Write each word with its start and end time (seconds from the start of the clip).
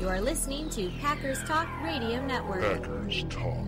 You 0.00 0.08
are 0.08 0.20
listening 0.20 0.70
to 0.70 0.88
Packers 1.00 1.42
Talk 1.42 1.68
Radio 1.82 2.24
Network. 2.24 2.60
Packers 2.62 3.24
Talk. 3.28 3.66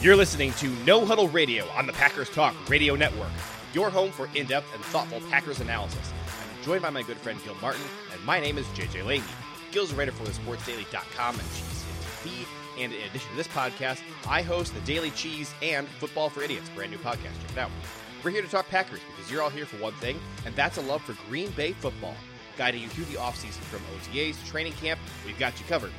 You're 0.00 0.16
listening 0.16 0.52
to 0.54 0.68
No 0.86 1.04
Huddle 1.04 1.28
Radio 1.28 1.68
on 1.76 1.86
the 1.86 1.92
Packers 1.92 2.30
Talk 2.30 2.54
Radio 2.70 2.96
Network, 2.96 3.28
your 3.74 3.90
home 3.90 4.10
for 4.10 4.30
in 4.34 4.46
depth 4.46 4.74
and 4.74 4.82
thoughtful 4.86 5.20
Packers 5.28 5.60
analysis. 5.60 6.10
I'm 6.56 6.64
joined 6.64 6.80
by 6.80 6.88
my 6.88 7.02
good 7.02 7.18
friend 7.18 7.38
Gil 7.44 7.54
Martin, 7.60 7.82
and 8.14 8.24
my 8.24 8.40
name 8.40 8.56
is 8.56 8.64
JJ 8.68 9.04
Leahy. 9.04 9.43
A 9.74 9.94
writer 9.96 10.12
for 10.12 10.22
thesportsdaily.com 10.22 11.34
and 11.34 11.48
Cheesehead 11.48 12.22
TV. 12.22 12.46
And 12.78 12.92
in 12.92 13.00
addition 13.10 13.28
to 13.30 13.36
this 13.36 13.48
podcast, 13.48 14.02
I 14.24 14.40
host 14.40 14.72
the 14.72 14.78
Daily 14.82 15.10
Cheese 15.10 15.52
and 15.62 15.88
Football 15.88 16.30
for 16.30 16.44
Idiots, 16.44 16.68
brand 16.76 16.92
new 16.92 16.98
podcast. 16.98 17.34
Check 17.42 17.50
it 17.50 17.58
out. 17.58 17.70
We're 18.22 18.30
here 18.30 18.42
to 18.42 18.48
talk 18.48 18.68
Packers 18.68 19.00
because 19.10 19.32
you're 19.32 19.42
all 19.42 19.50
here 19.50 19.66
for 19.66 19.76
one 19.78 19.92
thing, 19.94 20.20
and 20.46 20.54
that's 20.54 20.78
a 20.78 20.80
love 20.80 21.02
for 21.02 21.14
Green 21.28 21.50
Bay 21.50 21.72
football. 21.72 22.14
Guiding 22.56 22.82
you 22.82 22.88
through 22.88 23.06
the 23.06 23.18
offseason 23.18 23.62
from 23.64 23.80
OTAs 23.98 24.38
to 24.38 24.46
training 24.46 24.74
camp, 24.74 25.00
we've 25.26 25.38
got 25.40 25.58
you 25.58 25.66
covered. 25.66 25.90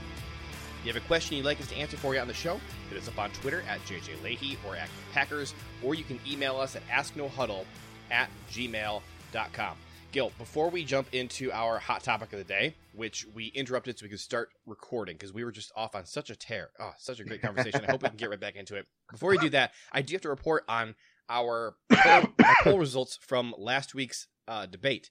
If 0.79 0.85
you 0.85 0.93
have 0.93 1.03
a 1.03 1.05
question 1.05 1.35
you'd 1.35 1.45
like 1.45 1.59
us 1.59 1.67
to 1.67 1.75
answer 1.75 1.97
for 1.97 2.15
you 2.15 2.21
on 2.21 2.29
the 2.29 2.33
show, 2.33 2.61
hit 2.89 2.97
us 2.97 3.09
up 3.09 3.19
on 3.19 3.29
Twitter 3.31 3.61
at 3.67 3.81
JJ 3.81 4.23
Leahy 4.23 4.57
or 4.65 4.77
at 4.77 4.87
Packers, 5.11 5.53
or 5.83 5.95
you 5.95 6.05
can 6.05 6.17
email 6.25 6.55
us 6.55 6.77
at 6.77 6.87
asknohuddle 6.87 7.65
at 8.09 8.29
gmail.com. 8.49 9.75
Gil, 10.15 10.31
before 10.37 10.69
we 10.69 10.85
jump 10.85 11.09
into 11.11 11.51
our 11.51 11.77
hot 11.77 12.01
topic 12.01 12.31
of 12.31 12.39
the 12.39 12.45
day, 12.45 12.73
which 12.93 13.27
we 13.35 13.47
interrupted 13.47 13.99
so 13.99 14.05
we 14.05 14.09
could 14.09 14.17
start 14.21 14.47
recording 14.65 15.17
because 15.17 15.33
we 15.33 15.43
were 15.43 15.51
just 15.51 15.73
off 15.75 15.93
on 15.93 16.05
such 16.05 16.29
a 16.29 16.37
tear. 16.37 16.69
Oh, 16.79 16.93
such 16.97 17.19
a 17.19 17.25
great 17.25 17.41
conversation. 17.41 17.83
I 17.85 17.91
hope 17.91 18.01
we 18.01 18.07
can 18.07 18.15
get 18.15 18.29
right 18.29 18.39
back 18.39 18.55
into 18.55 18.77
it. 18.77 18.85
Before 19.11 19.29
we 19.31 19.37
do 19.37 19.49
that, 19.49 19.73
I 19.91 20.01
do 20.01 20.13
have 20.15 20.21
to 20.21 20.29
report 20.29 20.63
on 20.69 20.95
our 21.27 21.75
poll, 21.91 22.23
our 22.45 22.55
poll 22.63 22.79
results 22.79 23.19
from 23.21 23.53
last 23.57 23.93
week's 23.93 24.27
uh, 24.47 24.67
debate. 24.67 25.09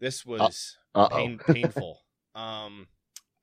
This 0.00 0.26
was 0.26 0.76
Uh-oh. 0.96 1.14
pain, 1.14 1.38
painful. 1.38 2.00
Um, 2.34 2.88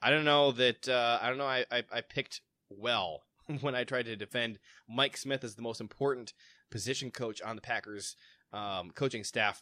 I 0.02 0.10
don't 0.10 0.26
know 0.26 0.52
that. 0.52 0.90
Uh, 0.90 1.20
I 1.22 1.30
don't 1.30 1.38
know. 1.38 1.46
I, 1.46 1.64
I 1.72 1.84
I 1.90 2.02
picked 2.02 2.42
well 2.70 3.22
when 3.62 3.76
I 3.76 3.86
tried 3.86 4.08
to 4.08 4.18
defend 4.18 4.60
Mike 4.90 5.16
Smith 5.16 5.46
as 5.46 5.56
the 5.56 5.62
most 5.62 5.80
important 5.80 6.34
position 6.70 7.12
coach 7.12 7.42
on 7.42 7.56
the 7.56 7.62
Packers 7.62 8.18
um, 8.54 8.92
coaching 8.92 9.24
staff. 9.24 9.62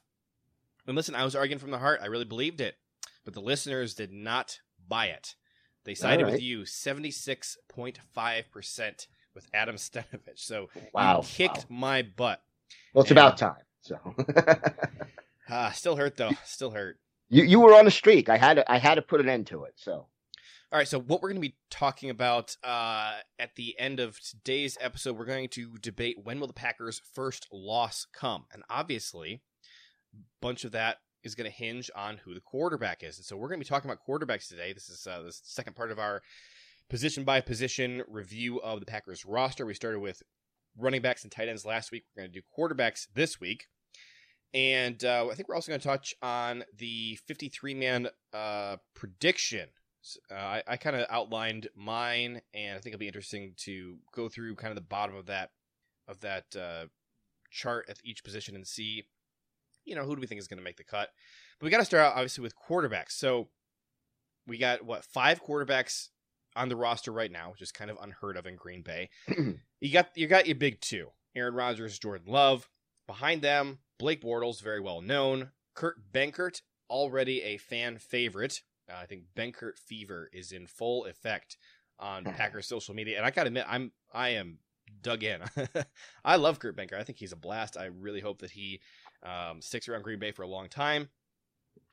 And 0.88 0.96
listen, 0.96 1.16
I 1.16 1.24
was 1.24 1.36
arguing 1.36 1.60
from 1.60 1.72
the 1.72 1.78
heart. 1.78 2.00
I 2.02 2.08
really 2.08 2.26
believed 2.26 2.62
it, 2.62 2.76
but 3.26 3.34
the 3.34 3.42
listeners 3.42 3.94
did 3.94 4.12
not 4.12 4.60
buy 4.88 5.08
it. 5.08 5.36
They 5.86 5.94
sided 5.96 6.26
All 6.26 6.32
with 6.32 6.42
you 6.42 6.66
seventy 6.66 7.12
six 7.12 7.58
point 7.68 8.00
five 8.14 8.50
percent 8.52 9.08
with 9.36 9.48
Adam 9.54 9.76
Stenavich. 9.76 10.38
So 10.38 10.70
Wow. 10.94 11.22
you 11.22 11.28
kicked 11.28 11.70
my 11.70 12.02
butt. 12.02 12.42
Well, 12.94 13.04
it's 13.04 13.12
And- 13.12 13.20
about 13.20 13.38
time. 13.38 13.64
So 13.82 13.98
Ah, 15.50 15.72
still 15.72 15.96
hurt 15.96 16.16
though. 16.18 16.32
Still 16.46 16.72
hurt. 16.72 17.00
you 17.30 17.44
you 17.44 17.60
were 17.60 17.74
on 17.74 17.88
a 17.88 17.92
streak. 17.92 18.30
I 18.30 18.38
had 18.38 18.56
to, 18.56 18.72
I 18.72 18.78
had 18.78 18.96
to 18.96 19.02
put 19.02 19.20
an 19.22 19.30
end 19.30 19.48
to 19.48 19.64
it. 19.64 19.74
So 19.78 20.08
All 20.72 20.78
right, 20.78 20.88
so 20.88 21.00
what 21.00 21.24
we're 21.24 21.30
going 21.30 21.42
to 21.42 21.48
be 21.48 21.56
talking 21.72 22.12
about 22.12 22.56
uh, 22.64 23.14
at 23.40 23.56
the 23.56 23.74
end 23.80 24.00
of 24.00 24.20
today's 24.20 24.78
episode, 24.80 25.18
we're 25.18 25.26
going 25.26 25.50
to 25.50 25.78
debate 25.82 26.18
when 26.22 26.40
will 26.40 26.46
the 26.46 26.54
Packers' 26.54 27.02
first 27.16 27.48
loss 27.52 28.06
come, 28.14 28.46
and 28.54 28.62
obviously, 28.70 29.42
a 30.14 30.18
bunch 30.44 30.66
of 30.66 30.72
that 30.74 30.98
is 31.24 31.34
going 31.34 31.50
to 31.50 31.58
hinge 31.58 31.90
on 31.96 32.18
who 32.18 32.36
the 32.36 32.40
quarterback 32.40 33.02
is. 33.02 33.18
And 33.18 33.26
so 33.26 33.36
we're 33.36 33.48
going 33.48 33.60
to 33.60 33.66
be 33.66 33.68
talking 33.68 33.90
about 33.90 34.06
quarterbacks 34.08 34.48
today. 34.48 34.72
This 34.72 34.90
is 34.90 35.08
uh, 35.08 35.24
the 35.24 35.32
second 35.32 35.76
part 35.76 35.90
of 35.90 35.98
our 35.98 36.22
position 36.88 37.24
by 37.24 37.42
position 37.42 38.04
review 38.08 38.62
of 38.62 38.80
the 38.80 38.86
Packers 38.86 39.26
roster. 39.26 39.66
We 39.66 39.74
started 39.74 40.02
with 40.02 40.22
running 40.78 41.02
backs 41.02 41.24
and 41.24 41.32
tight 41.32 41.50
ends 41.50 41.66
last 41.66 41.92
week. 41.92 42.04
We're 42.16 42.22
going 42.22 42.32
to 42.32 42.40
do 42.42 42.46
quarterbacks 42.56 43.08
this 43.16 43.40
week. 43.40 43.66
And 44.54 45.04
uh, 45.04 45.30
I 45.32 45.34
think 45.34 45.50
we're 45.50 45.56
also 45.56 45.72
going 45.72 45.82
to 45.82 45.88
touch 45.88 46.14
on 46.22 46.64
the 46.78 47.18
53 47.28 47.74
man 47.74 48.10
uh, 48.34 48.78
prediction. 48.94 49.70
Uh, 50.32 50.36
I, 50.36 50.64
I 50.68 50.78
kind 50.78 50.96
of 50.96 51.06
outlined 51.10 51.70
mine, 51.76 52.42
and 52.54 52.76
I 52.76 52.80
think 52.80 52.94
it'll 52.94 53.00
be 53.00 53.08
interesting 53.08 53.54
to 53.66 53.98
go 54.14 54.30
through 54.30 54.56
kind 54.56 54.72
of 54.72 54.76
the 54.76 54.82
bottom 54.82 55.16
of 55.16 55.28
that 55.28 55.52
of 56.08 56.20
that 56.22 56.56
uh, 56.56 56.86
chart 57.52 57.86
at 57.90 58.00
each 58.04 58.24
position 58.24 58.56
and 58.56 58.66
see, 58.66 59.04
you 59.86 59.96
know, 59.96 60.04
who 60.04 60.16
do 60.16 60.22
we 60.22 60.28
think 60.28 60.40
is 60.40 60.48
going 60.48 60.58
to 60.58 60.64
make 60.64 60.78
the 60.78 60.84
cut. 60.84 61.10
But 61.60 61.66
we 61.66 61.72
got 61.72 61.78
to 61.78 61.86
start 61.86 62.04
out 62.04 62.14
obviously 62.14 62.42
with 62.42 62.56
quarterbacks. 62.56 63.12
So 63.12 63.50
we 64.48 64.58
got 64.58 64.84
what 64.84 65.06
five 65.06 65.44
quarterbacks 65.44 66.10
on 66.56 66.70
the 66.70 66.76
roster 66.76 67.12
right 67.12 67.32
now, 67.32 67.52
which 67.52 67.62
is 67.62 67.72
kind 67.72 67.92
of 67.92 67.98
unheard 68.02 68.38
of 68.38 68.48
in 68.48 68.56
Green 68.56 68.82
Bay. 68.82 69.10
you 69.80 69.92
got 69.92 70.10
you 70.16 70.28
got 70.28 70.48
your 70.48 70.56
big 70.56 70.82
two: 70.82 71.10
Aaron 71.36 71.54
Rodgers, 71.54 72.00
Jordan 72.00 72.32
Love. 72.32 72.70
Behind 73.08 73.42
them, 73.42 73.80
Blake 73.98 74.22
Bortles, 74.22 74.62
very 74.62 74.80
well 74.80 75.02
known. 75.02 75.52
Kurt 75.74 76.12
Benkert, 76.12 76.62
already 76.90 77.42
a 77.42 77.58
fan 77.58 77.98
favorite. 77.98 78.62
Uh, 78.90 78.98
I 79.02 79.06
think 79.06 79.24
Benkert 79.36 79.78
fever 79.78 80.30
is 80.34 80.52
in 80.52 80.68
full 80.68 81.06
effect 81.06 81.58
on 82.00 82.24
Packers 82.38 82.68
social 82.68 82.96
media, 82.96 83.18
and 83.18 83.26
I 83.26 83.32
gotta 83.32 83.48
admit, 83.48 83.66
I'm 83.68 83.92
I 84.14 84.30
am 84.30 84.60
dug 85.02 85.24
in. 85.24 85.42
I 86.26 86.36
love 86.36 86.60
Kurt 86.60 86.76
Benkert. 86.76 87.00
I 87.00 87.04
think 87.04 87.20
he's 87.20 87.32
a 87.32 87.38
blast. 87.38 87.78
I 87.78 87.86
really 87.86 88.22
hope 88.22 88.40
that 88.40 88.52
he 88.52 88.82
um, 89.24 89.62
sticks 89.62 89.88
around 89.88 90.04
Green 90.04 90.20
Bay 90.20 90.32
for 90.32 90.44
a 90.44 90.48
long 90.48 90.68
time. 90.70 91.10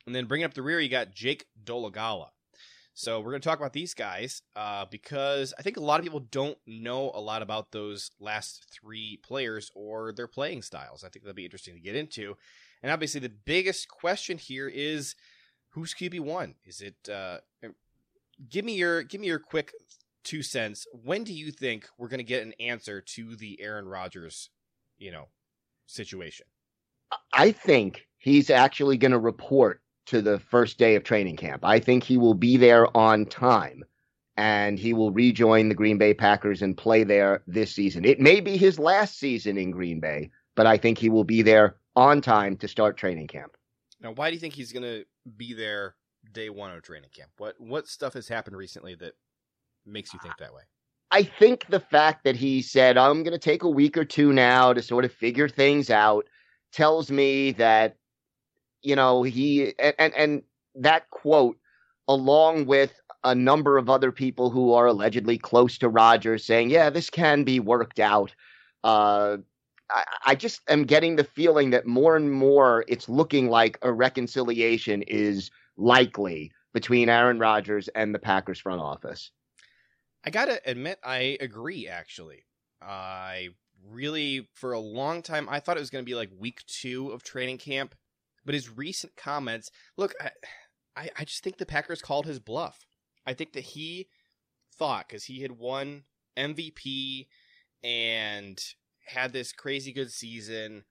And 0.05 0.15
then 0.15 0.25
bringing 0.25 0.45
up 0.45 0.53
the 0.53 0.61
rear, 0.61 0.79
you 0.79 0.89
got 0.89 1.13
Jake 1.13 1.45
Dolegala. 1.63 2.29
So 2.93 3.19
we're 3.19 3.29
going 3.29 3.41
to 3.41 3.47
talk 3.47 3.59
about 3.59 3.73
these 3.73 3.93
guys 3.93 4.41
uh, 4.55 4.85
because 4.89 5.53
I 5.59 5.61
think 5.61 5.77
a 5.77 5.81
lot 5.81 5.99
of 5.99 6.03
people 6.03 6.21
don't 6.31 6.57
know 6.65 7.11
a 7.13 7.21
lot 7.21 7.43
about 7.43 7.71
those 7.71 8.09
last 8.19 8.65
three 8.71 9.19
players 9.21 9.69
or 9.75 10.11
their 10.11 10.27
playing 10.27 10.63
styles. 10.63 11.03
I 11.03 11.09
think 11.09 11.23
that'll 11.23 11.35
be 11.35 11.45
interesting 11.45 11.75
to 11.75 11.79
get 11.79 11.95
into. 11.95 12.37
And 12.81 12.91
obviously, 12.91 13.19
the 13.19 13.29
biggest 13.29 13.87
question 13.87 14.39
here 14.39 14.67
is 14.67 15.13
who's 15.77 15.93
QB 15.93 16.21
one? 16.21 16.55
Is 16.65 16.81
it? 16.81 16.95
Uh, 17.09 17.37
give 18.49 18.65
me 18.65 18.73
your 18.73 19.03
give 19.03 19.21
me 19.21 19.27
your 19.27 19.39
quick 19.39 19.73
two 20.23 20.41
cents. 20.41 20.87
When 20.91 21.23
do 21.23 21.33
you 21.33 21.51
think 21.51 21.87
we're 21.97 22.07
going 22.07 22.17
to 22.17 22.23
get 22.23 22.43
an 22.43 22.53
answer 22.59 22.99
to 22.99 23.35
the 23.35 23.61
Aaron 23.61 23.87
Rodgers, 23.87 24.49
you 24.97 25.11
know, 25.11 25.27
situation? 25.85 26.47
I 27.31 27.51
think 27.51 28.07
he's 28.17 28.49
actually 28.49 28.97
going 28.97 29.11
to 29.11 29.19
report 29.19 29.81
to 30.07 30.21
the 30.21 30.39
first 30.39 30.77
day 30.77 30.95
of 30.95 31.03
training 31.03 31.37
camp. 31.37 31.63
I 31.63 31.79
think 31.79 32.03
he 32.03 32.17
will 32.17 32.33
be 32.33 32.57
there 32.57 32.95
on 32.97 33.25
time 33.25 33.83
and 34.35 34.79
he 34.79 34.93
will 34.93 35.11
rejoin 35.11 35.69
the 35.69 35.75
Green 35.75 35.97
Bay 35.97 36.13
Packers 36.13 36.61
and 36.61 36.75
play 36.75 37.03
there 37.03 37.43
this 37.47 37.73
season. 37.73 38.03
It 38.03 38.19
may 38.19 38.39
be 38.39 38.57
his 38.57 38.79
last 38.79 39.19
season 39.19 39.57
in 39.57 39.71
Green 39.71 39.99
Bay, 39.99 40.31
but 40.55 40.65
I 40.65 40.77
think 40.77 40.97
he 40.97 41.09
will 41.09 41.23
be 41.23 41.41
there 41.41 41.77
on 41.95 42.21
time 42.21 42.57
to 42.57 42.67
start 42.67 42.97
training 42.97 43.27
camp. 43.27 43.57
Now, 44.01 44.11
why 44.13 44.29
do 44.29 44.35
you 44.35 44.39
think 44.39 44.53
he's 44.53 44.71
going 44.71 44.83
to 44.83 45.05
be 45.37 45.53
there 45.53 45.95
day 46.33 46.49
one 46.49 46.71
of 46.71 46.81
training 46.83 47.09
camp? 47.15 47.31
What 47.37 47.55
what 47.59 47.87
stuff 47.87 48.13
has 48.13 48.27
happened 48.27 48.57
recently 48.57 48.95
that 48.95 49.13
makes 49.85 50.13
you 50.13 50.19
think 50.21 50.37
that 50.37 50.53
way? 50.53 50.63
I 51.09 51.23
think 51.23 51.65
the 51.69 51.79
fact 51.79 52.23
that 52.25 52.35
he 52.35 52.61
said, 52.61 52.97
I'm 52.97 53.23
going 53.23 53.33
to 53.33 53.39
take 53.39 53.63
a 53.63 53.69
week 53.69 53.97
or 53.97 54.03
two 54.03 54.33
now 54.33 54.73
to 54.73 54.81
sort 54.81 55.05
of 55.05 55.13
figure 55.13 55.47
things 55.47 55.89
out 55.89 56.25
tells 56.73 57.09
me 57.09 57.53
that, 57.53 57.95
you 58.81 58.95
know, 58.95 59.23
he, 59.23 59.73
and, 59.79 59.95
and, 59.97 60.13
and 60.15 60.43
that 60.75 61.09
quote, 61.09 61.57
along 62.09 62.65
with 62.65 62.93
a 63.23 63.33
number 63.33 63.77
of 63.77 63.89
other 63.89 64.11
people 64.11 64.49
who 64.49 64.73
are 64.73 64.87
allegedly 64.87 65.37
close 65.37 65.77
to 65.77 65.89
Rodgers 65.89 66.43
saying, 66.43 66.69
yeah, 66.69 66.89
this 66.89 67.09
can 67.09 67.43
be 67.43 67.59
worked 67.59 67.99
out. 67.99 68.35
Uh, 68.83 69.37
I, 70.25 70.35
just 70.35 70.61
am 70.67 70.83
getting 70.83 71.15
the 71.15 71.23
feeling 71.23 71.69
that 71.69 71.85
more 71.85 72.15
and 72.15 72.31
more 72.31 72.83
it's 72.87 73.07
looking 73.07 73.49
like 73.49 73.77
a 73.81 73.91
reconciliation 73.91 75.01
is 75.03 75.49
likely 75.77 76.51
between 76.73 77.09
Aaron 77.09 77.39
Rodgers 77.39 77.87
and 77.89 78.13
the 78.13 78.19
Packers 78.19 78.59
front 78.59 78.81
office. 78.81 79.31
I 80.25 80.29
gotta 80.29 80.59
admit, 80.65 80.99
I 81.03 81.37
agree. 81.39 81.87
Actually, 81.87 82.43
I 82.81 83.49
really, 83.89 84.49
for 84.53 84.73
a 84.73 84.79
long 84.79 85.21
time, 85.21 85.47
I 85.49 85.59
thought 85.59 85.77
it 85.77 85.81
was 85.81 85.89
going 85.89 86.03
to 86.03 86.09
be 86.09 86.15
like 86.15 86.29
week 86.37 86.63
two 86.65 87.09
of 87.09 87.23
training 87.23 87.57
camp. 87.57 87.95
But 88.45 88.53
his 88.53 88.69
recent 88.69 89.15
comments, 89.17 89.71
look, 89.97 90.13
I, 90.95 91.09
I 91.17 91.25
just 91.25 91.43
think 91.43 91.57
the 91.57 91.65
Packers 91.65 92.01
called 92.01 92.25
his 92.25 92.39
bluff. 92.39 92.85
I 93.25 93.33
think 93.33 93.53
that 93.53 93.63
he 93.63 94.07
thought 94.77 95.07
because 95.07 95.25
he 95.25 95.41
had 95.41 95.51
won 95.51 96.03
MVP 96.37 97.27
and 97.83 98.57
had 99.07 99.33
this 99.33 99.51
crazy 99.51 99.91
good 99.91 100.11
season. 100.11 100.83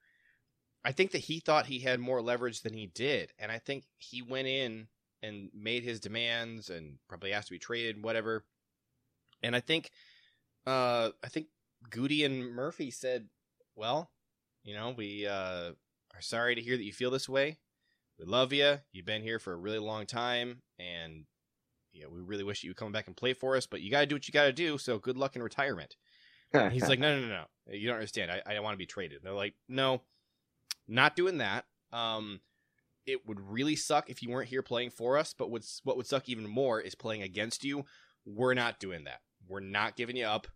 I 0.83 0.91
think 0.91 1.11
that 1.11 1.19
he 1.19 1.39
thought 1.39 1.65
he 1.65 1.79
had 1.79 1.99
more 1.99 2.21
leverage 2.21 2.61
than 2.61 2.73
he 2.73 2.87
did, 2.87 3.33
and 3.39 3.51
I 3.51 3.59
think 3.59 3.85
he 3.97 4.21
went 4.21 4.47
in 4.47 4.87
and 5.21 5.49
made 5.53 5.83
his 5.83 5.99
demands 5.99 6.69
and 6.69 6.97
probably 7.09 7.33
asked 7.33 7.47
to 7.47 7.53
be 7.53 7.59
traded, 7.59 8.03
whatever. 8.03 8.45
And 9.41 9.55
I 9.55 9.59
think, 9.59 9.91
uh, 10.65 11.09
I 11.23 11.27
think 11.27 11.47
Gutey 11.89 12.25
and 12.25 12.53
Murphy 12.53 12.91
said, 12.91 13.27
"Well, 13.75 14.11
you 14.63 14.75
know, 14.75 14.93
we 14.95 15.27
uh, 15.27 15.71
are 16.13 16.21
sorry 16.21 16.55
to 16.55 16.61
hear 16.61 16.77
that 16.77 16.83
you 16.83 16.93
feel 16.93 17.11
this 17.11 17.27
way. 17.27 17.57
We 18.19 18.25
love 18.25 18.53
you. 18.53 18.79
You've 18.91 19.05
been 19.05 19.23
here 19.23 19.39
for 19.39 19.53
a 19.53 19.57
really 19.57 19.79
long 19.79 20.05
time, 20.05 20.61
and 20.79 21.25
know, 22.07 22.13
we 22.13 22.21
really 22.21 22.43
wish 22.43 22.63
you 22.63 22.69
would 22.69 22.77
come 22.77 22.91
back 22.91 23.07
and 23.07 23.15
play 23.15 23.33
for 23.33 23.55
us, 23.55 23.65
but 23.65 23.81
you 23.81 23.91
got 23.91 24.01
to 24.01 24.05
do 24.05 24.15
what 24.15 24.27
you 24.27 24.31
got 24.31 24.45
to 24.45 24.53
do. 24.53 24.77
So 24.77 24.99
good 24.99 25.17
luck 25.17 25.35
in 25.35 25.43
retirement. 25.43 25.95
He's 26.71 26.87
like, 26.87 26.99
no, 26.99 27.19
no, 27.19 27.27
no, 27.27 27.33
no, 27.67 27.73
you 27.73 27.87
don't 27.87 27.95
understand. 27.97 28.31
I, 28.31 28.55
I 28.55 28.59
want 28.59 28.73
to 28.73 28.77
be 28.77 28.85
traded. 28.85 29.17
And 29.17 29.25
they're 29.25 29.33
like, 29.33 29.53
no, 29.67 30.01
not 30.87 31.15
doing 31.15 31.39
that. 31.39 31.65
Um, 31.91 32.39
it 33.05 33.25
would 33.27 33.39
really 33.39 33.75
suck 33.75 34.09
if 34.09 34.21
you 34.21 34.29
weren't 34.29 34.49
here 34.49 34.61
playing 34.61 34.91
for 34.91 35.17
us. 35.17 35.33
But 35.37 35.49
what's 35.49 35.81
what 35.83 35.97
would 35.97 36.07
suck 36.07 36.29
even 36.29 36.47
more 36.47 36.79
is 36.79 36.95
playing 36.95 37.21
against 37.21 37.63
you. 37.63 37.85
We're 38.25 38.53
not 38.53 38.79
doing 38.79 39.05
that. 39.05 39.21
We're 39.47 39.61
not 39.61 39.95
giving 39.95 40.17
you 40.17 40.25
up. 40.25 40.47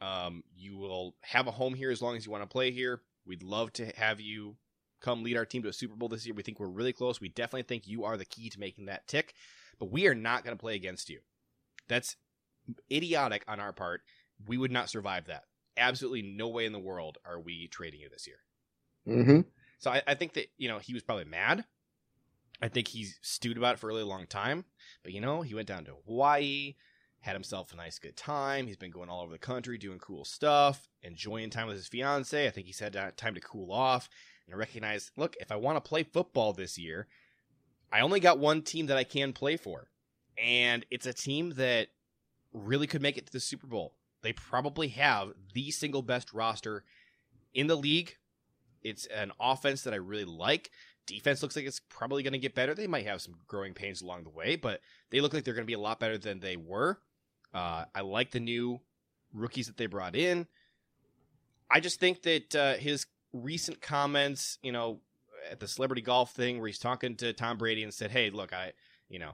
Um, 0.00 0.42
you 0.56 0.76
will 0.78 1.14
have 1.20 1.46
a 1.46 1.52
home 1.52 1.74
here 1.74 1.90
as 1.90 2.02
long 2.02 2.16
as 2.16 2.24
you 2.24 2.32
want 2.32 2.42
to 2.42 2.48
play 2.48 2.70
here. 2.70 3.02
We'd 3.26 3.42
love 3.42 3.72
to 3.74 3.86
have 3.96 4.20
you 4.20 4.56
come 5.00 5.22
lead 5.22 5.36
our 5.36 5.46
team 5.46 5.62
to 5.62 5.68
a 5.68 5.72
Super 5.72 5.94
Bowl 5.94 6.08
this 6.08 6.26
year. 6.26 6.34
We 6.34 6.42
think 6.42 6.58
we're 6.58 6.68
really 6.68 6.92
close. 6.92 7.20
We 7.20 7.28
definitely 7.28 7.62
think 7.62 7.86
you 7.86 8.04
are 8.04 8.16
the 8.16 8.24
key 8.24 8.50
to 8.50 8.60
making 8.60 8.86
that 8.86 9.06
tick, 9.06 9.34
but 9.78 9.90
we 9.90 10.06
are 10.06 10.14
not 10.14 10.44
going 10.44 10.56
to 10.56 10.60
play 10.60 10.74
against 10.74 11.08
you. 11.08 11.20
That's 11.88 12.16
idiotic 12.90 13.44
on 13.48 13.60
our 13.60 13.72
part. 13.72 14.02
We 14.46 14.58
would 14.58 14.72
not 14.72 14.90
survive 14.90 15.26
that. 15.26 15.44
Absolutely 15.76 16.22
no 16.22 16.48
way 16.48 16.66
in 16.66 16.72
the 16.72 16.78
world 16.78 17.18
are 17.24 17.40
we 17.40 17.68
trading 17.68 18.00
you 18.00 18.08
this 18.08 18.26
year. 18.26 18.38
Mm-hmm. 19.06 19.40
So 19.78 19.90
I, 19.90 20.02
I 20.06 20.14
think 20.14 20.34
that, 20.34 20.50
you 20.58 20.68
know, 20.68 20.78
he 20.78 20.92
was 20.92 21.02
probably 21.02 21.24
mad. 21.24 21.64
I 22.62 22.68
think 22.68 22.88
he's 22.88 23.18
stewed 23.22 23.56
about 23.56 23.74
it 23.74 23.78
for 23.78 23.88
a 23.88 23.92
really 23.92 24.04
long 24.04 24.26
time. 24.26 24.64
But, 25.02 25.12
you 25.12 25.20
know, 25.20 25.42
he 25.42 25.54
went 25.54 25.68
down 25.68 25.84
to 25.86 25.94
Hawaii, 26.06 26.74
had 27.20 27.34
himself 27.34 27.72
a 27.72 27.76
nice 27.76 27.98
good 27.98 28.16
time. 28.16 28.66
He's 28.66 28.76
been 28.76 28.90
going 28.90 29.08
all 29.08 29.22
over 29.22 29.32
the 29.32 29.38
country 29.38 29.78
doing 29.78 29.98
cool 29.98 30.24
stuff, 30.24 30.88
enjoying 31.02 31.50
time 31.50 31.66
with 31.66 31.76
his 31.76 31.88
fiance. 31.88 32.46
I 32.46 32.50
think 32.50 32.66
he's 32.66 32.80
had 32.80 32.94
time 33.16 33.34
to 33.34 33.40
cool 33.40 33.72
off 33.72 34.08
and 34.46 34.58
recognize 34.58 35.10
look, 35.16 35.36
if 35.40 35.50
I 35.50 35.56
want 35.56 35.76
to 35.76 35.88
play 35.88 36.02
football 36.02 36.52
this 36.52 36.76
year, 36.78 37.06
I 37.92 38.00
only 38.00 38.20
got 38.20 38.38
one 38.38 38.62
team 38.62 38.86
that 38.86 38.96
I 38.96 39.04
can 39.04 39.32
play 39.32 39.56
for. 39.56 39.88
And 40.36 40.84
it's 40.90 41.06
a 41.06 41.12
team 41.12 41.54
that 41.56 41.88
really 42.52 42.86
could 42.86 43.02
make 43.02 43.16
it 43.16 43.26
to 43.26 43.32
the 43.32 43.40
Super 43.40 43.66
Bowl. 43.66 43.94
They 44.22 44.32
probably 44.32 44.88
have 44.88 45.32
the 45.54 45.70
single 45.70 46.02
best 46.02 46.32
roster 46.32 46.84
in 47.54 47.66
the 47.66 47.76
league. 47.76 48.16
It's 48.82 49.06
an 49.06 49.32
offense 49.40 49.82
that 49.82 49.94
I 49.94 49.98
really 49.98 50.24
like. 50.24 50.70
Defense 51.06 51.42
looks 51.42 51.56
like 51.56 51.66
it's 51.66 51.80
probably 51.80 52.22
going 52.22 52.32
to 52.32 52.38
get 52.38 52.54
better. 52.54 52.74
They 52.74 52.86
might 52.86 53.06
have 53.06 53.20
some 53.20 53.34
growing 53.46 53.74
pains 53.74 54.00
along 54.00 54.24
the 54.24 54.30
way, 54.30 54.56
but 54.56 54.80
they 55.10 55.20
look 55.20 55.34
like 55.34 55.44
they're 55.44 55.54
going 55.54 55.64
to 55.64 55.70
be 55.70 55.74
a 55.74 55.78
lot 55.78 56.00
better 56.00 56.18
than 56.18 56.40
they 56.40 56.56
were. 56.56 56.98
Uh, 57.52 57.84
I 57.94 58.02
like 58.02 58.30
the 58.30 58.40
new 58.40 58.80
rookies 59.34 59.66
that 59.66 59.76
they 59.76 59.86
brought 59.86 60.14
in. 60.14 60.46
I 61.70 61.80
just 61.80 62.00
think 62.00 62.22
that 62.22 62.54
uh, 62.54 62.74
his 62.74 63.06
recent 63.32 63.80
comments, 63.80 64.58
you 64.62 64.72
know, 64.72 65.00
at 65.50 65.60
the 65.60 65.68
celebrity 65.68 66.02
golf 66.02 66.32
thing 66.32 66.58
where 66.58 66.66
he's 66.66 66.78
talking 66.78 67.16
to 67.16 67.32
Tom 67.32 67.58
Brady 67.58 67.82
and 67.82 67.94
said, 67.94 68.10
"Hey, 68.10 68.30
look, 68.30 68.52
I, 68.52 68.72
you 69.08 69.18
know, 69.18 69.32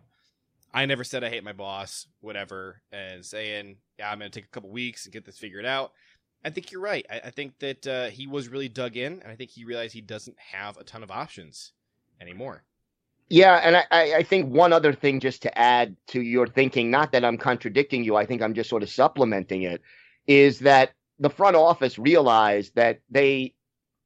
I 0.75 0.87
never 0.87 1.05
said 1.05 1.25
I 1.25 1.31
hate 1.31 1.45
my 1.45 1.53
boss, 1.53 2.07
whatever," 2.21 2.83
and 2.93 3.25
saying, 3.25 3.77
"Yeah, 3.99 4.11
I'm 4.11 4.19
going 4.19 4.31
to 4.31 4.41
take 4.41 4.47
a 4.47 4.53
couple 4.53 4.71
weeks 4.71 5.05
and 5.05 5.13
get 5.13 5.25
this 5.25 5.39
figured 5.39 5.67
out." 5.67 5.93
I 6.45 6.51
think 6.51 6.71
you're 6.71 6.81
right. 6.81 7.05
I, 7.11 7.21
I 7.25 7.31
think 7.31 7.59
that 7.59 7.87
uh, 7.87 8.07
he 8.07 8.27
was 8.27 8.49
really 8.49 8.69
dug 8.69 8.97
in, 8.97 9.21
and 9.21 9.31
I 9.31 9.37
think 9.37 9.51
he 9.51 9.65
realized 9.65 9.95
he 9.95 10.01
doesn't 10.01 10.37
have 10.39 10.77
a 10.77 10.85
ton 10.85 11.03
of 11.03 11.11
options 11.11 11.73
anymore. 12.21 12.63
Yeah, 13.29 13.57
and 13.57 13.77
I, 13.77 14.19
I 14.19 14.23
think 14.23 14.53
one 14.53 14.73
other 14.73 14.93
thing 14.93 15.19
just 15.19 15.43
to 15.43 15.59
add 15.59 15.97
to 16.09 16.21
your 16.21 16.47
thinking, 16.47 16.91
not 16.91 17.11
that 17.13 17.25
I'm 17.25 17.39
contradicting 17.39 18.05
you, 18.05 18.15
I 18.15 18.25
think 18.25 18.41
I'm 18.41 18.55
just 18.55 18.71
sort 18.71 18.85
of 18.85 18.91
supplementing 18.91 19.63
it, 19.63 19.83
is 20.29 20.61
that 20.61 20.93
the 21.19 21.31
front 21.31 21.57
office 21.57 21.99
realized 21.99 22.77
that 22.77 23.01
they 23.11 23.55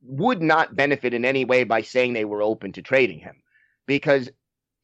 would 0.02 0.40
not 0.40 0.74
benefit 0.74 1.12
in 1.12 1.26
any 1.26 1.44
way 1.44 1.64
by 1.64 1.82
saying 1.82 2.14
they 2.14 2.24
were 2.24 2.42
open 2.42 2.72
to 2.72 2.82
trading 2.82 3.18
him 3.18 3.42
because 3.86 4.30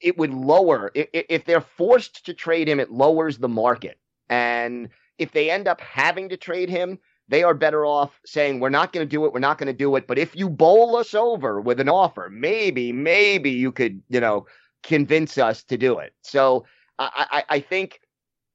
it 0.01 0.19
would 0.19 0.33
lower 0.33 0.91
if, 0.95 1.45
they're 1.45 1.61
forced 1.61 2.27
to 2.27 2.35
trade 2.35 2.69
him 2.69 2.81
it 2.81 2.91
lowers 2.91 3.39
the 3.39 3.49
market. 3.49 3.99
And 4.29 4.89
if 5.19 5.33
they 5.33 5.51
end 5.51 5.69
up 5.69 5.81
having 5.81 6.29
to 6.31 6.37
trade 6.37 6.69
him 6.69 6.99
they 7.29 7.43
are 7.43 7.55
better 7.55 7.85
off 7.85 8.21
saying 8.25 8.61
we're 8.61 8.69
not 8.69 8.93
going 8.93 9.05
to 9.05 9.11
do 9.11 9.25
it 9.25 9.33
we're 9.33 9.41
not 9.41 9.59
going 9.59 9.67
to 9.67 9.73
do 9.73 9.97
it. 9.97 10.07
But 10.07 10.19
if 10.19 10.37
you 10.37 10.49
bowl 10.49 10.97
us 10.97 11.15
over 11.15 11.61
with 11.61 11.81
an 11.81 11.89
offer 11.89 12.29
maybe 12.31 12.93
maybe 12.93 13.51
you 13.51 13.73
could 13.73 14.03
you 14.09 14.21
know 14.21 14.47
convince 14.83 15.39
us 15.39 15.63
to 15.65 15.77
do 15.77 15.99
it. 15.99 16.15
So 16.23 16.67
i 16.99 17.27
i, 17.31 17.57
I 17.57 17.61
think 17.61 18.01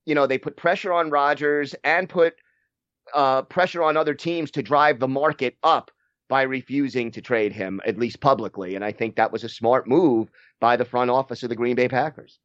you 0.05 0.15
know 0.15 0.27
they 0.27 0.37
put 0.37 0.57
pressure 0.57 0.93
on 0.93 1.09
Rodgers 1.09 1.75
and 1.83 2.07
put 2.07 2.35
uh, 3.13 3.41
pressure 3.43 3.83
on 3.83 3.97
other 3.97 4.13
teams 4.13 4.51
to 4.51 4.61
drive 4.61 4.99
the 4.99 5.07
market 5.07 5.57
up 5.63 5.91
by 6.31 6.43
refusing 6.43 7.11
to 7.11 7.21
trade 7.21 7.51
him, 7.51 7.81
at 7.85 7.99
least 7.99 8.21
publicly. 8.21 8.75
And 8.75 8.85
I 8.85 8.93
think 8.93 9.17
that 9.17 9.33
was 9.33 9.43
a 9.43 9.49
smart 9.49 9.85
move 9.85 10.31
by 10.61 10.77
the 10.77 10.85
front 10.85 11.11
office 11.11 11.43
of 11.43 11.49
the 11.49 11.57
Green 11.57 11.75
Bay 11.75 11.89
Packers. 11.89 12.39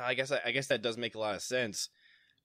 I 0.00 0.14
guess 0.14 0.30
I 0.30 0.52
guess 0.52 0.68
that 0.68 0.80
does 0.80 0.96
make 0.96 1.16
a 1.16 1.18
lot 1.18 1.34
of 1.34 1.42
sense. 1.42 1.88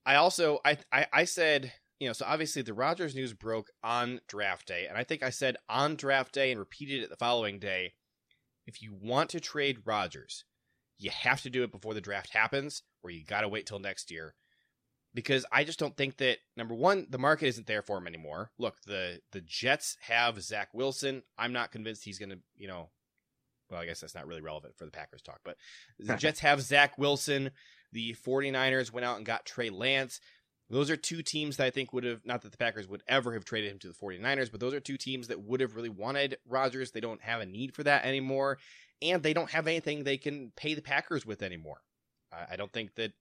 I 0.04 0.16
also 0.16 0.58
I, 0.64 0.76
I, 0.92 1.06
I 1.12 1.24
said 1.24 1.72
you 2.00 2.08
know 2.08 2.12
so 2.12 2.26
obviously 2.26 2.62
the 2.62 2.74
Rodgers 2.74 3.14
news 3.14 3.32
broke 3.32 3.70
on 3.84 4.20
draft 4.26 4.66
day, 4.66 4.86
and 4.88 4.98
I 4.98 5.04
think 5.04 5.22
I 5.22 5.30
said 5.30 5.56
on 5.68 5.94
draft 5.94 6.34
day 6.34 6.50
and 6.50 6.58
repeated 6.58 7.04
it 7.04 7.10
the 7.10 7.16
following 7.16 7.60
day. 7.60 7.94
If 8.66 8.82
you 8.82 8.92
want 9.00 9.30
to 9.30 9.40
trade 9.40 9.82
Rodgers, 9.84 10.44
you 10.98 11.10
have 11.10 11.42
to 11.42 11.50
do 11.50 11.62
it 11.62 11.70
before 11.70 11.94
the 11.94 12.00
draft 12.00 12.30
happens, 12.30 12.82
or 13.04 13.10
you 13.10 13.24
got 13.24 13.42
to 13.42 13.48
wait 13.48 13.66
till 13.66 13.78
next 13.78 14.10
year 14.10 14.34
because 15.18 15.44
I 15.50 15.64
just 15.64 15.80
don't 15.80 15.96
think 15.96 16.18
that 16.18 16.38
number 16.56 16.76
one, 16.76 17.08
the 17.10 17.18
market 17.18 17.48
isn't 17.48 17.66
there 17.66 17.82
for 17.82 17.98
him 17.98 18.06
anymore. 18.06 18.52
Look, 18.56 18.76
the 18.86 19.18
the 19.32 19.40
Jets 19.40 19.96
have 20.02 20.40
Zach 20.40 20.68
Wilson. 20.72 21.24
I'm 21.36 21.52
not 21.52 21.72
convinced 21.72 22.04
he's 22.04 22.20
going 22.20 22.30
to, 22.30 22.38
you 22.56 22.68
know, 22.68 22.90
well, 23.68 23.80
I 23.80 23.84
guess 23.84 24.00
that's 24.00 24.14
not 24.14 24.28
really 24.28 24.42
relevant 24.42 24.76
for 24.76 24.84
the 24.84 24.92
Packers 24.92 25.20
talk, 25.20 25.40
but 25.44 25.56
the 25.98 26.14
Jets 26.18 26.38
have 26.38 26.60
Zach 26.60 26.98
Wilson. 26.98 27.50
The 27.90 28.14
49ers 28.24 28.92
went 28.92 29.04
out 29.04 29.16
and 29.16 29.26
got 29.26 29.44
Trey 29.44 29.70
Lance. 29.70 30.20
Those 30.70 30.88
are 30.88 30.96
two 30.96 31.22
teams 31.22 31.56
that 31.56 31.66
I 31.66 31.70
think 31.70 31.92
would 31.92 32.04
have, 32.04 32.24
not 32.24 32.42
that 32.42 32.52
the 32.52 32.58
Packers 32.58 32.86
would 32.86 33.02
ever 33.08 33.32
have 33.32 33.44
traded 33.44 33.72
him 33.72 33.80
to 33.80 33.88
the 33.88 33.94
49ers, 33.94 34.52
but 34.52 34.60
those 34.60 34.74
are 34.74 34.78
two 34.78 34.98
teams 34.98 35.26
that 35.26 35.42
would 35.42 35.60
have 35.60 35.74
really 35.74 35.88
wanted 35.88 36.36
Rodgers. 36.46 36.92
They 36.92 37.00
don't 37.00 37.22
have 37.22 37.40
a 37.40 37.46
need 37.46 37.74
for 37.74 37.82
that 37.82 38.04
anymore, 38.04 38.58
and 39.02 39.20
they 39.20 39.32
don't 39.32 39.50
have 39.50 39.66
anything 39.66 40.04
they 40.04 40.18
can 40.18 40.52
pay 40.54 40.74
the 40.74 40.82
Packers 40.82 41.26
with 41.26 41.42
anymore. 41.42 41.80
I 42.30 42.54
don't 42.54 42.72
think 42.72 42.94
that 42.94 43.12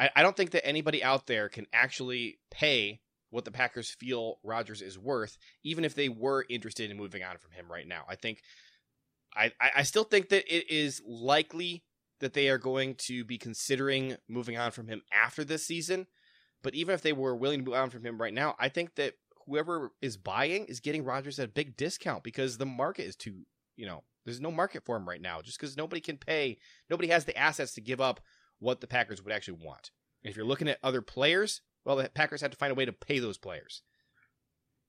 I, 0.00 0.10
I 0.16 0.22
don't 0.22 0.36
think 0.36 0.52
that 0.52 0.66
anybody 0.66 1.04
out 1.04 1.26
there 1.26 1.48
can 1.50 1.66
actually 1.72 2.38
pay 2.50 3.00
what 3.28 3.44
the 3.44 3.52
Packers 3.52 3.90
feel 3.90 4.38
Rodgers 4.42 4.82
is 4.82 4.98
worth, 4.98 5.36
even 5.62 5.84
if 5.84 5.94
they 5.94 6.08
were 6.08 6.46
interested 6.48 6.90
in 6.90 6.96
moving 6.96 7.22
on 7.22 7.36
from 7.36 7.52
him 7.52 7.70
right 7.70 7.86
now. 7.86 8.04
I 8.08 8.16
think 8.16 8.42
I, 9.36 9.52
I 9.76 9.82
still 9.84 10.02
think 10.02 10.30
that 10.30 10.52
it 10.52 10.68
is 10.68 11.00
likely 11.06 11.84
that 12.18 12.32
they 12.32 12.48
are 12.48 12.58
going 12.58 12.96
to 12.96 13.24
be 13.24 13.38
considering 13.38 14.16
moving 14.28 14.58
on 14.58 14.72
from 14.72 14.88
him 14.88 15.02
after 15.12 15.44
this 15.44 15.64
season. 15.64 16.06
But 16.62 16.74
even 16.74 16.94
if 16.94 17.02
they 17.02 17.12
were 17.12 17.36
willing 17.36 17.60
to 17.60 17.64
move 17.64 17.74
on 17.74 17.90
from 17.90 18.04
him 18.04 18.20
right 18.20 18.34
now, 18.34 18.56
I 18.58 18.68
think 18.68 18.96
that 18.96 19.14
whoever 19.46 19.92
is 20.02 20.16
buying 20.16 20.64
is 20.64 20.80
getting 20.80 21.04
Rodgers 21.04 21.38
at 21.38 21.48
a 21.48 21.52
big 21.52 21.76
discount 21.76 22.24
because 22.24 22.58
the 22.58 22.66
market 22.66 23.06
is 23.06 23.16
too, 23.16 23.46
you 23.76 23.86
know, 23.86 24.02
there's 24.24 24.40
no 24.40 24.50
market 24.50 24.84
for 24.84 24.96
him 24.96 25.08
right 25.08 25.22
now 25.22 25.40
just 25.40 25.58
because 25.58 25.76
nobody 25.76 26.00
can 26.00 26.16
pay, 26.16 26.58
nobody 26.90 27.08
has 27.08 27.24
the 27.24 27.36
assets 27.36 27.74
to 27.74 27.80
give 27.80 28.00
up 28.00 28.20
what 28.60 28.80
the 28.80 28.86
Packers 28.86 29.22
would 29.22 29.32
actually 29.32 29.58
want. 29.64 29.90
If 30.22 30.36
you're 30.36 30.46
looking 30.46 30.68
at 30.68 30.78
other 30.82 31.02
players, 31.02 31.62
well, 31.84 31.96
the 31.96 32.08
Packers 32.08 32.42
have 32.42 32.50
to 32.50 32.56
find 32.56 32.70
a 32.70 32.74
way 32.74 32.84
to 32.84 32.92
pay 32.92 33.18
those 33.18 33.38
players. 33.38 33.82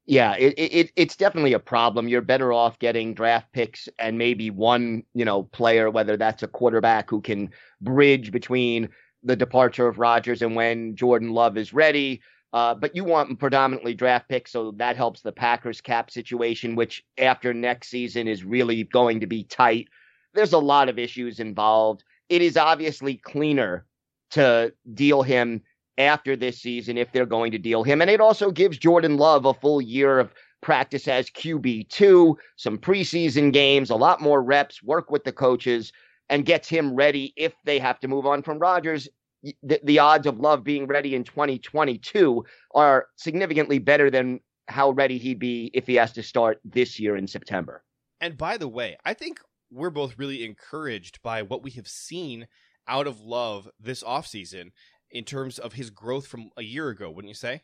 Yeah, 0.06 0.36
it, 0.36 0.56
it 0.58 0.92
it's 0.96 1.16
definitely 1.16 1.54
a 1.54 1.60
problem. 1.60 2.08
You're 2.08 2.22
better 2.22 2.52
off 2.52 2.80
getting 2.80 3.14
draft 3.14 3.52
picks 3.54 3.88
and 4.00 4.18
maybe 4.18 4.50
one, 4.50 5.04
you 5.14 5.26
know, 5.26 5.44
player, 5.44 5.90
whether 5.90 6.18
that's 6.18 6.44
a 6.44 6.48
quarterback 6.48 7.10
who 7.10 7.22
can 7.22 7.52
bridge 7.82 8.32
between 8.32 8.90
the 9.24 9.36
departure 9.36 9.88
of 9.88 10.00
Rodgers 10.00 10.42
and 10.42 10.56
when 10.56 10.96
Jordan 10.96 11.32
Love 11.32 11.56
is 11.56 11.74
ready. 11.74 12.22
Uh, 12.52 12.74
but 12.74 12.96
you 12.96 13.04
want 13.04 13.40
predominantly 13.40 13.94
draft 13.94 14.28
picks, 14.28 14.52
so 14.52 14.72
that 14.72 14.98
helps 14.98 15.22
the 15.22 15.32
Packers 15.32 15.80
cap 15.80 16.12
situation, 16.12 16.76
which 16.76 17.04
after 17.18 17.54
next 17.54 17.90
season 17.90 18.28
is 18.28 18.44
really 18.44 18.84
going 18.84 19.22
to 19.22 19.28
be 19.28 19.44
tight. 19.44 19.88
There's 20.34 20.54
a 20.54 20.58
lot 20.58 20.90
of 20.90 21.00
issues 21.00 21.40
involved 21.40 22.04
it 22.32 22.42
is 22.42 22.56
obviously 22.56 23.18
cleaner 23.18 23.86
to 24.32 24.74
deal 24.94 25.22
him 25.22 25.62
after 25.98 26.38
this 26.38 26.62
season 26.62 26.98
if 26.98 27.12
they're 27.12 27.26
going 27.26 27.52
to 27.52 27.58
deal 27.58 27.84
him. 27.84 28.02
And 28.02 28.10
it 28.10 28.22
also 28.22 28.52
gives 28.52 28.78
Jordan 28.78 29.18
Love 29.18 29.46
a 29.46 29.54
full 29.54 29.82
year 29.82 30.18
of 30.18 30.34
practice 30.62 31.10
as 31.10 31.30
QB2, 31.30 32.36
some 32.56 32.78
preseason 32.78 33.52
games, 33.52 33.90
a 33.90 33.96
lot 33.98 34.22
more 34.22 34.42
reps, 34.42 34.82
work 34.82 35.12
with 35.12 35.26
the 35.26 35.34
coaches, 35.34 35.92
and 36.30 36.46
gets 36.46 36.70
him 36.70 36.96
ready 36.96 37.34
if 37.36 37.54
they 37.66 37.78
have 37.80 38.00
to 38.00 38.08
move 38.08 38.26
on 38.26 38.42
from 38.42 38.60
Rodgers. 38.60 39.10
The, 39.62 39.82
the 39.84 40.00
odds 40.00 40.26
of 40.26 40.40
Love 40.40 40.64
being 40.64 40.88
ready 40.88 41.16
in 41.16 41.26
2022 41.26 42.46
are 42.74 43.08
significantly 43.18 43.80
better 43.80 44.10
than 44.10 44.40
how 44.70 44.92
ready 44.92 45.18
he'd 45.18 45.40
be 45.40 45.70
if 45.74 45.86
he 45.86 45.96
has 45.96 46.14
to 46.14 46.24
start 46.24 46.62
this 46.64 46.98
year 46.98 47.18
in 47.18 47.28
September. 47.28 47.84
And 48.22 48.38
by 48.38 48.56
the 48.56 48.70
way, 48.70 48.98
I 49.04 49.16
think 49.16 49.42
we're 49.72 49.90
both 49.90 50.18
really 50.20 50.44
encouraged 50.46 51.22
by 51.24 51.42
what 51.42 51.64
we 51.64 51.72
have 51.72 51.88
seen 51.88 52.48
out 52.88 53.08
of 53.08 53.20
Love 53.22 53.70
this 53.80 54.04
offseason 54.04 54.72
in 55.12 55.24
terms 55.26 55.60
of 55.60 55.74
his 55.74 55.90
growth 55.90 56.28
from 56.28 56.50
a 56.58 56.64
year 56.64 56.90
ago, 56.90 57.10
wouldn't 57.12 57.30
you 57.30 57.36
say? 57.36 57.64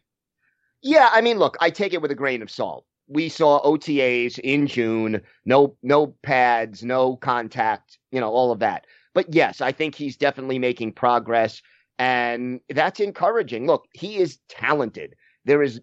Yeah, 0.81 1.09
I 1.11 1.21
mean, 1.21 1.37
look, 1.39 1.57
I 1.61 1.69
take 1.69 1.93
it 1.93 2.01
with 2.01 2.11
a 2.11 2.15
grain 2.15 2.41
of 2.41 2.51
salt. 2.51 2.85
We 3.07 3.29
saw 3.29 3.61
OTAs 3.63 4.37
in 4.39 4.67
June, 4.67 5.21
no 5.45 5.77
no 5.81 6.07
pads, 6.23 6.83
no 6.83 7.15
contact, 7.17 7.97
you 8.11 8.19
know, 8.19 8.29
all 8.29 8.51
of 8.51 8.59
that. 8.59 8.85
But 9.13 9.33
yes, 9.33 9.61
I 9.61 9.71
think 9.71 9.95
he's 9.95 10.17
definitely 10.17 10.59
making 10.59 10.93
progress 10.93 11.61
And 11.99 12.61
that's 12.69 12.99
encouraging. 12.99 13.67
Look, 13.67 13.85
he 13.93 14.17
is 14.17 14.39
talented. 14.49 15.15
There 15.45 15.63
is 15.63 15.81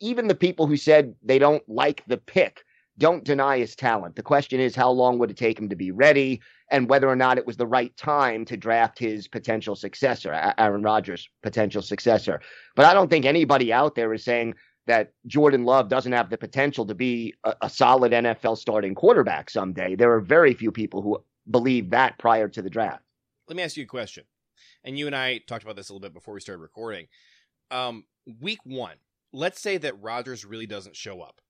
even 0.00 0.28
the 0.28 0.34
people 0.34 0.66
who 0.66 0.76
said 0.76 1.14
they 1.22 1.38
don't 1.38 1.66
like 1.68 2.04
the 2.06 2.18
pick 2.18 2.64
don't 2.98 3.24
deny 3.24 3.58
his 3.58 3.76
talent. 3.76 4.16
The 4.16 4.22
question 4.22 4.60
is, 4.60 4.74
how 4.74 4.90
long 4.90 5.18
would 5.18 5.30
it 5.30 5.36
take 5.36 5.58
him 5.58 5.68
to 5.68 5.76
be 5.76 5.90
ready 5.90 6.40
and 6.70 6.88
whether 6.88 7.08
or 7.08 7.16
not 7.16 7.38
it 7.38 7.46
was 7.46 7.56
the 7.56 7.66
right 7.66 7.96
time 7.96 8.44
to 8.46 8.56
draft 8.56 8.98
his 8.98 9.28
potential 9.28 9.76
successor, 9.76 10.54
Aaron 10.58 10.82
Rodgers' 10.82 11.28
potential 11.42 11.82
successor. 11.82 12.40
But 12.74 12.86
I 12.86 12.94
don't 12.94 13.08
think 13.08 13.24
anybody 13.24 13.72
out 13.72 13.94
there 13.94 14.12
is 14.14 14.24
saying 14.24 14.54
that 14.86 15.12
Jordan 15.26 15.64
Love 15.64 15.88
doesn't 15.88 16.12
have 16.12 16.30
the 16.30 16.38
potential 16.38 16.86
to 16.86 16.94
be 16.94 17.34
a, 17.44 17.54
a 17.62 17.70
solid 17.70 18.12
NFL 18.12 18.56
starting 18.56 18.94
quarterback 18.94 19.50
someday. 19.50 19.94
There 19.94 20.12
are 20.12 20.20
very 20.20 20.54
few 20.54 20.72
people 20.72 21.02
who 21.02 21.22
believe 21.50 21.90
that 21.90 22.18
prior 22.18 22.48
to 22.48 22.62
the 22.62 22.70
draft. 22.70 23.02
Let 23.48 23.56
me 23.56 23.62
ask 23.62 23.76
you 23.76 23.84
a 23.84 23.86
question. 23.86 24.24
And 24.84 24.98
you 24.98 25.06
and 25.06 25.16
I 25.16 25.38
talked 25.38 25.64
about 25.64 25.76
this 25.76 25.88
a 25.88 25.92
little 25.92 26.08
bit 26.08 26.14
before 26.14 26.34
we 26.34 26.40
started 26.40 26.62
recording. 26.62 27.08
Um, 27.70 28.04
week 28.40 28.60
one, 28.64 28.96
let's 29.32 29.60
say 29.60 29.76
that 29.78 30.00
Rodgers 30.00 30.44
really 30.44 30.66
doesn't 30.66 30.96
show 30.96 31.20
up. 31.20 31.40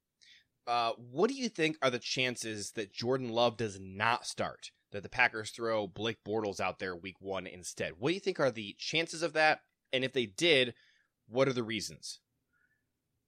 Uh, 0.66 0.92
what 1.10 1.30
do 1.30 1.36
you 1.36 1.48
think 1.48 1.76
are 1.82 1.90
the 1.90 1.98
chances 1.98 2.72
that 2.72 2.92
Jordan 2.92 3.28
Love 3.28 3.56
does 3.56 3.78
not 3.80 4.26
start? 4.26 4.70
That 4.92 5.02
the 5.02 5.08
Packers 5.08 5.50
throw 5.50 5.86
Blake 5.86 6.18
Bortles 6.26 6.60
out 6.60 6.78
there 6.78 6.96
week 6.96 7.16
one 7.20 7.46
instead? 7.46 7.94
What 7.98 8.10
do 8.10 8.14
you 8.14 8.20
think 8.20 8.40
are 8.40 8.50
the 8.50 8.74
chances 8.78 9.22
of 9.22 9.32
that? 9.34 9.60
And 9.92 10.04
if 10.04 10.12
they 10.12 10.26
did, 10.26 10.74
what 11.28 11.48
are 11.48 11.52
the 11.52 11.62
reasons? 11.62 12.20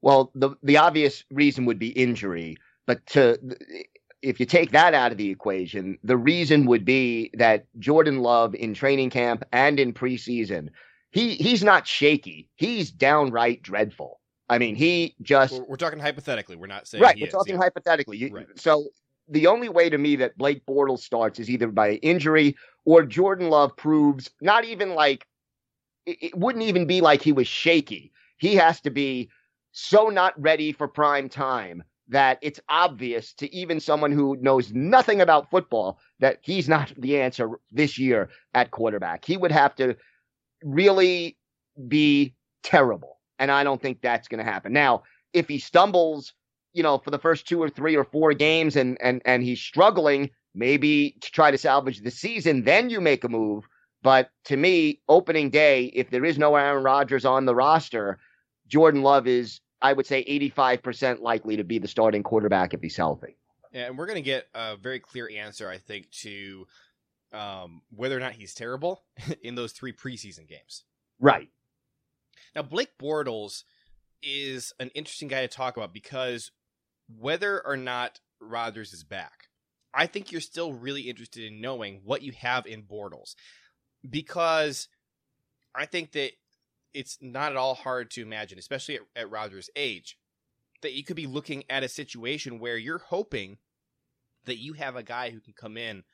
Well, 0.01 0.31
the 0.35 0.51
the 0.63 0.77
obvious 0.77 1.25
reason 1.31 1.65
would 1.67 1.79
be 1.79 1.89
injury, 1.89 2.57
but 2.87 3.05
to 3.09 3.39
if 4.23 4.41
you 4.41 4.47
take 4.47 4.73
that 4.73 4.95
out 4.95 5.13
of 5.13 5.19
the 5.19 5.31
equation, 5.31 5.99
the 6.03 6.17
reason 6.17 6.67
would 6.67 6.85
be 6.85 7.31
that 7.35 7.67
Jordan 7.79 8.21
Love 8.21 8.55
in 8.55 8.75
training 8.75 9.11
camp 9.11 9.45
and 9.53 9.79
in 9.79 9.93
preseason, 9.93 10.69
he 11.11 11.35
he's 11.35 11.65
not 11.65 11.87
shaky. 11.87 12.49
He's 12.57 12.91
downright 12.91 13.63
dreadful. 13.63 14.21
I 14.49 14.59
mean, 14.59 14.75
he 14.75 15.15
just 15.23 15.55
we're, 15.55 15.65
we're 15.65 15.77
talking 15.77 15.99
hypothetically. 15.99 16.57
We're 16.57 16.67
not 16.67 16.87
saying 16.87 17.03
right. 17.03 17.17
we're 17.19 17.27
is, 17.27 17.33
talking 17.33 17.55
yeah. 17.55 17.63
hypothetically. 17.63 18.17
You, 18.17 18.31
Right. 18.31 18.47
So 18.57 18.87
the 19.29 19.47
only 19.47 19.69
way 19.69 19.91
to 19.91 19.99
me 19.99 20.17
that 20.17 20.39
Blake 20.39 20.65
Bortles 20.67 21.01
starts 21.01 21.39
is 21.39 21.51
either 21.51 21.69
by 21.69 21.95
injury 21.95 22.57
or 22.85 23.03
Jordan 23.03 23.51
Love 23.51 23.77
proves 23.77 24.31
not 24.41 24.65
even 24.65 24.95
like 24.95 25.27
it, 26.07 26.19
it 26.21 26.39
wouldn't 26.39 26.65
even 26.65 26.87
be 26.87 27.01
like 27.01 27.23
he 27.23 27.33
was 27.33 27.47
shaky. 27.47 28.13
He 28.39 28.55
has 28.55 28.81
to 28.83 28.91
be 28.91 29.29
so 29.73 30.09
not 30.09 30.41
ready 30.41 30.73
for 30.73 30.89
prime 30.89 31.29
time 31.29 31.83
that 32.09 32.39
it's 32.41 32.61
obvious 32.71 33.35
to 33.35 33.55
even 33.55 33.81
someone 33.81 34.13
who 34.13 34.37
knows 34.41 34.73
nothing 34.73 35.21
about 35.21 35.51
football 35.51 35.99
that 36.21 36.39
he's 36.41 36.69
not 36.69 36.91
the 36.97 37.21
answer 37.21 37.51
this 37.71 37.99
year 37.99 38.31
at 38.55 38.71
quarterback. 38.71 39.25
He 39.25 39.37
would 39.37 39.53
have 39.53 39.77
to 39.77 39.95
really 40.65 41.37
be 41.87 42.35
terrible. 42.63 43.18
And 43.39 43.51
I 43.51 43.65
don't 43.65 43.81
think 43.81 44.01
that's 44.01 44.29
going 44.29 44.45
to 44.45 44.51
happen. 44.51 44.73
Now, 44.73 45.03
if 45.33 45.49
he 45.49 45.59
stumbles, 45.59 46.33
you 46.73 46.83
know, 46.83 46.99
for 46.99 47.11
the 47.11 47.19
first 47.19 47.47
two 47.47 47.63
or 47.63 47.69
three 47.69 47.97
or 47.97 48.05
four 48.05 48.33
games 48.35 48.77
and 48.77 48.99
and 49.01 49.23
and 49.25 49.43
he's 49.43 49.61
struggling, 49.61 50.31
maybe 50.55 51.17
to 51.21 51.31
try 51.31 51.51
to 51.51 51.59
salvage 51.59 52.01
the 52.01 52.11
season, 52.11 52.65
then 52.65 52.91
you 52.91 53.01
make 53.01 53.25
a 53.25 53.29
move. 53.29 53.65
But 54.03 54.31
to 54.45 54.57
me, 54.57 55.01
opening 55.09 55.51
day, 55.51 55.87
if 55.87 56.11
there 56.11 56.25
is 56.25 56.39
no 56.39 56.55
Aaron 56.55 56.85
Rodgers 56.85 57.25
on 57.25 57.47
the 57.47 57.55
roster, 57.55 58.19
Jordan 58.69 59.03
Love 59.03 59.27
is, 59.27 59.61
I 59.83 59.93
would 59.93 60.07
say, 60.07 60.25
85% 60.25 61.21
likely 61.21 61.57
to 61.57 61.65
be 61.65 61.79
the 61.79 61.89
starting 61.89 62.23
quarterback 62.23 62.75
if 62.75 62.81
he's 62.81 62.97
healthy. 62.97 63.37
Yeah, 63.73 63.87
And 63.87 63.99
we're 63.99 64.07
going 64.07 64.17
to 64.17 64.23
get 64.23 64.47
a 64.55 64.77
very 64.77 65.01
clear 65.01 65.29
answer, 65.29 65.69
I 65.69 65.79
think, 65.79 66.11
to 66.23 66.67
um, 67.33 67.83
whether 67.91 68.17
or 68.17 68.21
not 68.21 68.33
he's 68.33 68.55
terrible 68.55 69.03
in 69.43 69.55
those 69.55 69.73
three 69.73 69.93
preseason 69.93 70.49
games. 70.49 70.85
Right. 71.21 71.49
Now, 72.55 72.63
Blake 72.63 72.99
Bortles 73.01 73.65
is 74.23 74.73
an 74.81 74.91
interesting 74.95 75.29
guy 75.29 75.43
to 75.43 75.49
talk 75.49 75.77
about 75.77 75.93
because 75.93 76.51
whether 77.09 77.65
or 77.65 77.77
not 77.77 78.21
Rodgers 78.41 78.93
is 78.93 79.05
back, 79.05 79.49
I 79.95 80.07
think 80.07 80.31
you're 80.31 80.41
still 80.41 80.73
really 80.73 81.03
interested 81.03 81.45
in 81.45 81.61
knowing 81.61 82.03
what 82.05 82.23
you 82.23 82.33
have 82.33 82.67
in 82.67 82.83
Bortles. 82.83 83.35
Because 84.09 84.89
I 85.75 85.87
think 85.87 86.13
that 86.13 86.33
it's 86.95 87.19
not 87.21 87.53
at 87.53 87.57
all 87.57 87.75
hard 87.75 88.11
to 88.13 88.23
imagine, 88.23 88.59
especially 88.59 88.97
at, 88.97 89.03
at 89.17 89.31
Rodgers' 89.31 89.71
age, 89.77 90.17
that 90.83 90.93
you 90.93 91.05
could 91.05 91.17
be 91.17 91.27
looking 91.27 91.65
at 91.69 91.83
a 91.83 91.89
situation 91.89 92.59
where 92.59 92.77
you're 92.77 92.99
hoping 92.99 93.59
that 94.45 94.59
you 94.59 94.75
have 94.75 94.97
a 94.97 95.03
guy 95.03 95.31
who 95.31 95.41
can 95.41 95.53
come 95.53 95.77
in 95.77 96.05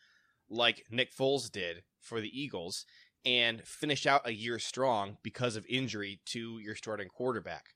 like 0.49 0.85
Nick 0.91 1.15
Foles 1.15 1.51
did 1.51 1.83
for 2.01 2.21
the 2.21 2.41
Eagles 2.41 2.85
and 3.25 3.63
finish 3.67 4.07
out 4.07 4.27
a 4.27 4.33
year 4.33 4.59
strong 4.59 5.17
because 5.23 5.57
of 5.57 5.67
injury 5.69 6.21
to 6.27 6.59
your 6.59 6.75
starting 6.75 7.09
quarterback. 7.09 7.75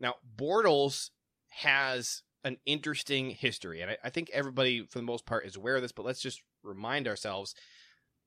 Now, 0.00 0.14
Bortles 0.36 1.10
has 1.48 2.22
an 2.44 2.58
interesting 2.66 3.30
history, 3.30 3.80
and 3.80 3.90
I, 3.90 3.96
I 4.04 4.10
think 4.10 4.30
everybody, 4.32 4.86
for 4.88 4.98
the 4.98 5.04
most 5.04 5.26
part, 5.26 5.46
is 5.46 5.56
aware 5.56 5.76
of 5.76 5.82
this, 5.82 5.92
but 5.92 6.06
let's 6.06 6.22
just 6.22 6.42
remind 6.62 7.08
ourselves. 7.08 7.54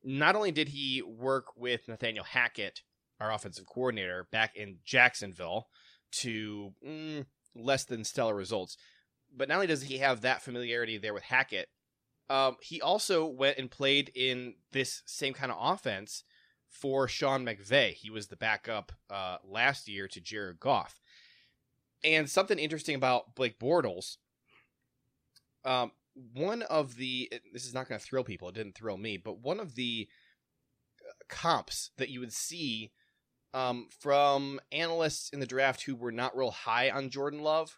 Not 0.03 0.35
only 0.35 0.51
did 0.51 0.69
he 0.69 1.01
work 1.01 1.45
with 1.55 1.87
Nathaniel 1.87 2.25
Hackett, 2.25 2.81
our 3.19 3.31
offensive 3.31 3.65
coordinator, 3.65 4.27
back 4.31 4.55
in 4.55 4.79
Jacksonville 4.83 5.67
to 6.11 6.73
mm, 6.85 7.25
less 7.55 7.85
than 7.85 8.03
stellar 8.03 8.35
results, 8.35 8.77
but 9.33 9.47
not 9.47 9.55
only 9.55 9.67
does 9.67 9.83
he 9.83 9.99
have 9.99 10.21
that 10.21 10.41
familiarity 10.41 10.97
there 10.97 11.13
with 11.13 11.23
Hackett, 11.23 11.69
um, 12.29 12.57
he 12.61 12.81
also 12.81 13.25
went 13.25 13.57
and 13.57 13.69
played 13.69 14.11
in 14.15 14.55
this 14.71 15.03
same 15.05 15.33
kind 15.33 15.51
of 15.51 15.57
offense 15.59 16.23
for 16.71 17.07
Sean 17.07 17.45
McVay. 17.45 17.93
He 17.93 18.09
was 18.09 18.27
the 18.27 18.35
backup 18.35 18.91
uh, 19.09 19.37
last 19.47 19.87
year 19.87 20.07
to 20.07 20.21
Jared 20.21 20.59
Goff. 20.59 20.99
And 22.03 22.27
something 22.27 22.57
interesting 22.57 22.95
about 22.95 23.35
Blake 23.35 23.59
Bortles, 23.59 24.17
um, 25.63 25.91
one 26.33 26.63
of 26.63 26.95
the 26.95 27.31
this 27.53 27.65
is 27.65 27.73
not 27.73 27.87
going 27.87 27.99
to 27.99 28.05
thrill 28.05 28.23
people. 28.23 28.49
It 28.49 28.55
didn't 28.55 28.75
thrill 28.75 28.97
me, 28.97 29.17
but 29.17 29.39
one 29.39 29.59
of 29.59 29.75
the 29.75 30.07
uh, 31.07 31.11
comps 31.29 31.91
that 31.97 32.09
you 32.09 32.19
would 32.19 32.33
see 32.33 32.91
um, 33.53 33.87
from 33.99 34.59
analysts 34.71 35.29
in 35.29 35.39
the 35.39 35.45
draft 35.45 35.83
who 35.83 35.95
were 35.95 36.11
not 36.11 36.35
real 36.35 36.51
high 36.51 36.89
on 36.89 37.09
Jordan 37.09 37.41
Love 37.41 37.77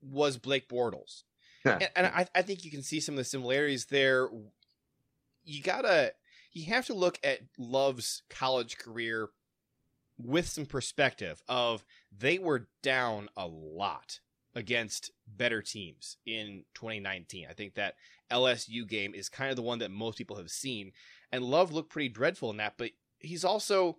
was 0.00 0.36
Blake 0.36 0.68
Bortles. 0.68 1.24
and, 1.64 1.90
and 1.96 2.06
I, 2.06 2.26
I 2.34 2.42
think 2.42 2.64
you 2.64 2.70
can 2.70 2.82
see 2.82 3.00
some 3.00 3.14
of 3.14 3.18
the 3.18 3.24
similarities 3.24 3.86
there. 3.86 4.28
You 5.44 5.62
gotta, 5.62 6.12
you 6.52 6.66
have 6.72 6.86
to 6.86 6.94
look 6.94 7.18
at 7.22 7.40
Love's 7.58 8.22
college 8.28 8.78
career 8.78 9.30
with 10.18 10.48
some 10.48 10.66
perspective 10.66 11.42
of 11.48 11.84
they 12.16 12.38
were 12.38 12.68
down 12.82 13.28
a 13.36 13.46
lot 13.46 14.20
against 14.54 15.10
better 15.26 15.62
teams 15.62 16.16
in 16.26 16.64
2019. 16.74 17.46
I 17.48 17.52
think 17.52 17.74
that 17.74 17.94
LSU 18.30 18.86
game 18.86 19.14
is 19.14 19.28
kind 19.28 19.50
of 19.50 19.56
the 19.56 19.62
one 19.62 19.78
that 19.78 19.90
most 19.90 20.18
people 20.18 20.36
have 20.36 20.50
seen, 20.50 20.92
and 21.32 21.44
Love 21.44 21.72
looked 21.72 21.90
pretty 21.90 22.08
dreadful 22.08 22.50
in 22.50 22.56
that. 22.58 22.74
But 22.76 22.90
he's 23.18 23.44
also 23.44 23.98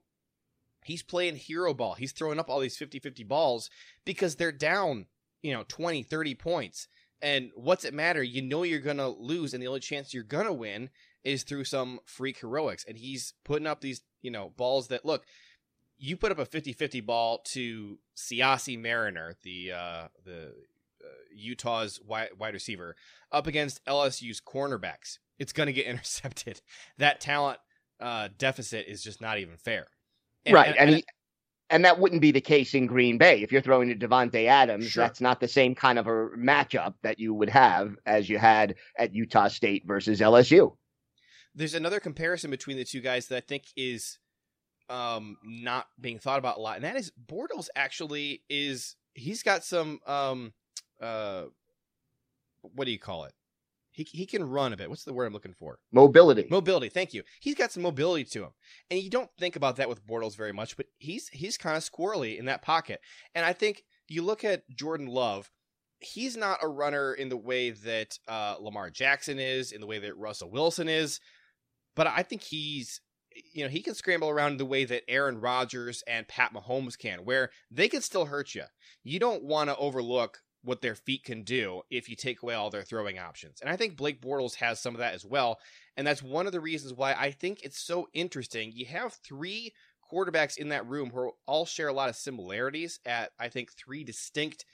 he's 0.83 1.03
playing 1.03 1.35
hero 1.35 1.73
ball. 1.73 1.93
He's 1.93 2.11
throwing 2.11 2.39
up 2.39 2.49
all 2.49 2.59
these 2.59 2.77
50-50 2.77 3.27
balls 3.27 3.69
because 4.03 4.35
they're 4.35 4.51
down, 4.51 5.05
you 5.41 5.53
know, 5.53 5.63
20, 5.67 6.03
30 6.03 6.35
points. 6.35 6.87
And 7.21 7.51
what's 7.55 7.85
it 7.85 7.93
matter? 7.93 8.23
You 8.23 8.41
know 8.41 8.63
you're 8.63 8.79
gonna 8.79 9.09
lose, 9.09 9.53
and 9.53 9.61
the 9.61 9.67
only 9.67 9.79
chance 9.79 10.13
you're 10.13 10.23
gonna 10.23 10.53
win 10.53 10.89
is 11.23 11.43
through 11.43 11.63
some 11.65 11.99
freak 12.05 12.39
heroics. 12.39 12.83
And 12.87 12.97
he's 12.97 13.33
putting 13.43 13.67
up 13.67 13.81
these, 13.81 14.01
you 14.21 14.31
know, 14.31 14.51
balls 14.57 14.87
that 14.89 15.05
look. 15.05 15.25
You 15.97 16.17
put 16.17 16.31
up 16.31 16.39
a 16.39 16.45
50-50 16.45 17.05
ball 17.05 17.39
to 17.49 17.99
Siaosi 18.17 18.79
Mariner, 18.81 19.35
the 19.43 19.71
uh, 19.71 20.07
the 20.25 20.53
uh, 21.03 21.07
Utah's 21.35 21.99
wide, 22.03 22.29
wide 22.39 22.53
receiver, 22.55 22.95
up 23.31 23.45
against 23.45 23.85
LSU's 23.85 24.41
cornerbacks. 24.41 25.19
It's 25.37 25.53
gonna 25.53 25.71
get 25.71 25.85
intercepted. 25.87 26.61
That 26.97 27.21
talent 27.21 27.59
uh, 27.99 28.29
deficit 28.37 28.87
is 28.87 29.03
just 29.03 29.21
not 29.21 29.37
even 29.37 29.57
fair. 29.57 29.85
right. 30.49 30.75
And, 30.77 30.89
he, 30.89 31.03
and 31.69 31.85
that 31.85 31.99
wouldn't 31.99 32.21
be 32.21 32.31
the 32.31 32.41
case 32.41 32.73
in 32.73 32.87
Green 32.87 33.19
Bay. 33.19 33.43
If 33.43 33.51
you're 33.51 33.61
throwing 33.61 33.89
to 33.89 34.07
Davante 34.07 34.47
Adams, 34.47 34.87
Sure. 34.87 35.03
that's 35.03 35.21
not 35.21 35.39
the 35.39 35.47
same 35.47 35.75
kind 35.75 35.99
of 35.99 36.07
a 36.07 36.29
matchup 36.35 36.95
that 37.03 37.19
you 37.19 37.33
would 37.35 37.49
have 37.49 37.95
as 38.07 38.27
you 38.27 38.39
had 38.39 38.73
at 38.97 39.13
Utah 39.13 39.49
State 39.49 39.83
versus 39.85 40.19
LSU. 40.19 40.75
There's 41.53 41.73
another 41.73 41.99
comparison 41.99 42.49
between 42.49 42.77
the 42.77 42.85
two 42.85 43.01
guys 43.01 43.27
that 43.27 43.37
I 43.37 43.41
think 43.41 43.65
is 43.75 44.19
um, 44.89 45.37
not 45.43 45.87
being 45.99 46.19
thought 46.19 46.39
about 46.39 46.57
a 46.57 46.61
lot, 46.61 46.75
and 46.75 46.85
that 46.85 46.95
is 46.95 47.11
Bortles 47.27 47.67
actually 47.75 48.43
is 48.49 48.95
he's 49.13 49.43
got 49.43 49.63
some 49.63 49.99
um, 50.05 50.53
uh, 51.01 51.43
what 52.61 52.85
do 52.85 52.91
you 52.91 52.99
call 52.99 53.25
it? 53.25 53.33
He 53.91 54.03
he 54.03 54.25
can 54.25 54.47
run 54.47 54.73
a 54.73 54.77
bit. 54.77 54.89
What's 54.89 55.03
the 55.03 55.13
word 55.13 55.25
I'm 55.25 55.33
looking 55.33 55.53
for? 55.53 55.79
Mobility. 55.91 56.47
Mobility. 56.49 56.89
Thank 56.89 57.13
you. 57.13 57.23
He's 57.41 57.55
got 57.55 57.71
some 57.71 57.83
mobility 57.83 58.23
to 58.25 58.43
him, 58.43 58.51
and 58.89 58.99
you 59.01 59.09
don't 59.09 59.29
think 59.37 59.55
about 59.55 59.75
that 59.77 59.89
with 59.89 60.05
Bortles 60.05 60.37
very 60.37 60.53
much, 60.53 60.77
but 60.77 60.85
he's 60.97 61.27
he's 61.29 61.57
kind 61.57 61.75
of 61.75 61.83
squirrely 61.83 62.37
in 62.37 62.45
that 62.45 62.61
pocket. 62.61 63.01
And 63.35 63.45
I 63.45 63.53
think 63.53 63.83
you 64.07 64.23
look 64.23 64.43
at 64.43 64.69
Jordan 64.69 65.07
Love. 65.07 65.51
He's 66.03 66.35
not 66.35 66.63
a 66.63 66.67
runner 66.67 67.13
in 67.13 67.29
the 67.29 67.37
way 67.37 67.69
that 67.69 68.17
uh, 68.27 68.55
Lamar 68.59 68.89
Jackson 68.89 69.37
is, 69.37 69.71
in 69.71 69.81
the 69.81 69.85
way 69.85 69.99
that 69.99 70.17
Russell 70.17 70.49
Wilson 70.49 70.89
is, 70.89 71.19
but 71.95 72.07
I 72.07 72.23
think 72.23 72.43
he's 72.43 73.01
you 73.53 73.63
know, 73.63 73.69
he 73.69 73.81
can 73.81 73.95
scramble 73.95 74.29
around 74.29 74.57
the 74.57 74.65
way 74.65 74.85
that 74.85 75.09
Aaron 75.09 75.39
Rodgers 75.39 76.03
and 76.07 76.27
Pat 76.27 76.53
Mahomes 76.53 76.97
can, 76.97 77.19
where 77.19 77.49
they 77.69 77.87
can 77.87 78.01
still 78.01 78.25
hurt 78.25 78.53
you. 78.53 78.63
You 79.03 79.19
don't 79.19 79.43
want 79.43 79.69
to 79.69 79.77
overlook 79.77 80.39
what 80.63 80.81
their 80.81 80.95
feet 80.95 81.23
can 81.23 81.43
do 81.43 81.81
if 81.89 82.07
you 82.07 82.15
take 82.15 82.43
away 82.43 82.53
all 82.53 82.69
their 82.69 82.83
throwing 82.83 83.17
options. 83.17 83.61
And 83.61 83.69
I 83.69 83.77
think 83.77 83.95
Blake 83.95 84.21
Bortles 84.21 84.55
has 84.55 84.79
some 84.79 84.93
of 84.93 84.99
that 84.99 85.13
as 85.13 85.25
well. 85.25 85.59
And 85.97 86.05
that's 86.05 86.21
one 86.21 86.45
of 86.45 86.51
the 86.51 86.59
reasons 86.59 86.93
why 86.93 87.13
I 87.13 87.31
think 87.31 87.63
it's 87.63 87.79
so 87.79 88.07
interesting. 88.13 88.71
You 88.73 88.85
have 88.87 89.13
three 89.25 89.73
quarterbacks 90.11 90.57
in 90.57 90.69
that 90.69 90.87
room 90.87 91.09
who 91.09 91.31
all 91.47 91.65
share 91.65 91.87
a 91.87 91.93
lot 91.93 92.09
of 92.09 92.15
similarities 92.15 92.99
at, 93.05 93.31
I 93.39 93.49
think, 93.49 93.71
three 93.71 94.03
distinct 94.03 94.65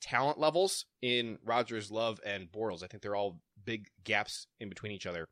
talent 0.00 0.38
levels 0.38 0.86
in 1.02 1.38
Rodgers, 1.44 1.90
Love, 1.90 2.20
and 2.24 2.50
Bortles. 2.50 2.82
I 2.82 2.86
think 2.86 3.02
they're 3.02 3.16
all 3.16 3.40
big 3.64 3.88
gaps 4.04 4.46
in 4.60 4.68
between 4.68 4.92
each 4.92 5.06
other. 5.06 5.26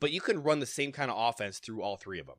But 0.00 0.12
you 0.12 0.20
can 0.20 0.42
run 0.42 0.60
the 0.60 0.66
same 0.66 0.92
kind 0.92 1.10
of 1.10 1.16
offense 1.18 1.58
through 1.58 1.82
all 1.82 1.96
three 1.96 2.20
of 2.20 2.26
them. 2.26 2.36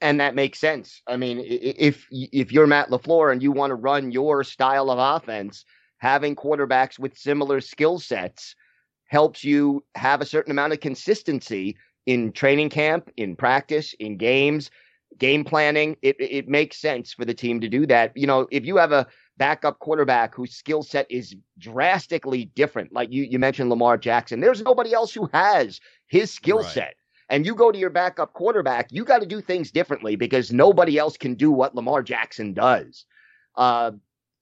And 0.00 0.20
that 0.20 0.34
makes 0.34 0.60
sense. 0.60 1.02
I 1.08 1.16
mean, 1.16 1.42
if 1.44 2.06
if 2.10 2.52
you're 2.52 2.68
Matt 2.68 2.90
LaFleur 2.90 3.32
and 3.32 3.42
you 3.42 3.50
want 3.50 3.72
to 3.72 3.74
run 3.74 4.12
your 4.12 4.44
style 4.44 4.90
of 4.90 4.98
offense, 4.98 5.64
having 5.98 6.36
quarterbacks 6.36 6.98
with 6.98 7.18
similar 7.18 7.60
skill 7.60 7.98
sets 7.98 8.54
helps 9.06 9.42
you 9.42 9.84
have 9.96 10.20
a 10.20 10.26
certain 10.26 10.52
amount 10.52 10.72
of 10.72 10.80
consistency 10.80 11.76
in 12.06 12.32
training 12.32 12.70
camp, 12.70 13.10
in 13.16 13.34
practice, 13.34 13.94
in 13.98 14.16
games, 14.16 14.70
game 15.18 15.44
planning. 15.44 15.96
It 16.02 16.16
it 16.20 16.48
makes 16.48 16.80
sense 16.80 17.12
for 17.12 17.24
the 17.24 17.34
team 17.34 17.60
to 17.60 17.68
do 17.68 17.86
that. 17.86 18.16
You 18.16 18.26
know, 18.26 18.46
if 18.50 18.64
you 18.64 18.76
have 18.76 18.92
a 18.92 19.06
backup 19.36 19.78
quarterback 19.78 20.34
whose 20.34 20.54
skill 20.54 20.82
set 20.82 21.06
is 21.10 21.34
drastically 21.58 22.46
different, 22.54 22.92
like 22.92 23.12
you 23.12 23.24
you 23.24 23.38
mentioned 23.38 23.70
Lamar 23.70 23.98
Jackson, 23.98 24.40
there's 24.40 24.62
nobody 24.62 24.92
else 24.92 25.12
who 25.12 25.28
has 25.32 25.80
his 26.08 26.32
skill 26.32 26.58
right. 26.58 26.66
set. 26.66 26.94
And 27.30 27.44
you 27.44 27.54
go 27.54 27.70
to 27.70 27.78
your 27.78 27.90
backup 27.90 28.32
quarterback, 28.32 28.90
you 28.90 29.04
got 29.04 29.20
to 29.20 29.26
do 29.26 29.40
things 29.40 29.70
differently 29.70 30.16
because 30.16 30.50
nobody 30.50 30.96
else 30.96 31.16
can 31.16 31.34
do 31.34 31.50
what 31.50 31.74
Lamar 31.74 32.02
Jackson 32.02 32.54
does. 32.54 33.04
Uh, 33.54 33.92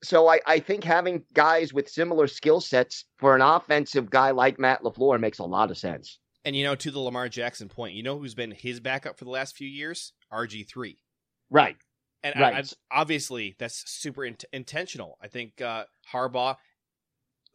so 0.03 0.27
I, 0.27 0.39
I 0.45 0.59
think 0.59 0.83
having 0.83 1.23
guys 1.33 1.73
with 1.73 1.89
similar 1.89 2.27
skill 2.27 2.61
sets 2.61 3.05
for 3.17 3.35
an 3.35 3.41
offensive 3.41 4.09
guy 4.09 4.31
like 4.31 4.59
Matt 4.59 4.83
LaFleur 4.83 5.19
makes 5.19 5.39
a 5.39 5.43
lot 5.43 5.71
of 5.71 5.77
sense. 5.77 6.19
And 6.45 6.55
you 6.55 6.63
know, 6.63 6.75
to 6.75 6.91
the 6.91 6.99
Lamar 6.99 7.27
Jackson 7.27 7.67
point, 7.67 7.95
you 7.95 8.03
know 8.03 8.17
who's 8.17 8.35
been 8.35 8.51
his 8.51 8.79
backup 8.79 9.17
for 9.17 9.25
the 9.25 9.31
last 9.31 9.57
few 9.57 9.67
years? 9.67 10.13
RG 10.31 10.69
three. 10.69 10.97
Right. 11.49 11.75
And 12.23 12.39
right. 12.39 12.55
I, 12.55 12.59
I, 12.59 13.01
obviously, 13.01 13.55
that's 13.59 13.89
super 13.89 14.23
in- 14.23 14.37
intentional. 14.53 15.17
I 15.21 15.27
think 15.27 15.61
uh, 15.61 15.85
Harbaugh, 16.13 16.55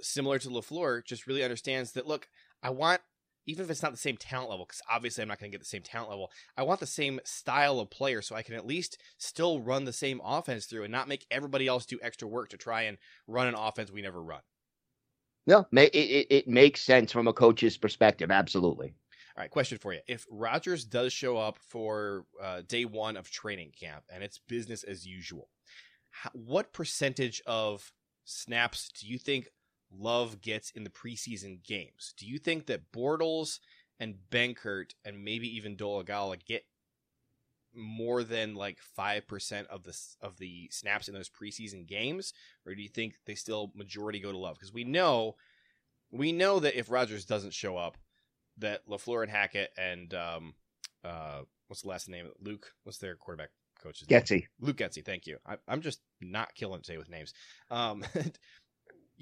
similar 0.01 0.39
to 0.41 0.49
Lafleur, 0.49 1.05
just 1.05 1.27
really 1.27 1.43
understands 1.43 1.93
that. 1.93 2.07
Look, 2.07 2.29
I 2.63 2.71
want 2.71 3.01
even 3.47 3.65
if 3.65 3.71
it's 3.71 3.83
not 3.83 3.93
the 3.93 3.99
same 3.99 4.17
talent 4.17 4.51
level, 4.51 4.65
because 4.67 4.83
obviously 4.91 5.23
I'm 5.23 5.29
not 5.29 5.39
going 5.39 5.51
to 5.51 5.57
get 5.57 5.63
the 5.63 5.69
same 5.69 5.83
talent 5.83 6.11
level, 6.11 6.31
I 6.57 6.63
want 6.63 6.81
the 6.81 6.87
same 6.87 7.21
style 7.25 7.81
of 7.81 7.91
player 7.91 8.23
so 8.23 8.35
I 8.35 8.43
can 8.43 8.55
at 8.55 8.67
least 8.67 8.99
still 9.19 9.61
run 9.61 9.85
the 9.85 9.93
same 9.93 10.21
offense 10.25 10.67
through 10.67 10.85
and 10.85 10.93
not 10.93 11.09
make 11.09 11.27
everybody 11.31 11.67
else 11.67 11.87
do 11.87 11.99
extra 12.03 12.29
work 12.29 12.51
to 12.51 12.57
try 12.57 12.83
and 12.83 12.99
run 13.27 13.47
an 13.47 13.55
offense 13.55 13.91
we 13.91 14.03
never 14.03 14.23
run. 14.23 14.41
No, 15.47 15.67
it, 15.73 15.95
it, 15.95 16.27
it 16.31 16.49
makes 16.49 16.81
sense 16.83 17.11
from 17.11 17.27
a 17.27 17.33
coach's 17.33 17.77
perspective. 17.77 18.31
Absolutely. 18.31 18.95
All 19.37 19.43
right, 19.43 19.51
question 19.51 19.79
for 19.79 19.95
you. 19.95 20.01
If 20.07 20.27
Rodgers 20.31 20.85
does 20.85 21.13
show 21.13 21.39
up 21.39 21.59
for 21.59 22.27
uh, 22.41 22.63
day 22.69 22.85
one 22.85 23.17
of 23.17 23.31
training 23.31 23.73
camp 23.79 24.05
and 24.13 24.23
it's 24.23 24.39
business 24.39 24.85
as 24.85 25.07
usual, 25.07 25.49
how, 26.11 26.31
what 26.35 26.73
percentage 26.73 27.43
of 27.47 27.91
snaps 28.25 28.91
do 29.01 29.07
you 29.07 29.19
think 29.19 29.49
Love 29.95 30.41
gets 30.41 30.71
in 30.71 30.85
the 30.85 30.91
preseason 30.91 31.63
games. 31.63 32.15
Do 32.17 32.27
you 32.27 32.39
think 32.39 32.67
that 32.67 32.93
Bortles 32.93 33.59
and 34.01 34.17
Benkert 34.31 34.95
and 35.05 35.25
maybe 35.25 35.55
even 35.57 35.77
Dolegala 35.77 36.43
get 36.45 36.65
more 37.75 38.23
than 38.23 38.55
like 38.55 38.79
five 38.81 39.27
percent 39.27 39.67
of 39.69 39.85
the 39.85 39.97
of 40.21 40.39
the 40.39 40.69
snaps 40.71 41.09
in 41.09 41.15
those 41.15 41.31
preseason 41.31 41.87
games, 41.87 42.33
or 42.67 42.75
do 42.75 42.83
you 42.83 42.89
think 42.89 43.15
they 43.27 43.35
still 43.35 43.73
majority 43.75 44.21
go 44.21 44.33
to 44.33 44.39
Love? 44.39 44.57
Because 44.57 44.73
we 44.73 44.85
know 44.85 45.37
we 46.11 46.33
know 46.33 46.61
that 46.61 46.79
if 46.79 46.91
Rodgers 46.91 47.25
doesn't 47.25 47.55
show 47.55 47.77
up, 47.77 47.97
that 48.59 48.87
Lafleur 48.87 49.23
and 49.23 49.31
Hackett 49.31 49.71
and 49.79 50.13
um, 50.15 50.55
uh, 51.05 51.41
what's 51.69 51.83
the 51.83 51.89
last 51.89 52.09
name? 52.09 52.29
Luke. 52.41 52.73
What's 52.85 52.99
their 52.99 53.17
quarterback 53.17 53.51
coach's 53.83 54.07
Getsy. 54.07 54.31
Name? 54.31 54.49
Luke 54.61 54.77
Getsy. 54.77 55.05
Thank 55.05 55.27
you. 55.27 55.39
I, 55.47 55.57
am 55.69 55.81
just 55.81 56.01
not 56.21 56.55
killing 56.55 56.83
today 56.83 56.99
with 56.99 57.11
names. 57.11 57.33
Um, 57.71 58.05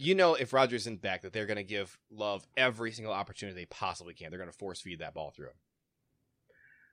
you 0.00 0.14
know 0.14 0.34
if 0.34 0.52
Rodgers 0.52 0.82
isn't 0.82 1.02
back 1.02 1.22
that 1.22 1.32
they're 1.32 1.46
going 1.46 1.56
to 1.56 1.62
give 1.64 1.98
Love 2.10 2.46
every 2.56 2.90
single 2.92 3.12
opportunity 3.12 3.60
they 3.60 3.66
possibly 3.66 4.14
can. 4.14 4.30
They're 4.30 4.38
going 4.38 4.50
to 4.50 4.56
force 4.56 4.80
feed 4.80 5.00
that 5.00 5.14
ball 5.14 5.30
through 5.30 5.48
him. 5.48 5.54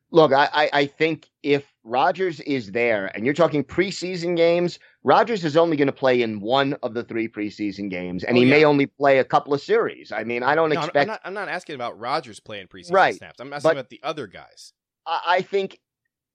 Look, 0.10 0.32
I, 0.32 0.70
I 0.72 0.86
think 0.86 1.30
if 1.44 1.66
Rodgers 1.84 2.40
is 2.42 2.72
there 2.72 3.08
and 3.14 3.26
you're 3.26 3.34
talking 3.34 3.62
preseason 3.62 4.38
games, 4.38 4.80
Rodgers 5.04 5.44
is 5.44 5.58
only 5.58 5.76
going 5.76 5.88
to 5.88 5.94
play 5.94 6.22
in 6.22 6.40
one 6.40 6.78
of 6.82 6.94
the 6.94 7.04
three 7.04 7.28
preseason 7.28 7.90
games, 7.90 8.24
and 8.24 8.38
oh, 8.38 8.40
he 8.40 8.48
yeah. 8.48 8.56
may 8.56 8.64
only 8.64 8.86
play 8.86 9.20
a 9.20 9.26
couple 9.26 9.54
of 9.54 9.60
series. 9.60 10.14
I 10.14 10.24
mean, 10.24 10.44
I 10.44 10.56
don't 10.56 10.70
no, 10.70 10.80
expect. 10.80 10.98
I'm 10.98 11.08
not, 11.08 11.22
I'm 11.26 11.34
not, 11.34 11.50
asking 11.50 11.76
about 11.76 12.00
Rodgers 12.00 12.40
playing 12.40 12.68
preseason 12.68 12.94
right, 12.94 13.16
snaps. 13.16 13.42
I'm 13.42 13.52
asking 13.52 13.72
about 13.72 13.90
the 13.90 14.00
other 14.02 14.28
guys. 14.28 14.72
I 15.06 15.42
think, 15.42 15.78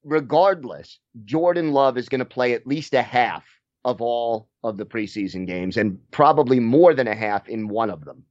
regardless, 0.04 0.98
Jordan 1.24 1.72
Love 1.72 1.96
is 1.96 2.11
going 2.11 2.18
to 2.18 2.26
play 2.26 2.52
at 2.52 2.66
least 2.66 2.92
a 2.92 3.02
half 3.02 3.44
of 3.85 4.01
all 4.01 4.49
of 4.62 4.77
the 4.77 4.87
preseason 4.87 5.47
games, 5.47 5.77
and 5.77 5.99
probably 6.11 6.61
more 6.61 6.95
than 6.95 7.09
a 7.09 7.14
half 7.14 7.49
in 7.49 7.68
one 7.68 7.90
of 7.90 8.05
them. 8.05 8.25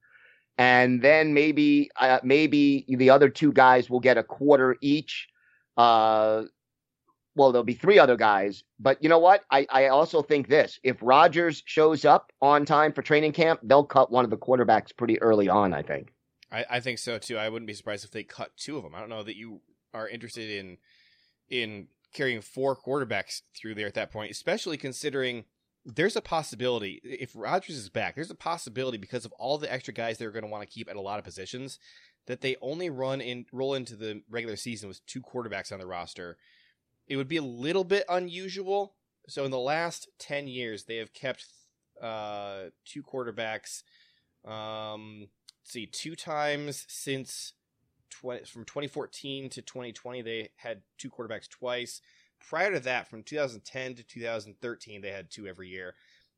And 0.57 1.01
then 1.01 1.33
maybe 1.33 1.89
uh, 1.99 2.19
maybe 2.23 2.85
the 2.87 3.09
other 3.09 3.29
two 3.29 3.51
guys 3.51 3.89
will 3.89 3.99
get 3.99 4.17
a 4.17 4.23
quarter 4.23 4.77
each. 4.81 5.27
Uh, 5.77 6.43
well, 7.35 7.51
there'll 7.51 7.63
be 7.63 7.73
three 7.73 7.97
other 7.97 8.17
guys, 8.17 8.63
but 8.79 9.01
you 9.01 9.07
know 9.07 9.19
what? 9.19 9.43
I, 9.49 9.65
I 9.69 9.87
also 9.87 10.21
think 10.21 10.47
this: 10.47 10.79
if 10.83 10.97
Rodgers 11.01 11.63
shows 11.65 12.05
up 12.05 12.31
on 12.41 12.65
time 12.65 12.93
for 12.93 13.01
training 13.01 13.31
camp, 13.31 13.61
they'll 13.63 13.85
cut 13.85 14.11
one 14.11 14.25
of 14.25 14.29
the 14.29 14.37
quarterbacks 14.37 14.95
pretty 14.95 15.21
early 15.21 15.49
on. 15.49 15.73
I 15.73 15.81
think. 15.81 16.13
I, 16.51 16.65
I 16.69 16.79
think 16.81 16.99
so 16.99 17.17
too. 17.17 17.37
I 17.37 17.49
wouldn't 17.49 17.67
be 17.67 17.73
surprised 17.73 18.03
if 18.03 18.11
they 18.11 18.23
cut 18.23 18.51
two 18.57 18.77
of 18.77 18.83
them. 18.83 18.93
I 18.93 18.99
don't 18.99 19.09
know 19.09 19.23
that 19.23 19.37
you 19.37 19.61
are 19.93 20.07
interested 20.07 20.49
in 20.49 20.77
in 21.49 21.87
carrying 22.13 22.41
four 22.41 22.75
quarterbacks 22.75 23.41
through 23.55 23.75
there 23.75 23.87
at 23.87 23.93
that 23.95 24.11
point, 24.11 24.31
especially 24.31 24.77
considering 24.77 25.45
there's 25.85 26.15
a 26.15 26.21
possibility 26.21 27.01
if 27.03 27.31
Rodgers 27.35 27.75
is 27.75 27.89
back, 27.89 28.15
there's 28.15 28.31
a 28.31 28.35
possibility 28.35 28.97
because 28.97 29.25
of 29.25 29.31
all 29.33 29.57
the 29.57 29.71
extra 29.71 29.93
guys 29.93 30.17
they're 30.17 30.31
going 30.31 30.43
to 30.43 30.49
want 30.49 30.67
to 30.67 30.73
keep 30.73 30.89
at 30.89 30.95
a 30.95 31.01
lot 31.01 31.19
of 31.19 31.25
positions 31.25 31.79
that 32.27 32.41
they 32.41 32.55
only 32.61 32.89
run 32.89 33.19
in 33.19 33.45
roll 33.51 33.73
into 33.73 33.95
the 33.95 34.21
regular 34.29 34.55
season 34.55 34.87
with 34.87 35.05
two 35.05 35.21
quarterbacks 35.21 35.71
on 35.71 35.79
the 35.79 35.87
roster. 35.87 36.37
It 37.07 37.17
would 37.17 37.27
be 37.27 37.37
a 37.37 37.43
little 37.43 37.83
bit 37.83 38.05
unusual. 38.07 38.95
So 39.27 39.43
in 39.43 39.51
the 39.51 39.59
last 39.59 40.07
10 40.19 40.47
years, 40.47 40.85
they 40.85 40.97
have 40.97 41.13
kept 41.13 41.47
uh, 42.01 42.65
two 42.85 43.03
quarterbacks 43.03 43.83
um, 44.45 45.27
see, 45.63 45.85
two 45.85 46.15
times 46.15 46.85
since 46.87 47.53
20, 48.11 48.45
from 48.45 48.65
2014 48.65 49.49
to 49.49 49.61
2020 49.61 50.21
they 50.21 50.49
had 50.57 50.81
two 50.97 51.09
quarterbacks 51.09 51.49
twice. 51.49 52.01
Prior 52.49 52.71
to 52.71 52.79
that, 52.81 53.07
from 53.07 53.23
2010 53.23 53.95
to 53.95 54.03
2013, 54.03 55.01
they 55.01 55.11
had 55.11 55.29
two 55.29 55.47
every 55.47 55.69
year. 55.69 55.93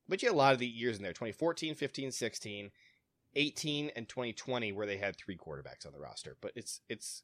But 0.08 0.22
you 0.22 0.30
had 0.30 0.36
a 0.36 0.38
lot 0.38 0.54
of 0.54 0.60
the 0.60 0.68
years 0.68 0.98
in 0.98 1.04
there 1.04 1.14
2014, 1.14 1.76
15, 1.76 2.12
16, 2.12 2.72
18, 3.36 3.92
and 3.96 4.10
2020 4.10 4.72
where 4.74 4.86
they 4.86 4.98
had 4.98 5.16
three 5.16 5.38
quarterbacks 5.38 5.86
on 5.86 5.94
the 5.94 6.00
roster. 6.00 6.36
But 6.42 6.52
it's, 6.56 6.82
it's, 6.90 7.24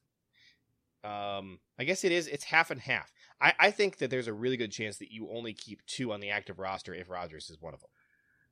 um, 1.04 1.60
I 1.78 1.84
guess 1.84 2.04
it 2.04 2.12
is, 2.12 2.28
it's 2.28 2.46
half 2.46 2.72
and 2.72 2.80
half. 2.80 3.12
I, 3.42 3.54
I 3.60 3.72
think 3.72 3.98
that 3.98 4.10
there's 4.10 4.28
a 4.28 4.34
really 4.34 4.58
good 4.58 4.72
chance 4.72 4.98
that 4.98 5.12
you 5.12 5.30
only 5.30 5.54
keep 5.54 5.86
two 5.86 6.14
on 6.14 6.22
the 6.22 6.30
active 6.30 6.60
roster 6.60 6.94
if 6.94 7.10
Rodgers 7.10 7.50
is 7.50 7.62
one 7.62 7.74
of 7.74 7.82
them. 7.82 7.90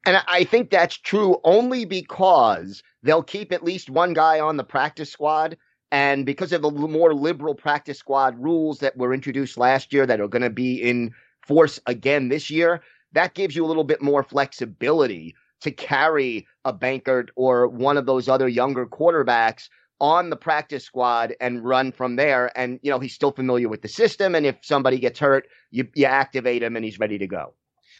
And 0.05 0.23
I 0.27 0.45
think 0.45 0.69
that's 0.69 0.97
true 0.97 1.39
only 1.43 1.83
because 1.83 2.81
they'll 3.03 3.23
keep 3.23 3.51
at 3.51 3.63
least 3.63 3.89
one 3.89 4.13
guy 4.13 4.39
on 4.39 4.55
the 4.55 4.63
practice 4.63 5.11
squad 5.11 5.57
and 5.91 6.25
because 6.25 6.51
of 6.51 6.61
the 6.61 6.71
more 6.71 7.13
liberal 7.13 7.55
practice 7.55 7.99
squad 7.99 8.37
rules 8.41 8.79
that 8.79 8.97
were 8.97 9.13
introduced 9.13 9.57
last 9.57 9.93
year 9.93 10.05
that 10.05 10.19
are 10.19 10.27
going 10.27 10.41
to 10.41 10.49
be 10.49 10.81
in 10.81 11.13
force 11.45 11.79
again 11.85 12.29
this 12.29 12.49
year, 12.49 12.81
that 13.13 13.33
gives 13.33 13.55
you 13.55 13.65
a 13.65 13.67
little 13.67 13.85
bit 13.85 14.01
more 14.01 14.23
flexibility 14.23 15.35
to 15.61 15.71
carry 15.71 16.45
a 16.65 16.73
Benkert 16.73 17.29
or 17.35 17.67
one 17.67 17.97
of 17.97 18.05
those 18.05 18.27
other 18.27 18.47
younger 18.47 18.85
quarterbacks 18.85 19.69
on 19.99 20.29
the 20.29 20.35
practice 20.35 20.83
squad 20.83 21.33
and 21.41 21.63
run 21.63 21.91
from 21.91 22.17
there. 22.17 22.55
And, 22.57 22.79
you 22.83 22.91
know, 22.91 22.99
he's 22.99 23.15
still 23.15 23.31
familiar 23.31 23.67
with 23.67 23.81
the 23.81 23.87
system. 23.87 24.35
And 24.35 24.45
if 24.45 24.57
somebody 24.61 24.99
gets 24.99 25.19
hurt, 25.19 25.47
you, 25.71 25.87
you 25.95 26.05
activate 26.05 26.61
him 26.61 26.75
and 26.75 26.85
he's 26.85 26.99
ready 26.99 27.17
to 27.17 27.27
go. 27.27 27.53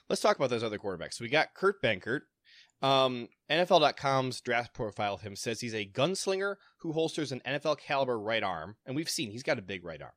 Let's 0.10 0.22
talk 0.22 0.36
about 0.36 0.50
those 0.50 0.64
other 0.64 0.78
quarterbacks. 0.78 1.20
We 1.20 1.30
got 1.30 1.54
Kurt 1.56 1.82
Benkert, 1.82 2.22
um, 2.82 3.28
NFL.com's 3.50 4.42
draft 4.42 4.74
profile 4.74 5.16
of 5.16 5.22
him 5.22 5.36
says 5.36 5.62
he's 5.62 5.74
a 5.74 5.86
gunslinger 5.86 6.56
who 6.80 6.92
holsters 6.92 7.32
an 7.32 7.42
NFL 7.46 7.80
caliber 7.80 8.20
right 8.20 8.44
arm, 8.44 8.76
and 8.86 8.96
we've 8.96 9.10
seen 9.10 9.32
he's 9.32 9.44
got 9.44 9.60
a 9.60 9.64
big 9.64 9.84
right 9.84 10.02
arm. 10.02 10.12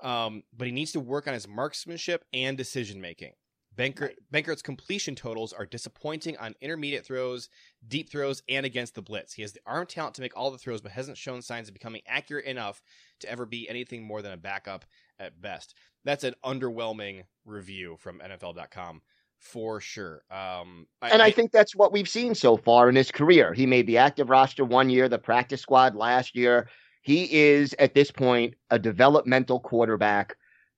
Um, 0.00 0.42
but 0.56 0.66
he 0.66 0.72
needs 0.72 0.92
to 0.92 1.00
work 1.00 1.28
on 1.28 1.34
his 1.34 1.46
marksmanship 1.46 2.24
and 2.32 2.56
decision 2.56 3.00
making. 3.00 3.32
Benkert, 3.76 4.14
Benkert's 4.32 4.62
completion 4.62 5.14
totals 5.14 5.52
are 5.52 5.64
disappointing 5.64 6.36
on 6.36 6.54
intermediate 6.60 7.06
throws, 7.06 7.48
deep 7.88 8.10
throws, 8.10 8.42
and 8.48 8.66
against 8.66 8.94
the 8.94 9.00
blitz. 9.00 9.32
He 9.32 9.42
has 9.42 9.52
the 9.52 9.60
arm 9.64 9.86
talent 9.86 10.14
to 10.16 10.20
make 10.20 10.36
all 10.36 10.50
the 10.50 10.58
throws, 10.58 10.82
but 10.82 10.92
hasn't 10.92 11.16
shown 11.16 11.40
signs 11.40 11.68
of 11.68 11.74
becoming 11.74 12.02
accurate 12.06 12.44
enough 12.44 12.82
to 13.20 13.30
ever 13.30 13.46
be 13.46 13.68
anything 13.68 14.02
more 14.02 14.20
than 14.20 14.32
a 14.32 14.36
backup. 14.36 14.84
at 15.18 15.40
best. 15.40 15.74
That's 16.04 16.24
an 16.24 16.34
underwhelming 16.44 17.22
review 17.44 17.96
from 17.98 18.18
NFL.com 18.18 19.02
for 19.42 19.80
sure. 19.80 20.22
Um, 20.30 20.86
I, 21.02 21.10
and 21.10 21.20
I, 21.20 21.26
I, 21.26 21.30
think 21.32 21.50
that's 21.50 21.74
what 21.74 21.92
we've 21.92 22.08
seen 22.08 22.34
so 22.34 22.56
far 22.56 22.88
in 22.88 22.94
his 22.94 23.10
career. 23.10 23.52
He 23.52 23.66
made 23.66 23.86
the 23.86 23.98
active 23.98 24.30
roster 24.30 24.64
one 24.64 24.88
year, 24.88 25.08
the 25.08 25.18
practice 25.18 25.60
squad 25.60 25.96
last 25.96 26.36
year. 26.36 26.68
He 27.02 27.24
is 27.32 27.74
at 27.80 27.94
this 27.94 28.12
point 28.12 28.54
a 28.70 28.78
developmental 28.78 29.58
quarterback 29.58 30.36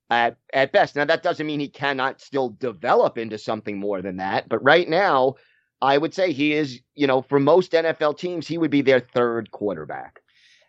at 0.08 0.38
at 0.54 0.72
best. 0.72 0.96
Now 0.96 1.04
that 1.04 1.22
doesn't 1.22 1.46
mean 1.46 1.60
he 1.60 1.68
cannot 1.68 2.22
still 2.22 2.50
develop 2.58 3.18
into 3.18 3.36
something 3.36 3.78
more 3.78 4.00
than 4.00 4.16
that, 4.16 4.48
but 4.48 4.64
right 4.64 4.88
now 4.88 5.34
I 5.82 5.98
would 5.98 6.14
say 6.14 6.32
he 6.32 6.54
is, 6.54 6.80
you 6.94 7.06
know, 7.06 7.20
for 7.20 7.38
most 7.38 7.72
NFL 7.72 8.18
teams 8.18 8.48
he 8.48 8.56
would 8.56 8.70
be 8.70 8.82
their 8.82 9.00
third 9.00 9.50
quarterback. 9.50 10.20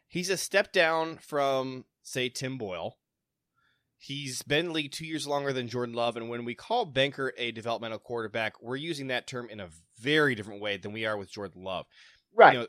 He's 0.09 0.29
a 0.29 0.37
step 0.37 0.73
down 0.73 1.17
from 1.17 1.85
say 2.03 2.27
Tim 2.27 2.57
Boyle. 2.57 2.97
He's 4.05 4.43
been 4.43 4.67
in 4.67 4.73
league 4.73 4.91
two 4.91 5.05
years 5.07 5.25
longer 5.25 5.51
than 5.51 5.67
Jordan 5.67 5.95
Love, 5.95 6.15
and 6.15 6.29
when 6.29 6.45
we 6.45 6.53
call 6.53 6.85
Benkert 6.85 7.31
a 7.39 7.51
developmental 7.51 7.97
quarterback, 7.97 8.61
we're 8.61 8.75
using 8.75 9.07
that 9.07 9.25
term 9.25 9.49
in 9.49 9.59
a 9.59 9.69
very 9.97 10.35
different 10.35 10.61
way 10.61 10.77
than 10.77 10.93
we 10.93 11.07
are 11.07 11.17
with 11.17 11.31
Jordan 11.31 11.63
Love. 11.63 11.87
Right. 12.31 12.53
You 12.53 12.59
know, 12.59 12.67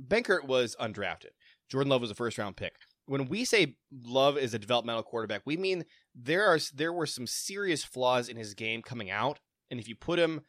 Benkert 0.00 0.44
was 0.44 0.76
undrafted. 0.80 1.32
Jordan 1.68 1.90
Love 1.90 2.02
was 2.02 2.12
a 2.12 2.14
first 2.14 2.38
round 2.38 2.56
pick. 2.56 2.76
When 3.06 3.26
we 3.26 3.44
say 3.44 3.74
Love 4.04 4.38
is 4.38 4.54
a 4.54 4.60
developmental 4.60 5.02
quarterback, 5.02 5.42
we 5.44 5.56
mean 5.56 5.86
there 6.14 6.46
are 6.46 6.60
there 6.72 6.92
were 6.92 7.06
some 7.06 7.26
serious 7.26 7.82
flaws 7.82 8.28
in 8.28 8.36
his 8.36 8.54
game 8.54 8.80
coming 8.80 9.10
out, 9.10 9.40
and 9.72 9.80
if 9.80 9.88
you 9.88 9.96
put 9.96 10.20
him 10.20 10.42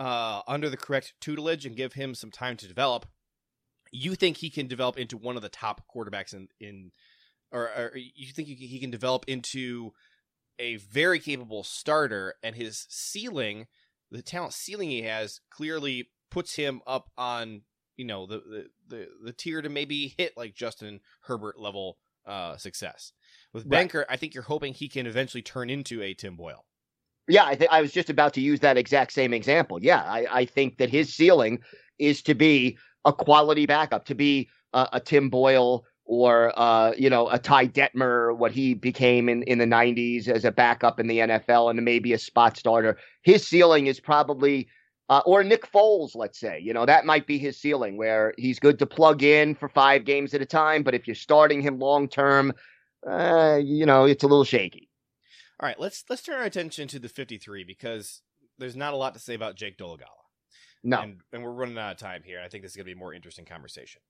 uh, 0.00 0.42
under 0.48 0.68
the 0.68 0.76
correct 0.76 1.14
tutelage 1.20 1.64
and 1.66 1.76
give 1.76 1.92
him 1.92 2.16
some 2.16 2.32
time 2.32 2.56
to 2.56 2.66
develop, 2.66 3.06
you 3.92 4.16
think 4.16 4.38
he 4.38 4.50
can 4.50 4.66
develop 4.66 4.98
into 4.98 5.16
one 5.16 5.36
of 5.36 5.42
the 5.42 5.48
top 5.48 5.82
quarterbacks 5.94 6.34
in 6.34 6.48
in, 6.60 6.90
or, 7.54 7.68
or 7.68 7.92
you 7.96 8.32
think 8.32 8.48
he 8.48 8.80
can 8.80 8.90
develop 8.90 9.24
into 9.28 9.92
a 10.58 10.76
very 10.76 11.18
capable 11.18 11.64
starter, 11.64 12.34
and 12.42 12.54
his 12.54 12.86
ceiling, 12.88 13.66
the 14.10 14.22
talent 14.22 14.52
ceiling 14.52 14.90
he 14.90 15.02
has, 15.02 15.40
clearly 15.50 16.10
puts 16.30 16.56
him 16.56 16.80
up 16.86 17.10
on 17.16 17.62
you 17.96 18.04
know 18.04 18.26
the 18.26 18.38
the 18.38 18.66
the, 18.88 19.08
the 19.26 19.32
tier 19.32 19.62
to 19.62 19.68
maybe 19.68 20.14
hit 20.18 20.36
like 20.36 20.54
Justin 20.54 21.00
Herbert 21.22 21.58
level 21.58 21.98
uh, 22.26 22.56
success. 22.56 23.12
With 23.52 23.66
right. 23.66 23.88
Benkert, 23.88 24.06
I 24.08 24.16
think 24.16 24.34
you're 24.34 24.42
hoping 24.42 24.74
he 24.74 24.88
can 24.88 25.06
eventually 25.06 25.42
turn 25.42 25.70
into 25.70 26.02
a 26.02 26.12
Tim 26.14 26.36
Boyle. 26.36 26.64
Yeah, 27.28 27.44
I 27.44 27.54
think 27.54 27.72
I 27.72 27.80
was 27.80 27.92
just 27.92 28.10
about 28.10 28.34
to 28.34 28.40
use 28.40 28.60
that 28.60 28.76
exact 28.76 29.12
same 29.12 29.32
example. 29.32 29.82
Yeah, 29.82 30.02
I, 30.02 30.26
I 30.30 30.44
think 30.44 30.76
that 30.78 30.90
his 30.90 31.14
ceiling 31.14 31.60
is 31.98 32.20
to 32.22 32.34
be 32.34 32.76
a 33.04 33.12
quality 33.12 33.64
backup, 33.64 34.04
to 34.06 34.14
be 34.14 34.50
a, 34.72 34.88
a 34.94 35.00
Tim 35.00 35.30
Boyle 35.30 35.84
or 36.04 36.52
uh, 36.58 36.92
you 36.96 37.08
know 37.10 37.28
a 37.28 37.38
Ty 37.38 37.68
Detmer, 37.68 38.36
what 38.36 38.52
he 38.52 38.74
became 38.74 39.28
in 39.28 39.42
in 39.44 39.58
the 39.58 39.64
'90s 39.64 40.28
as 40.28 40.44
a 40.44 40.52
backup 40.52 41.00
in 41.00 41.06
the 41.06 41.18
NFL, 41.18 41.70
and 41.70 41.82
maybe 41.84 42.12
a 42.12 42.18
spot 42.18 42.56
starter. 42.56 42.98
His 43.22 43.46
ceiling 43.46 43.86
is 43.86 44.00
probably 44.00 44.68
uh, 45.08 45.22
or 45.26 45.44
Nick 45.44 45.70
Foles, 45.70 46.14
let's 46.14 46.38
say. 46.38 46.58
You 46.60 46.72
know, 46.72 46.86
that 46.86 47.04
might 47.04 47.26
be 47.26 47.38
his 47.38 47.58
ceiling 47.58 47.96
where 47.96 48.34
he's 48.36 48.58
good 48.58 48.78
to 48.78 48.86
plug 48.86 49.22
in 49.22 49.54
for 49.54 49.68
five 49.68 50.04
games 50.04 50.34
at 50.34 50.42
a 50.42 50.46
time. 50.46 50.82
But 50.82 50.94
if 50.94 51.06
you're 51.06 51.14
starting 51.14 51.60
him 51.60 51.78
long 51.78 52.08
term, 52.08 52.52
uh, 53.08 53.58
you 53.62 53.86
know, 53.86 54.04
it's 54.04 54.24
a 54.24 54.26
little 54.28 54.44
shaky. 54.44 54.88
All 55.60 55.68
right, 55.68 55.78
let's 55.78 56.04
let's 56.08 56.22
turn 56.22 56.36
our 56.36 56.44
attention 56.44 56.88
to 56.88 56.98
the 56.98 57.08
53 57.08 57.64
because 57.64 58.22
there's 58.58 58.76
not 58.76 58.94
a 58.94 58.96
lot 58.96 59.14
to 59.14 59.20
say 59.20 59.34
about 59.34 59.56
Jake 59.56 59.78
Dolegala. 59.78 60.24
No, 60.82 61.00
and, 61.00 61.20
and 61.32 61.42
we're 61.42 61.50
running 61.50 61.78
out 61.78 61.92
of 61.92 61.98
time 61.98 62.22
here. 62.24 62.40
I 62.44 62.48
think 62.48 62.62
this 62.62 62.72
is 62.72 62.76
going 62.76 62.84
to 62.84 62.88
be 62.88 62.92
a 62.92 62.96
more 62.96 63.14
interesting 63.14 63.46
conversation. 63.46 64.02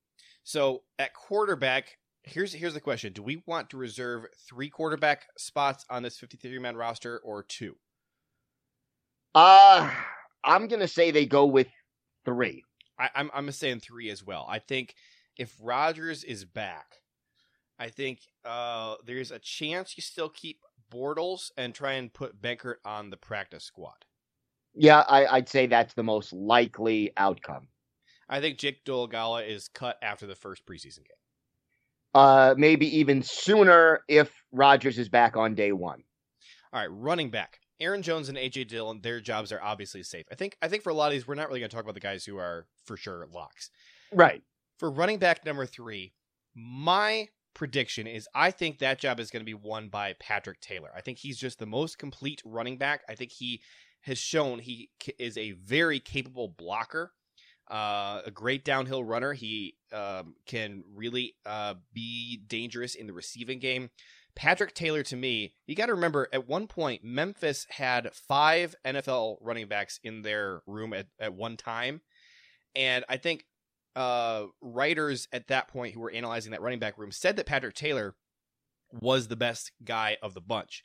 So 0.43 0.83
at 0.99 1.13
quarterback, 1.13 1.97
here's 2.23 2.53
here's 2.53 2.73
the 2.73 2.81
question: 2.81 3.13
Do 3.13 3.23
we 3.23 3.43
want 3.45 3.69
to 3.71 3.77
reserve 3.77 4.25
three 4.47 4.69
quarterback 4.69 5.27
spots 5.37 5.85
on 5.89 6.03
this 6.03 6.17
53 6.17 6.59
man 6.59 6.75
roster 6.75 7.19
or 7.19 7.43
two? 7.43 7.75
Uh 9.33 9.91
I'm 10.43 10.67
gonna 10.67 10.87
say 10.87 11.11
they 11.11 11.25
go 11.25 11.45
with 11.45 11.67
three. 12.23 12.63
I, 12.99 13.09
I'm 13.15 13.31
I'm 13.33 13.51
saying 13.51 13.81
three 13.81 14.09
as 14.09 14.23
well. 14.23 14.45
I 14.47 14.59
think 14.59 14.95
if 15.37 15.55
Rodgers 15.59 16.23
is 16.23 16.45
back, 16.45 17.01
I 17.79 17.89
think 17.89 18.19
uh, 18.45 18.95
there's 19.05 19.31
a 19.31 19.39
chance 19.39 19.97
you 19.97 20.01
still 20.01 20.29
keep 20.29 20.59
Bortles 20.91 21.51
and 21.57 21.73
try 21.73 21.93
and 21.93 22.13
put 22.13 22.41
Benkert 22.41 22.75
on 22.85 23.09
the 23.09 23.17
practice 23.17 23.63
squad. 23.63 24.05
Yeah, 24.73 25.03
I, 25.07 25.39
would 25.39 25.49
say 25.49 25.67
that's 25.67 25.93
the 25.93 26.03
most 26.03 26.33
likely 26.33 27.11
outcome. 27.17 27.67
I 28.27 28.41
think 28.41 28.57
Jake 28.57 28.83
Dolegala 28.85 29.47
is 29.47 29.67
cut 29.67 29.97
after 30.01 30.25
the 30.25 30.35
first 30.35 30.65
preseason 30.65 30.97
game. 30.97 31.17
Uh, 32.13 32.55
maybe 32.57 32.97
even 32.97 33.21
sooner 33.21 34.03
if 34.07 34.31
Rodgers 34.51 34.97
is 34.97 35.09
back 35.09 35.35
on 35.35 35.53
day 35.53 35.71
one. 35.71 36.03
All 36.71 36.79
right, 36.79 36.91
running 36.91 37.29
back. 37.29 37.59
Aaron 37.79 38.01
Jones 38.01 38.29
and 38.29 38.37
AJ 38.37 38.69
Dillon, 38.69 39.01
their 39.01 39.19
jobs 39.19 39.51
are 39.51 39.61
obviously 39.61 40.01
safe. 40.01 40.25
I 40.31 40.35
think 40.35 40.57
I 40.61 40.69
think 40.69 40.81
for 40.81 40.91
a 40.91 40.93
lot 40.93 41.07
of 41.07 41.11
these, 41.11 41.27
we're 41.27 41.35
not 41.35 41.47
really 41.47 41.59
going 41.59 41.69
to 41.69 41.75
talk 41.75 41.83
about 41.83 41.93
the 41.93 41.99
guys 41.99 42.23
who 42.23 42.37
are 42.37 42.67
for 42.85 42.95
sure 42.95 43.27
locks. 43.33 43.69
Right. 44.13 44.43
For 44.77 44.89
running 44.89 45.19
back 45.19 45.45
number 45.45 45.65
three, 45.65 46.13
my 46.55 47.27
prediction 47.53 48.07
is 48.07 48.29
I 48.33 48.51
think 48.51 48.79
that 48.79 48.99
job 48.99 49.19
is 49.19 49.29
going 49.29 49.41
to 49.41 49.45
be 49.45 49.53
won 49.53 49.89
by 49.89 50.13
Patrick 50.19 50.61
Taylor. 50.61 50.91
I 50.95 51.01
think 51.01 51.17
he's 51.17 51.37
just 51.37 51.59
the 51.59 51.65
most 51.65 51.97
complete 51.97 52.41
running 52.45 52.77
back. 52.77 53.01
I 53.09 53.15
think 53.15 53.31
he 53.31 53.61
has 54.01 54.17
shown 54.17 54.59
he 54.59 54.89
is 55.19 55.37
a 55.37 55.53
very 55.53 55.99
capable 55.99 56.47
blocker, 56.47 57.11
uh, 57.69 58.21
a 58.25 58.31
great 58.31 58.63
downhill 58.63 59.03
runner. 59.03 59.33
He 59.33 59.75
um, 59.91 60.35
can 60.45 60.83
really 60.93 61.35
uh, 61.45 61.75
be 61.93 62.41
dangerous 62.47 62.95
in 62.95 63.07
the 63.07 63.13
receiving 63.13 63.59
game. 63.59 63.89
Patrick 64.35 64.73
Taylor, 64.73 65.01
to 65.03 65.15
me, 65.15 65.55
you 65.65 65.75
got 65.75 65.85
to 65.85 65.93
remember 65.93 66.27
at 66.33 66.47
one 66.47 66.67
point, 66.67 67.03
Memphis 67.03 67.65
had 67.69 68.13
five 68.13 68.75
NFL 68.85 69.37
running 69.41 69.67
backs 69.67 69.99
in 70.03 70.23
their 70.23 70.61
room 70.67 70.93
at, 70.93 71.07
at 71.19 71.33
one 71.33 71.55
time. 71.55 72.01
And 72.75 73.05
I 73.07 73.15
think 73.15 73.45
uh, 73.95 74.47
writers 74.61 75.27
at 75.31 75.47
that 75.47 75.69
point 75.69 75.93
who 75.93 76.01
were 76.01 76.11
analyzing 76.11 76.51
that 76.51 76.61
running 76.61 76.79
back 76.79 76.97
room 76.97 77.11
said 77.11 77.37
that 77.37 77.45
Patrick 77.45 77.75
Taylor 77.75 78.15
was 78.91 79.27
the 79.27 79.37
best 79.37 79.71
guy 79.83 80.17
of 80.21 80.33
the 80.33 80.41
bunch. 80.41 80.83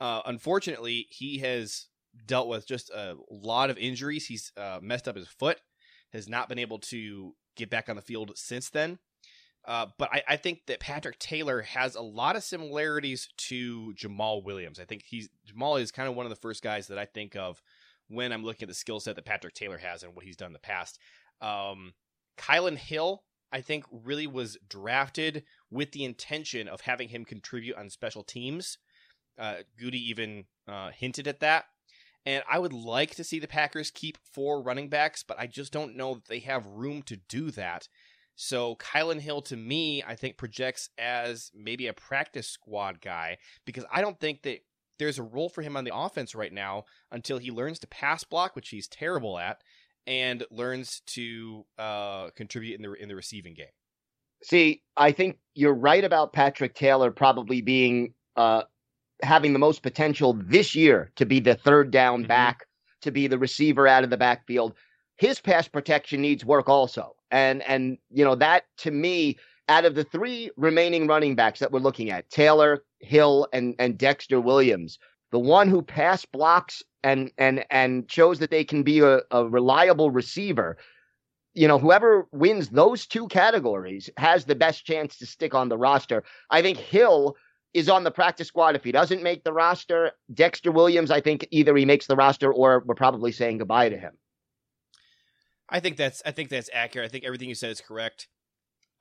Uh, 0.00 0.22
unfortunately, 0.26 1.06
he 1.10 1.38
has 1.38 1.86
dealt 2.26 2.48
with 2.48 2.66
just 2.66 2.90
a 2.90 3.14
lot 3.30 3.70
of 3.70 3.78
injuries. 3.78 4.26
He's 4.26 4.52
uh, 4.56 4.80
messed 4.82 5.06
up 5.06 5.16
his 5.16 5.28
foot, 5.28 5.60
has 6.12 6.28
not 6.28 6.48
been 6.48 6.58
able 6.58 6.78
to 6.78 7.34
get 7.56 7.70
back 7.70 7.88
on 7.88 7.96
the 7.96 8.02
field 8.02 8.32
since 8.36 8.70
then. 8.70 8.98
Uh, 9.66 9.86
but 9.98 10.08
I, 10.12 10.22
I, 10.26 10.36
think 10.36 10.60
that 10.68 10.80
Patrick 10.80 11.18
Taylor 11.18 11.60
has 11.60 11.94
a 11.94 12.00
lot 12.00 12.34
of 12.34 12.42
similarities 12.42 13.28
to 13.36 13.92
Jamaal 13.92 14.42
Williams. 14.42 14.80
I 14.80 14.84
think 14.84 15.02
he's 15.06 15.28
Jamaal 15.46 15.80
is 15.80 15.92
kind 15.92 16.08
of 16.08 16.14
one 16.14 16.24
of 16.24 16.30
the 16.30 16.36
first 16.36 16.62
guys 16.62 16.86
that 16.86 16.98
I 16.98 17.04
think 17.04 17.36
of 17.36 17.60
when 18.08 18.32
I'm 18.32 18.42
looking 18.42 18.62
at 18.62 18.68
the 18.68 18.74
skill 18.74 19.00
set 19.00 19.16
that 19.16 19.26
Patrick 19.26 19.52
Taylor 19.52 19.76
has 19.76 20.02
and 20.02 20.14
what 20.14 20.24
he's 20.24 20.36
done 20.36 20.48
in 20.48 20.52
the 20.54 20.60
past. 20.60 20.98
Um, 21.42 21.92
Kylin 22.38 22.78
Hill, 22.78 23.22
I 23.52 23.60
think, 23.60 23.84
really 23.92 24.26
was 24.26 24.56
drafted 24.66 25.44
with 25.70 25.92
the 25.92 26.04
intention 26.04 26.66
of 26.66 26.80
having 26.80 27.10
him 27.10 27.26
contribute 27.26 27.76
on 27.76 27.90
special 27.90 28.24
teams. 28.24 28.78
Uh, 29.38 29.56
Gutey 29.80 29.94
even 29.94 30.44
uh, 30.66 30.90
hinted 30.90 31.28
at 31.28 31.40
that. 31.40 31.66
And 32.26 32.44
I 32.50 32.58
would 32.58 32.72
like 32.72 33.14
to 33.14 33.24
see 33.24 33.38
the 33.38 33.48
Packers 33.48 33.90
keep 33.90 34.18
four 34.34 34.62
running 34.62 34.88
backs, 34.88 35.22
but 35.22 35.38
I 35.38 35.46
just 35.46 35.72
don't 35.72 35.96
know 35.96 36.14
that 36.14 36.28
they 36.28 36.40
have 36.40 36.66
room 36.66 37.02
to 37.02 37.16
do 37.16 37.50
that. 37.52 37.88
So 38.36 38.76
Kylin 38.76 39.20
Hill 39.20 39.42
to 39.42 39.56
me, 39.56 40.02
I 40.06 40.14
think 40.14 40.36
projects 40.36 40.90
as 40.98 41.50
maybe 41.54 41.86
a 41.86 41.92
practice 41.92 42.48
squad 42.48 43.00
guy 43.00 43.38
because 43.66 43.84
I 43.92 44.00
don't 44.00 44.18
think 44.18 44.42
that 44.42 44.60
there's 44.98 45.18
a 45.18 45.22
role 45.22 45.48
for 45.48 45.62
him 45.62 45.76
on 45.76 45.84
the 45.84 45.94
offense 45.94 46.34
right 46.34 46.52
now 46.52 46.84
until 47.10 47.38
he 47.38 47.50
learns 47.50 47.78
to 47.80 47.86
pass 47.86 48.22
block, 48.24 48.54
which 48.54 48.68
he's 48.68 48.86
terrible 48.86 49.38
at, 49.38 49.62
and 50.06 50.44
learns 50.50 51.00
to 51.06 51.64
uh, 51.78 52.30
contribute 52.36 52.76
in 52.76 52.82
the 52.82 52.92
in 52.94 53.08
the 53.08 53.16
receiving 53.16 53.54
game. 53.54 53.66
See, 54.42 54.82
I 54.96 55.12
think 55.12 55.38
you're 55.54 55.74
right 55.74 56.04
about 56.04 56.32
Patrick 56.32 56.74
Taylor 56.74 57.10
probably 57.10 57.60
being 57.60 58.14
uh, 58.36 58.62
having 59.22 59.52
the 59.52 59.58
most 59.58 59.82
potential 59.82 60.34
this 60.34 60.74
year 60.74 61.10
to 61.16 61.26
be 61.26 61.40
the 61.40 61.54
third 61.54 61.90
down 61.90 62.20
mm-hmm. 62.20 62.28
back, 62.28 62.66
to 63.02 63.10
be 63.10 63.26
the 63.26 63.38
receiver 63.38 63.86
out 63.86 64.04
of 64.04 64.10
the 64.10 64.16
backfield. 64.16 64.74
His 65.16 65.40
pass 65.40 65.68
protection 65.68 66.20
needs 66.22 66.44
work 66.44 66.68
also. 66.68 67.14
And 67.30 67.62
and 67.62 67.98
you 68.10 68.24
know 68.24 68.34
that 68.36 68.64
to 68.78 68.90
me, 68.90 69.38
out 69.68 69.84
of 69.84 69.94
the 69.94 70.04
three 70.04 70.50
remaining 70.56 71.06
running 71.06 71.36
backs 71.36 71.60
that 71.60 71.70
we're 71.70 71.80
looking 71.80 72.10
at, 72.10 72.28
Taylor, 72.30 72.82
Hill, 72.98 73.46
and 73.52 73.74
and 73.78 73.96
Dexter 73.96 74.40
Williams, 74.40 74.98
the 75.30 75.38
one 75.38 75.68
who 75.68 75.82
pass 75.82 76.24
blocks 76.24 76.82
and 77.04 77.30
and 77.38 77.64
and 77.70 78.10
shows 78.10 78.38
that 78.40 78.50
they 78.50 78.64
can 78.64 78.82
be 78.82 79.00
a, 79.00 79.20
a 79.30 79.46
reliable 79.46 80.10
receiver, 80.10 80.76
you 81.54 81.68
know, 81.68 81.78
whoever 81.78 82.26
wins 82.32 82.70
those 82.70 83.06
two 83.06 83.28
categories 83.28 84.10
has 84.16 84.44
the 84.44 84.54
best 84.54 84.84
chance 84.84 85.16
to 85.18 85.26
stick 85.26 85.54
on 85.54 85.68
the 85.68 85.78
roster. 85.78 86.24
I 86.50 86.62
think 86.62 86.78
Hill 86.78 87.36
is 87.72 87.88
on 87.88 88.04
the 88.04 88.10
practice 88.10 88.48
squad 88.48 88.74
if 88.74 88.84
he 88.84 88.92
doesn't 88.92 89.22
make 89.22 89.44
the 89.44 89.52
roster. 89.52 90.12
Dexter 90.32 90.72
Williams, 90.72 91.10
I 91.10 91.20
think 91.20 91.46
either 91.50 91.76
he 91.76 91.84
makes 91.84 92.06
the 92.06 92.16
roster 92.16 92.52
or 92.52 92.82
we're 92.84 92.94
probably 92.94 93.32
saying 93.32 93.58
goodbye 93.58 93.88
to 93.88 93.96
him. 93.96 94.12
I 95.68 95.80
think 95.80 95.96
that's 95.96 96.20
I 96.26 96.32
think 96.32 96.48
that's 96.48 96.70
accurate. 96.72 97.06
I 97.06 97.08
think 97.08 97.24
everything 97.24 97.48
you 97.48 97.54
said 97.54 97.70
is 97.70 97.80
correct. 97.80 98.28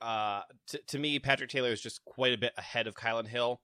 Uh, 0.02 0.42
to 0.68 0.80
to 0.88 1.00
me, 1.00 1.20
Patrick 1.20 1.50
Taylor 1.50 1.72
is 1.72 1.82
just 1.82 2.06
quite 2.06 2.34
a 2.34 2.38
bit 2.38 2.54
ahead 2.58 2.88
of 2.88 2.96
Kylin 2.96 3.28
Hill. 3.28 3.62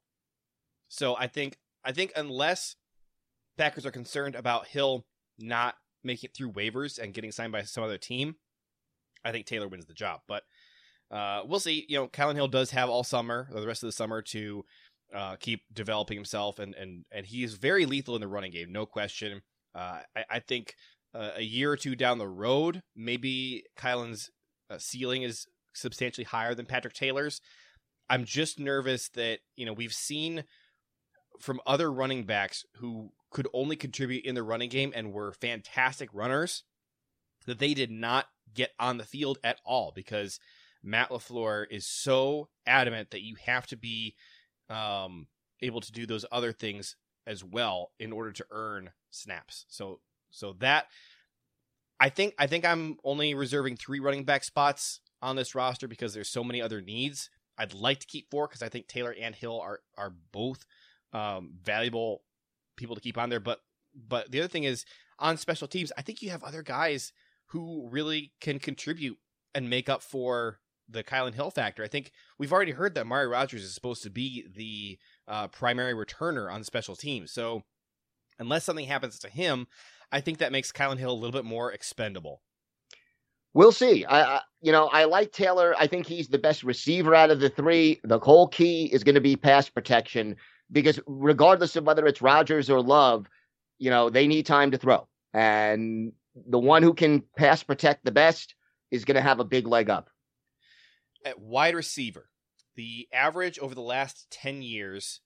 So 0.89 1.15
I 1.18 1.28
think 1.28 1.58
I 1.84 1.91
think 1.91 2.12
unless 2.15 2.76
Packers 3.58 3.86
are 3.86 3.91
concerned 3.91 4.36
about 4.36 4.68
Hill 4.68 5.06
not 5.38 5.76
making 6.04 6.30
it 6.30 6.36
through 6.36 6.52
waivers 6.54 6.98
and 7.00 7.13
getting 7.13 7.32
signed 7.32 7.52
by 7.52 7.62
some 7.62 7.84
other 7.84 7.98
team, 7.98 8.36
I 9.24 9.32
think 9.32 9.46
Taylor 9.46 9.68
wins 9.68 9.86
the 9.86 9.94
job. 9.94 10.22
But 10.28 10.44
uh, 11.12 11.44
we'll 11.46 11.60
see. 11.60 11.86
You 11.88 11.98
know, 11.98 12.08
Kylin 12.08 12.36
Hill 12.36 12.48
does 12.48 12.72
have 12.72 12.89
all 12.89 13.04
summer, 13.04 13.48
the 13.52 13.68
rest 13.68 13.84
of 13.84 13.88
the 13.88 13.94
summer, 13.94 14.22
to 14.24 14.65
uh, 15.15 15.36
keep 15.39 15.62
developing 15.73 16.17
himself, 16.17 16.60
and 16.60 16.75
and 16.75 17.06
and 17.12 17.25
he 17.25 17.43
is 17.43 17.56
very 17.56 17.86
lethal 17.86 18.15
in 18.15 18.21
the 18.21 18.28
running 18.28 18.51
game, 18.51 18.71
no 18.71 18.86
question. 18.86 19.41
Uh, 19.73 19.99
I, 20.15 20.25
I, 20.30 20.39
think 20.39 20.75
uh, 21.13 21.32
a 21.36 21.41
year 21.41 21.71
or 21.71 21.78
two 21.78 21.95
down 21.95 22.17
the 22.17 22.28
road, 22.28 22.82
maybe 22.95 23.63
Kylin's 23.78 24.30
uh, 24.69 24.78
ceiling 24.78 25.23
is 25.23 25.47
substantially 25.73 26.23
higher 26.23 26.56
than 26.56 26.65
Patrick 26.65 26.93
Taylor's. 26.93 27.41
I'm 28.10 28.23
just 28.23 28.60
nervous 28.60 29.10
that 29.10 29.39
you 29.56 29.65
know 29.65 29.73
we've 29.73 29.93
seen 29.93 30.43
from 31.39 31.60
other 31.65 31.91
running 31.91 32.23
backs 32.23 32.63
who 32.75 33.10
could 33.32 33.47
only 33.54 33.75
contribute 33.75 34.25
in 34.25 34.36
the 34.36 34.43
running 34.43 34.69
game 34.69 34.93
and 34.95 35.12
were 35.12 35.34
fantastic 35.34 36.10
runners 36.13 36.63
that 37.45 37.60
they 37.60 37.73
did 37.73 37.91
not 37.91 38.28
get 38.54 38.71
on 38.80 38.97
the 38.97 39.04
field 39.04 39.38
at 39.43 39.60
all 39.65 39.91
because 39.93 40.39
Matt 40.84 41.10
LaFleur 41.10 41.65
is 41.69 41.86
so 41.86 42.47
adamant 42.65 43.12
that 43.12 43.23
you 43.23 43.36
have 43.45 43.67
to 43.67 43.75
be 43.75 44.15
um, 44.69 45.28
able 45.62 45.82
to 45.82 45.91
do 45.91 46.06
those 46.06 46.25
other 46.32 46.51
things 46.51 46.95
as 47.28 47.43
well 47.43 47.91
in 47.99 48.12
order 48.12 48.32
to 48.32 48.45
earn 48.51 48.91
snaps. 49.12 49.65
So 49.67 49.99
so 50.30 50.54
that 50.60 50.88
I 51.99 52.10
think 52.10 52.34
I 52.38 52.47
think 52.47 52.65
I'm 52.65 52.97
only 53.04 53.34
reserving 53.34 53.78
three 53.78 53.99
running 53.99 54.23
back 54.23 54.43
spots 54.43 54.99
on 55.21 55.36
this 55.36 55.56
roster 55.56 55.88
because 55.88 56.13
there's 56.13 56.30
so 56.30 56.43
many 56.43 56.62
other 56.62 56.82
needs. 56.82 57.30
I'd 57.58 57.73
like 57.73 57.99
to 57.99 58.08
keep 58.08 58.30
four 58.30 58.47
because 58.47 58.62
I 58.62 58.69
think 58.69 58.88
Taylor 58.88 59.15
and 59.19 59.34
Hill 59.34 59.60
are 59.60 59.80
are 59.97 60.13
both 60.32 60.65
um, 61.13 61.54
valuable 61.63 62.23
people 62.75 62.95
to 62.95 63.01
keep 63.01 63.17
on 63.17 63.30
there. 63.30 63.39
But 63.39 63.60
but 63.95 64.32
the 64.32 64.39
other 64.39 64.49
thing 64.49 64.65
is 64.65 64.86
on 65.19 65.38
special 65.38 65.67
teams, 65.67 65.91
I 65.97 66.01
think 66.01 66.21
you 66.21 66.30
have 66.32 66.43
other 66.43 66.62
guys 66.62 67.13
who 67.47 67.88
really 67.89 68.34
can 68.41 68.60
contribute 68.60 69.17
and 69.54 69.69
make 69.69 69.88
up 69.88 70.01
for 70.04 70.60
the 70.89 71.04
Kylin 71.04 71.34
Hill 71.34 71.52
factor. 71.52 71.84
I 71.84 71.88
think 71.88 72.12
we've 72.38 72.54
already 72.54 72.71
heard 72.71 72.95
that 72.95 73.02
Amari 73.02 73.28
Rogers 73.28 73.63
is 73.63 73.74
supposed 73.74 74.04
to 74.04 74.10
be 74.10 74.45
the 74.56 74.98
uh, 75.28 75.48
primary 75.48 75.93
returner 75.93 76.52
on 76.52 76.63
special 76.63 76.95
teams. 76.95 77.32
So 77.32 77.63
unless 78.39 78.63
something 78.63 78.86
happens 78.86 79.19
to 79.19 79.30
him, 79.30 79.67
I 80.12 80.21
think 80.21 80.38
that 80.38 80.52
makes 80.52 80.71
Kylin 80.71 80.98
Hill 80.98 81.12
a 81.12 81.13
little 81.13 81.32
bit 81.32 81.45
more 81.45 81.71
expendable. 81.71 82.41
We'll 83.54 83.71
see. 83.71 84.04
I, 84.06 84.36
I, 84.36 84.41
you 84.62 84.71
know, 84.71 84.88
I 84.88 85.06
like 85.06 85.32
Taylor. 85.32 85.74
I 85.80 85.88
think 85.88 86.06
he's 86.06 86.28
the 86.28 86.38
best 86.38 86.63
receiver 86.63 87.15
out 87.15 87.32
of 87.32 87.39
the 87.39 87.50
three. 87.50 88.02
The 88.04 88.19
whole 88.19 88.50
key 88.50 88.86
is 88.91 89.04
going 89.04 89.15
to 89.15 89.21
be 89.21 89.38
pass 89.38 89.69
protection 89.69 90.36
because 90.71 91.00
regardless 91.08 91.76
of 91.76 91.86
whether 91.86 92.06
it's 92.06 92.21
Rodgers 92.21 92.69
or 92.69 92.82
Love, 92.82 93.28
you 93.80 93.89
know, 93.89 94.10
they 94.10 94.28
need 94.28 94.45
time 94.45 94.71
to 94.71 94.78
throw. 94.78 95.08
And 95.34 96.12
the 96.48 96.60
one 96.60 96.84
who 96.84 96.93
can 96.93 97.24
pass 97.38 97.63
protect 97.63 98.04
the 98.04 98.12
best 98.12 98.56
is 98.91 99.06
going 99.06 99.15
to 99.15 99.21
have 99.21 99.39
a 99.39 99.45
big 99.45 99.67
leg 99.67 99.89
up. 99.89 100.10
At 101.25 101.39
wide 101.39 101.75
receiver, 101.75 102.29
the 102.75 103.07
average 103.11 103.59
over 103.59 103.75
the 103.75 103.81
last 103.81 104.27
10 104.31 104.61
years 104.61 105.21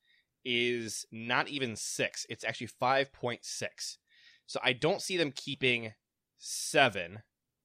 is 0.46 1.06
not 1.12 1.50
even 1.50 1.76
six. 1.76 2.26
It's 2.30 2.44
actually 2.44 2.70
5.6. 2.82 3.98
So 4.46 4.60
I 4.64 4.74
don't 4.74 5.02
see 5.02 5.18
them 5.18 5.34
keeping 5.36 5.94
seven. 6.38 7.20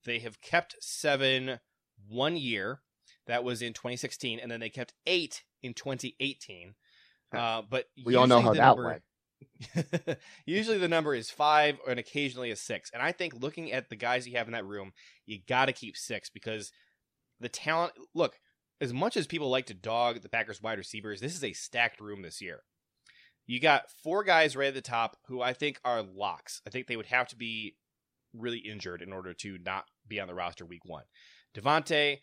They 0.04 0.18
have 0.18 0.40
kept 0.40 0.76
seven 0.80 1.60
one 2.08 2.36
year. 2.36 2.80
That 3.26 3.44
was 3.44 3.62
in 3.62 3.72
2016. 3.72 4.38
And 4.38 4.50
then 4.50 4.60
they 4.60 4.68
kept 4.68 4.92
eight 5.06 5.44
in 5.62 5.72
2018. 5.72 6.74
Uh, 7.34 7.62
but 7.68 7.86
we 8.04 8.16
all 8.16 8.26
know 8.26 8.40
how 8.40 8.52
that 8.52 8.76
number, 8.76 8.84
went. 8.84 10.18
usually 10.46 10.78
the 10.78 10.88
number 10.88 11.14
is 11.14 11.30
five 11.30 11.78
and 11.88 11.98
occasionally 11.98 12.50
a 12.50 12.56
six. 12.56 12.90
And 12.92 13.02
I 13.02 13.12
think 13.12 13.34
looking 13.34 13.72
at 13.72 13.88
the 13.88 13.96
guys 13.96 14.26
you 14.28 14.36
have 14.36 14.46
in 14.46 14.52
that 14.52 14.66
room, 14.66 14.92
you 15.26 15.40
got 15.48 15.66
to 15.66 15.72
keep 15.72 15.96
six 15.96 16.30
because 16.30 16.70
the 17.44 17.48
talent. 17.48 17.92
Look, 18.14 18.38
as 18.80 18.92
much 18.92 19.16
as 19.16 19.26
people 19.26 19.50
like 19.50 19.66
to 19.66 19.74
dog 19.74 20.20
the 20.20 20.28
Packers 20.28 20.62
wide 20.62 20.78
receivers, 20.78 21.20
this 21.20 21.34
is 21.34 21.44
a 21.44 21.52
stacked 21.52 22.00
room 22.00 22.22
this 22.22 22.40
year. 22.40 22.62
You 23.46 23.60
got 23.60 23.90
four 24.02 24.24
guys 24.24 24.56
right 24.56 24.68
at 24.68 24.74
the 24.74 24.80
top 24.80 25.16
who 25.28 25.40
I 25.42 25.52
think 25.52 25.78
are 25.84 26.02
locks. 26.02 26.60
I 26.66 26.70
think 26.70 26.86
they 26.86 26.96
would 26.96 27.06
have 27.06 27.28
to 27.28 27.36
be 27.36 27.76
really 28.32 28.58
injured 28.58 29.02
in 29.02 29.12
order 29.12 29.32
to 29.34 29.58
not 29.64 29.84
be 30.08 30.18
on 30.18 30.28
the 30.28 30.34
roster 30.34 30.64
week 30.64 30.84
one. 30.84 31.04
Davante, 31.54 32.18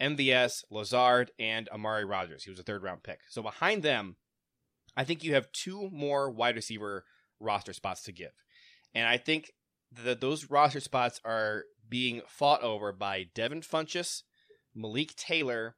MVS, 0.00 0.64
Lazard, 0.70 1.32
and 1.38 1.68
Amari 1.68 2.04
Rogers. 2.04 2.44
He 2.44 2.50
was 2.50 2.58
a 2.58 2.62
third 2.62 2.82
round 2.82 3.02
pick. 3.02 3.20
So 3.28 3.42
behind 3.42 3.82
them, 3.82 4.16
I 4.96 5.04
think 5.04 5.24
you 5.24 5.34
have 5.34 5.52
two 5.52 5.90
more 5.92 6.30
wide 6.30 6.56
receiver 6.56 7.04
roster 7.40 7.72
spots 7.72 8.02
to 8.04 8.12
give. 8.12 8.32
And 8.94 9.08
I 9.08 9.16
think 9.16 9.52
that 9.92 10.20
those 10.20 10.50
roster 10.50 10.80
spots 10.80 11.20
are 11.24 11.64
being 11.88 12.22
fought 12.26 12.62
over 12.62 12.92
by 12.92 13.26
Devin 13.34 13.60
Funchess, 13.60 14.22
Malik 14.74 15.14
Taylor, 15.16 15.76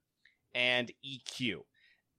and 0.55 0.91
EQ. 1.05 1.61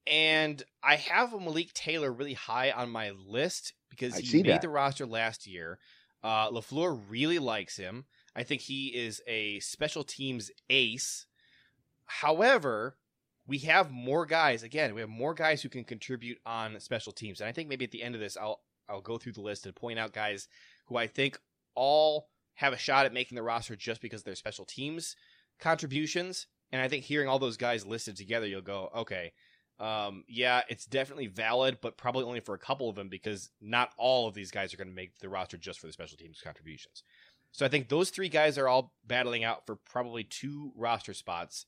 And 0.05 0.63
I 0.83 0.95
have 0.95 1.33
Malik 1.33 1.73
Taylor 1.73 2.13
really 2.13 2.33
high 2.33 2.71
on 2.71 2.89
my 2.89 3.11
list 3.11 3.73
because 3.89 4.15
I 4.15 4.21
he 4.21 4.43
made 4.43 4.51
that. 4.51 4.61
the 4.61 4.69
roster 4.69 5.05
last 5.05 5.47
year. 5.47 5.79
Uh, 6.23 6.49
LaFleur 6.49 7.01
really 7.09 7.39
likes 7.39 7.77
him. 7.77 8.05
I 8.35 8.43
think 8.43 8.61
he 8.61 8.87
is 8.87 9.21
a 9.27 9.59
special 9.59 10.03
teams 10.03 10.51
ace. 10.69 11.25
However, 12.05 12.97
we 13.47 13.59
have 13.59 13.91
more 13.91 14.25
guys. 14.25 14.63
Again, 14.63 14.93
we 14.93 15.01
have 15.01 15.09
more 15.09 15.33
guys 15.33 15.61
who 15.61 15.69
can 15.69 15.83
contribute 15.83 16.37
on 16.45 16.79
special 16.79 17.11
teams. 17.11 17.41
And 17.41 17.49
I 17.49 17.51
think 17.51 17.69
maybe 17.69 17.85
at 17.85 17.91
the 17.91 18.03
end 18.03 18.15
of 18.15 18.21
this, 18.21 18.37
I'll 18.37 18.61
I'll 18.89 19.01
go 19.01 19.17
through 19.17 19.33
the 19.33 19.41
list 19.41 19.65
and 19.65 19.75
point 19.75 19.99
out 19.99 20.13
guys 20.13 20.47
who 20.85 20.95
I 20.95 21.07
think 21.07 21.39
all 21.75 22.29
have 22.55 22.73
a 22.73 22.77
shot 22.77 23.05
at 23.05 23.13
making 23.13 23.35
the 23.35 23.43
roster 23.43 23.75
just 23.75 24.01
because 24.01 24.21
of 24.21 24.25
their 24.25 24.35
special 24.35 24.65
teams 24.65 25.15
contributions. 25.59 26.47
And 26.71 26.81
I 26.81 26.87
think 26.87 27.03
hearing 27.03 27.29
all 27.29 27.39
those 27.39 27.57
guys 27.57 27.85
listed 27.85 28.17
together, 28.17 28.45
you'll 28.45 28.61
go, 28.61 28.89
okay, 28.95 29.31
um, 29.79 30.23
yeah, 30.27 30.61
it's 30.69 30.85
definitely 30.85 31.27
valid, 31.27 31.77
but 31.81 31.97
probably 31.97 32.23
only 32.23 32.39
for 32.39 32.55
a 32.55 32.59
couple 32.59 32.89
of 32.89 32.95
them 32.95 33.09
because 33.09 33.51
not 33.61 33.91
all 33.97 34.27
of 34.27 34.33
these 34.33 34.51
guys 34.51 34.73
are 34.73 34.77
going 34.77 34.89
to 34.89 34.95
make 34.95 35.19
the 35.19 35.29
roster 35.29 35.57
just 35.57 35.79
for 35.79 35.87
the 35.87 35.93
special 35.93 36.17
teams 36.17 36.41
contributions. 36.43 37.03
So 37.51 37.65
I 37.65 37.69
think 37.69 37.89
those 37.89 38.09
three 38.09 38.29
guys 38.29 38.57
are 38.57 38.67
all 38.67 38.93
battling 39.05 39.43
out 39.43 39.65
for 39.65 39.75
probably 39.75 40.23
two 40.23 40.71
roster 40.75 41.13
spots. 41.13 41.65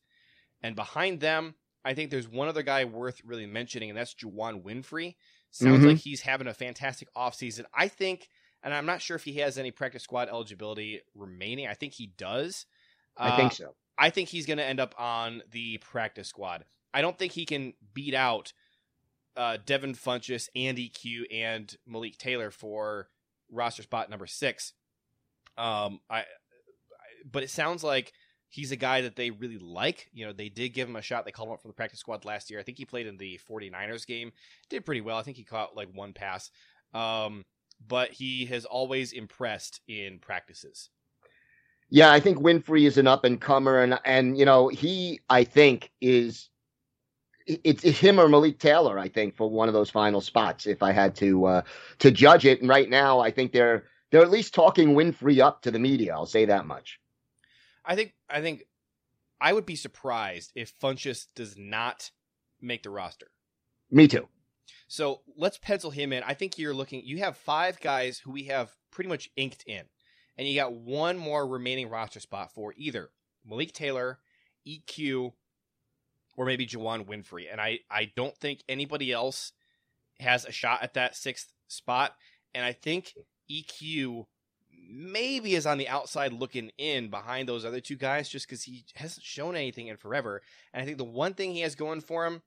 And 0.62 0.75
behind 0.75 1.19
them, 1.19 1.55
I 1.85 1.93
think 1.93 2.12
there's 2.12 2.27
one 2.27 2.47
other 2.47 2.63
guy 2.63 2.85
worth 2.85 3.21
really 3.23 3.45
mentioning, 3.45 3.89
and 3.89 3.97
that's 3.97 4.13
Juwann 4.13 4.63
Winfree. 4.63 5.15
Sounds 5.51 5.79
mm-hmm. 5.79 5.88
like 5.88 5.97
he's 5.97 6.21
having 6.21 6.47
a 6.47 6.53
fantastic 6.53 7.13
offseason. 7.15 7.63
I 7.73 7.88
think, 7.88 8.29
and 8.62 8.73
I'm 8.73 8.85
not 8.85 9.01
sure 9.01 9.15
if 9.15 9.23
he 9.23 9.38
has 9.38 9.57
any 9.57 9.71
practice 9.71 10.03
squad 10.03 10.29
eligibility 10.29 11.01
remaining. 11.15 11.67
I 11.67 11.73
think 11.73 11.93
he 11.93 12.07
does. 12.17 12.65
I 13.17 13.29
uh, 13.29 13.38
think 13.38 13.53
so. 13.53 13.75
I 13.99 14.09
think 14.09 14.29
he's 14.29 14.45
going 14.45 14.57
to 14.57 14.65
end 14.65 14.79
up 14.79 14.95
on 14.97 15.43
the 15.51 15.77
practice 15.79 16.29
squad. 16.29 16.63
I 16.93 17.01
don't 17.01 17.19
think 17.19 17.33
he 17.33 17.45
can 17.45 17.73
beat 17.93 18.13
out 18.13 18.53
uh, 19.35 19.57
Devin 19.63 19.93
Funchess 19.93 20.47
and 20.55 20.77
EQ 20.77 21.23
and 21.31 21.75
Malik 21.85 22.17
Taylor 22.17 22.49
for 22.49 23.09
roster 23.51 23.83
spot 23.83 24.09
number 24.09 24.25
six. 24.25 24.73
Um, 25.57 25.99
I, 26.09 26.19
I, 26.19 26.23
but 27.29 27.43
it 27.43 27.49
sounds 27.49 27.83
like 27.83 28.13
he's 28.47 28.71
a 28.71 28.77
guy 28.77 29.01
that 29.01 29.17
they 29.17 29.31
really 29.31 29.57
like. 29.57 30.09
You 30.13 30.25
know, 30.25 30.33
they 30.33 30.49
did 30.49 30.69
give 30.69 30.88
him 30.88 30.95
a 30.95 31.01
shot. 31.01 31.25
They 31.25 31.31
called 31.31 31.49
him 31.49 31.53
up 31.53 31.62
from 31.62 31.69
the 31.69 31.75
practice 31.75 31.99
squad 31.99 32.25
last 32.25 32.49
year. 32.49 32.59
I 32.59 32.63
think 32.63 32.77
he 32.77 32.85
played 32.85 33.05
in 33.05 33.17
the 33.17 33.39
49ers 33.49 34.07
game. 34.07 34.31
Did 34.69 34.85
pretty 34.85 35.01
well. 35.01 35.17
I 35.17 35.23
think 35.23 35.38
he 35.38 35.43
caught 35.43 35.75
like 35.75 35.89
one 35.93 36.13
pass. 36.13 36.49
Um, 36.93 37.43
but 37.85 38.12
he 38.12 38.45
has 38.45 38.65
always 38.65 39.12
impressed 39.12 39.81
in 39.88 40.19
practices. 40.19 40.89
Yeah, 41.89 42.12
I 42.12 42.19
think 42.19 42.38
Winfree 42.38 42.86
is 42.86 42.97
an 42.97 43.08
up 43.08 43.23
and 43.23 43.41
comer, 43.41 43.82
and 43.82 43.99
and 44.06 44.38
you 44.38 44.45
know 44.45 44.67
he 44.67 45.21
I 45.30 45.43
think 45.43 45.91
is 46.02 46.49
it's, 47.47 47.84
it's 47.84 47.99
him 47.99 48.19
or 48.19 48.28
Malik 48.28 48.60
Taylor. 48.60 48.99
I 48.99 49.10
think 49.10 49.36
for 49.36 49.49
one 49.49 49.67
of 49.67 49.73
those 49.73 49.89
final 49.89 50.21
spots, 50.21 50.67
if 50.67 50.84
I 50.84 50.91
had 50.91 51.15
to 51.15 51.45
uh, 51.45 51.62
to 51.99 52.12
judge 52.12 52.45
it. 52.45 52.62
And 52.62 52.69
right 52.69 52.89
now, 52.89 53.19
I 53.19 53.32
think 53.32 53.52
they're 53.52 53.86
they're 54.12 54.21
at 54.21 54.30
least 54.30 54.54
talking 54.54 54.89
Winfrey 54.89 55.39
up 55.39 55.63
to 55.63 55.71
the 55.71 55.80
media. 55.80 56.13
I'll 56.13 56.25
say 56.25 56.45
that 56.45 56.65
much. 56.65 56.99
I 57.86 57.95
think 57.95 58.13
I 58.30 58.41
think 58.41 58.65
I 59.41 59.54
would 59.54 59.65
be 59.65 59.75
surprised 59.75 60.52
if 60.56 60.78
Funchess 60.80 61.28
does 61.36 61.58
not 61.58 62.12
make 62.62 62.84
the 62.84 62.89
roster. 62.89 63.32
Me 63.89 64.08
too. 64.08 64.28
So 64.88 65.21
let's 65.36 65.58
pencil 65.58 65.91
him 65.91 66.13
in. 66.13 66.23
I 66.23 66.34
think 66.34 66.58
you're 66.58 66.73
looking. 66.73 67.02
You 67.04 67.19
have 67.19 67.38
five 67.38 67.80
guys 67.80 68.19
who 68.19 68.32
we 68.32 68.43
have 68.43 68.75
pretty 68.91 69.08
much 69.08 69.30
inked 69.36 69.63
in, 69.65 69.86
and 70.39 70.47
you 70.47 70.56
got 70.56 70.71
one 70.71 71.17
more 71.17 71.45
remaining 71.45 71.89
roster 71.89 72.21
spot 72.21 72.54
for 72.54 72.73
either 72.78 73.10
Malik 73.45 73.73
Taylor, 73.73 74.19
EQ, 74.65 75.34
or 76.38 76.45
maybe 76.45 76.65
Juwann 76.65 77.06
Winfree. 77.06 77.52
And 77.52 77.60
I 77.60 77.80
I 77.91 78.13
don't 78.15 78.36
think 78.38 78.63
anybody 78.69 79.12
else 79.12 79.52
has 80.21 80.45
a 80.45 80.52
shot 80.54 80.82
at 80.82 80.93
that 80.93 81.17
sixth 81.17 81.52
spot. 81.67 82.15
And 82.56 82.65
I 82.65 82.71
think 82.71 83.15
EQ 83.52 84.28
maybe 84.89 85.56
is 85.56 85.65
on 85.65 85.78
the 85.78 85.89
outside 85.89 86.32
looking 86.32 86.71
in 86.78 87.10
behind 87.10 87.49
those 87.49 87.65
other 87.65 87.82
two 87.82 87.97
guys 87.97 88.30
just 88.30 88.47
because 88.47 88.63
he 88.63 88.86
hasn't 88.95 89.25
shown 89.25 89.58
anything 89.58 89.88
in 89.88 89.97
forever. 89.97 90.41
And 90.73 90.82
I 90.82 90.86
think 90.86 90.97
the 90.97 91.04
one 91.04 91.34
thing 91.34 91.54
he 91.54 91.62
has 91.62 91.75
going 91.75 91.99
for 91.99 92.25
him 92.25 92.41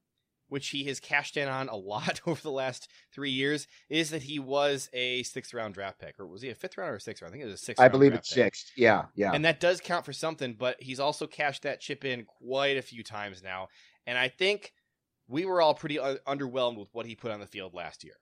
which 0.52 0.68
he 0.68 0.84
has 0.84 1.00
cashed 1.00 1.38
in 1.38 1.48
on 1.48 1.70
a 1.70 1.74
lot 1.74 2.20
over 2.26 2.40
the 2.42 2.50
last 2.50 2.88
three 3.10 3.30
years, 3.30 3.66
is 3.88 4.10
that 4.10 4.22
he 4.22 4.38
was 4.38 4.90
a 4.92 5.22
sixth 5.22 5.54
round 5.54 5.72
draft 5.72 5.98
pick, 5.98 6.20
or 6.20 6.26
was 6.26 6.42
he 6.42 6.50
a 6.50 6.54
fifth 6.54 6.76
round 6.76 6.90
or 6.90 6.96
a 6.96 7.00
sixth 7.00 7.22
round? 7.22 7.32
I 7.32 7.32
think 7.32 7.44
it 7.44 7.50
was 7.50 7.60
a 7.60 7.64
sixth. 7.64 7.82
I 7.82 7.88
believe 7.88 8.12
it's 8.12 8.28
sixth. 8.28 8.70
Yeah, 8.76 9.06
yeah. 9.14 9.32
And 9.32 9.46
that 9.46 9.60
does 9.60 9.80
count 9.80 10.04
for 10.04 10.12
something, 10.12 10.52
but 10.52 10.76
he's 10.78 11.00
also 11.00 11.26
cashed 11.26 11.62
that 11.62 11.80
chip 11.80 12.04
in 12.04 12.24
quite 12.24 12.76
a 12.76 12.82
few 12.82 13.02
times 13.02 13.42
now. 13.42 13.68
And 14.06 14.18
I 14.18 14.28
think 14.28 14.74
we 15.26 15.46
were 15.46 15.62
all 15.62 15.72
pretty 15.72 15.98
un- 15.98 16.18
underwhelmed 16.26 16.78
with 16.78 16.88
what 16.92 17.06
he 17.06 17.14
put 17.14 17.30
on 17.30 17.40
the 17.40 17.46
field 17.46 17.72
last 17.72 18.04
year. 18.04 18.16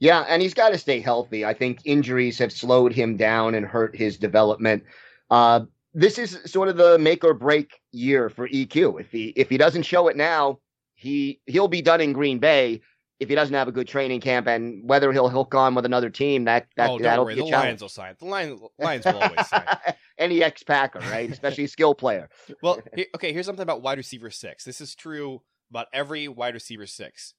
Yeah, 0.00 0.26
and 0.28 0.42
he's 0.42 0.54
got 0.54 0.68
to 0.70 0.78
stay 0.78 1.00
healthy. 1.00 1.46
I 1.46 1.54
think 1.54 1.80
injuries 1.86 2.38
have 2.40 2.52
slowed 2.52 2.92
him 2.92 3.16
down 3.16 3.54
and 3.54 3.64
hurt 3.64 3.96
his 3.96 4.18
development. 4.18 4.84
Uh, 5.30 5.60
this 5.94 6.18
is 6.18 6.38
sort 6.44 6.68
of 6.68 6.76
the 6.76 6.98
make 6.98 7.24
or 7.24 7.32
break 7.32 7.80
year 7.90 8.28
for 8.28 8.46
EQ. 8.50 9.00
If 9.00 9.10
he 9.10 9.28
if 9.34 9.48
he 9.48 9.56
doesn't 9.56 9.84
show 9.84 10.08
it 10.08 10.16
now, 10.16 10.58
he 10.98 11.40
he'll 11.46 11.68
be 11.68 11.80
done 11.80 12.00
in 12.00 12.12
Green 12.12 12.40
Bay 12.40 12.80
if 13.20 13.28
he 13.28 13.34
doesn't 13.36 13.54
have 13.54 13.68
a 13.68 13.72
good 13.72 13.86
training 13.86 14.20
camp, 14.20 14.48
and 14.48 14.86
whether 14.88 15.12
he'll 15.12 15.28
hook 15.28 15.54
on 15.54 15.76
with 15.76 15.84
another 15.84 16.10
team, 16.10 16.44
that 16.44 16.66
that 16.76 16.90
oh, 16.90 16.94
don't 16.94 17.02
that'll 17.02 17.24
worry, 17.24 17.36
be 17.36 17.40
a 17.40 17.44
the 17.44 17.50
challenge. 17.50 17.66
Lions 17.66 17.82
will 17.82 17.88
sign. 17.88 18.14
The 18.18 18.24
Lions, 18.24 18.60
Lions 18.78 19.04
will 19.04 19.18
always 19.18 19.48
sign. 19.48 19.64
Any 20.18 20.42
ex 20.42 20.64
Packer, 20.64 20.98
right? 20.98 21.30
Especially 21.30 21.64
a 21.64 21.68
skill 21.68 21.94
player. 21.94 22.28
Well, 22.62 22.80
okay, 23.14 23.32
here's 23.32 23.46
something 23.46 23.62
about 23.62 23.82
wide 23.82 23.98
receiver 23.98 24.30
six. 24.30 24.64
This 24.64 24.80
is 24.80 24.96
true 24.96 25.42
about 25.70 25.86
every 25.92 26.26
wide 26.26 26.54
receiver 26.54 26.86
six. 26.86 27.34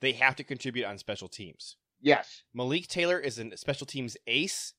They 0.00 0.12
have 0.12 0.36
to 0.36 0.44
contribute 0.44 0.84
on 0.84 0.96
special 0.98 1.28
teams. 1.28 1.76
Yes. 2.00 2.44
Malik 2.54 2.86
Taylor 2.86 3.18
is 3.18 3.38
a 3.38 3.56
special 3.56 3.86
teams 3.86 4.16
ace. 4.28 4.74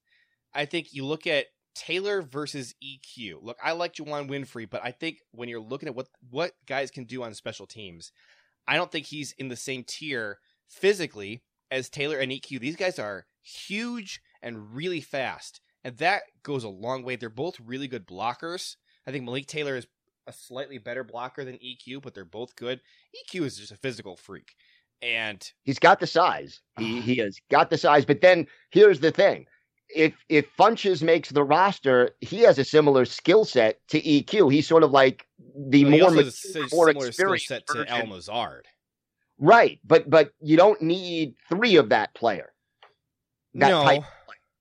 I 0.54 0.63
think 0.65 0.94
you 0.94 1.06
look 1.06 1.28
at 1.28 1.48
Taylor 1.76 2.22
versus 2.22 2.76
EQ. 2.84 3.42
Look, 3.42 3.58
I 3.64 3.72
like 3.74 3.96
Juwann 3.96 4.30
Winfree, 4.30 4.70
but 4.70 4.82
I 4.84 4.92
think 4.92 5.20
when 5.32 5.50
you're 5.50 5.60
looking 5.60 5.90
at 5.90 5.96
what 5.96 6.08
what 6.30 6.54
guys 6.68 6.92
can 6.92 7.06
do 7.06 7.24
on 7.24 7.34
special 7.34 7.66
teams, 7.66 8.12
I 8.68 8.76
don't 8.76 8.92
think 8.92 9.06
he's 9.06 9.34
in 9.34 9.48
the 9.48 9.56
same 9.56 9.84
tier 9.84 10.40
physically 10.68 11.44
as 11.70 11.90
Taylor 11.90 12.18
and 12.18 12.32
EQ. 12.32 12.60
These 12.60 12.76
guys 12.76 13.00
are 13.00 13.26
huge 13.42 14.22
and 14.42 14.76
really 14.76 15.02
fast, 15.02 15.62
and 15.84 15.98
that 15.98 16.24
goes 16.44 16.64
a 16.64 16.70
long 16.70 17.04
way. 17.04 17.16
They're 17.16 17.30
both 17.30 17.60
really 17.60 17.88
good 17.88 18.08
blockers. 18.08 18.76
I 19.08 19.12
think 19.12 19.26
Malik 19.26 19.48
Taylor 19.48 19.76
is 19.76 19.88
a 20.28 20.34
slightly 20.34 20.78
better 20.78 21.04
blocker 21.04 21.44
than 21.44 21.56
EQ, 21.58 22.02
but 22.02 22.14
they're 22.14 22.26
both 22.26 22.56
good. 22.56 22.82
EQ 23.30 23.44
is 23.44 23.58
just 23.58 23.72
a 23.72 23.78
physical 23.78 24.16
freak. 24.16 24.56
And 25.02 25.44
He's 25.64 25.80
got 25.80 26.00
the 26.00 26.08
size. 26.08 26.62
He 26.78 27.00
ah. 27.00 27.02
he 27.02 27.16
has 27.16 27.40
got 27.50 27.70
the 27.70 27.78
size. 27.78 28.06
But 28.06 28.22
then 28.22 28.48
here's 28.70 29.00
the 29.00 29.12
thing. 29.12 29.48
If 29.96 30.14
if 30.30 30.46
Funchess 30.58 31.02
makes 31.02 31.30
the 31.30 31.44
roster, 31.44 32.12
he 32.22 32.40
has 32.40 32.60
a 32.60 32.64
similar 32.64 33.06
skill 33.06 33.46
set 33.46 33.80
to 33.90 34.02
EQ. 34.02 34.52
He's 34.52 34.68
sort 34.68 34.84
of 34.84 34.92
like 34.92 35.26
the 35.56 35.84
Well, 35.84 35.94
he 35.94 36.00
more 36.00 36.10
also 36.10 36.24
has 36.24 36.46
mature, 36.56 36.62
a 36.62 36.68
more 36.76 36.88
similar 36.88 37.12
skill 37.12 37.34
experienced 37.34 37.48
set 37.48 37.68
to. 37.68 37.90
Al. 37.90 38.62
Right, 39.38 39.80
but 39.84 40.10
but 40.10 40.32
you 40.40 40.56
don't 40.58 40.82
need 40.82 41.36
three 41.50 41.76
of 41.78 41.90
that 41.90 42.14
player. 42.14 42.54
That 43.56 43.70
no, 43.70 43.84
type, 43.84 44.04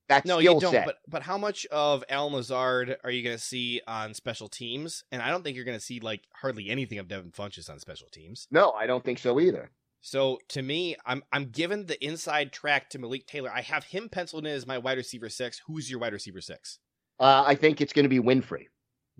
that 0.08 0.24
no, 0.24 0.40
skill 0.40 0.54
you 0.54 0.60
don't. 0.60 0.72
set. 0.72 0.86
But 0.86 0.98
but 1.06 1.22
how 1.22 1.38
much 1.38 1.66
of 1.66 2.02
Al 2.08 2.30
Mazard 2.30 2.96
are 3.04 3.10
you 3.10 3.22
going 3.22 3.36
to 3.36 3.42
see 3.42 3.80
on 3.86 4.14
special 4.14 4.48
teams? 4.48 5.04
And 5.12 5.22
I 5.22 5.30
don't 5.30 5.42
think 5.42 5.54
you're 5.54 5.64
going 5.64 5.78
to 5.78 5.84
see 5.84 6.00
like 6.00 6.22
hardly 6.32 6.68
anything 6.70 6.98
of 6.98 7.08
Devin 7.08 7.30
Funchess 7.30 7.70
on 7.70 7.78
special 7.78 8.08
teams. 8.08 8.48
no, 8.50 8.72
I 8.72 8.86
don't 8.86 9.04
think 9.04 9.18
so 9.18 9.38
either. 9.38 9.70
So 10.00 10.38
to 10.48 10.62
me, 10.62 10.96
I'm 11.04 11.22
I'm 11.32 11.46
given 11.50 11.86
the 11.86 12.02
inside 12.04 12.52
track 12.52 12.88
to 12.90 12.98
Malik 12.98 13.26
Taylor. 13.26 13.50
I 13.52 13.60
have 13.60 13.84
him 13.84 14.08
penciled 14.08 14.46
in 14.46 14.52
as 14.52 14.66
my 14.66 14.78
wide 14.78 14.96
receiver 14.98 15.28
six. 15.28 15.60
Who's 15.66 15.90
your 15.90 16.00
wide 16.00 16.12
receiver 16.12 16.40
six? 16.40 16.78
Uh, 17.18 17.44
I 17.46 17.54
think 17.54 17.80
it's 17.80 17.92
going 17.92 18.04
to 18.04 18.08
be 18.08 18.18
Winfree. 18.18 18.66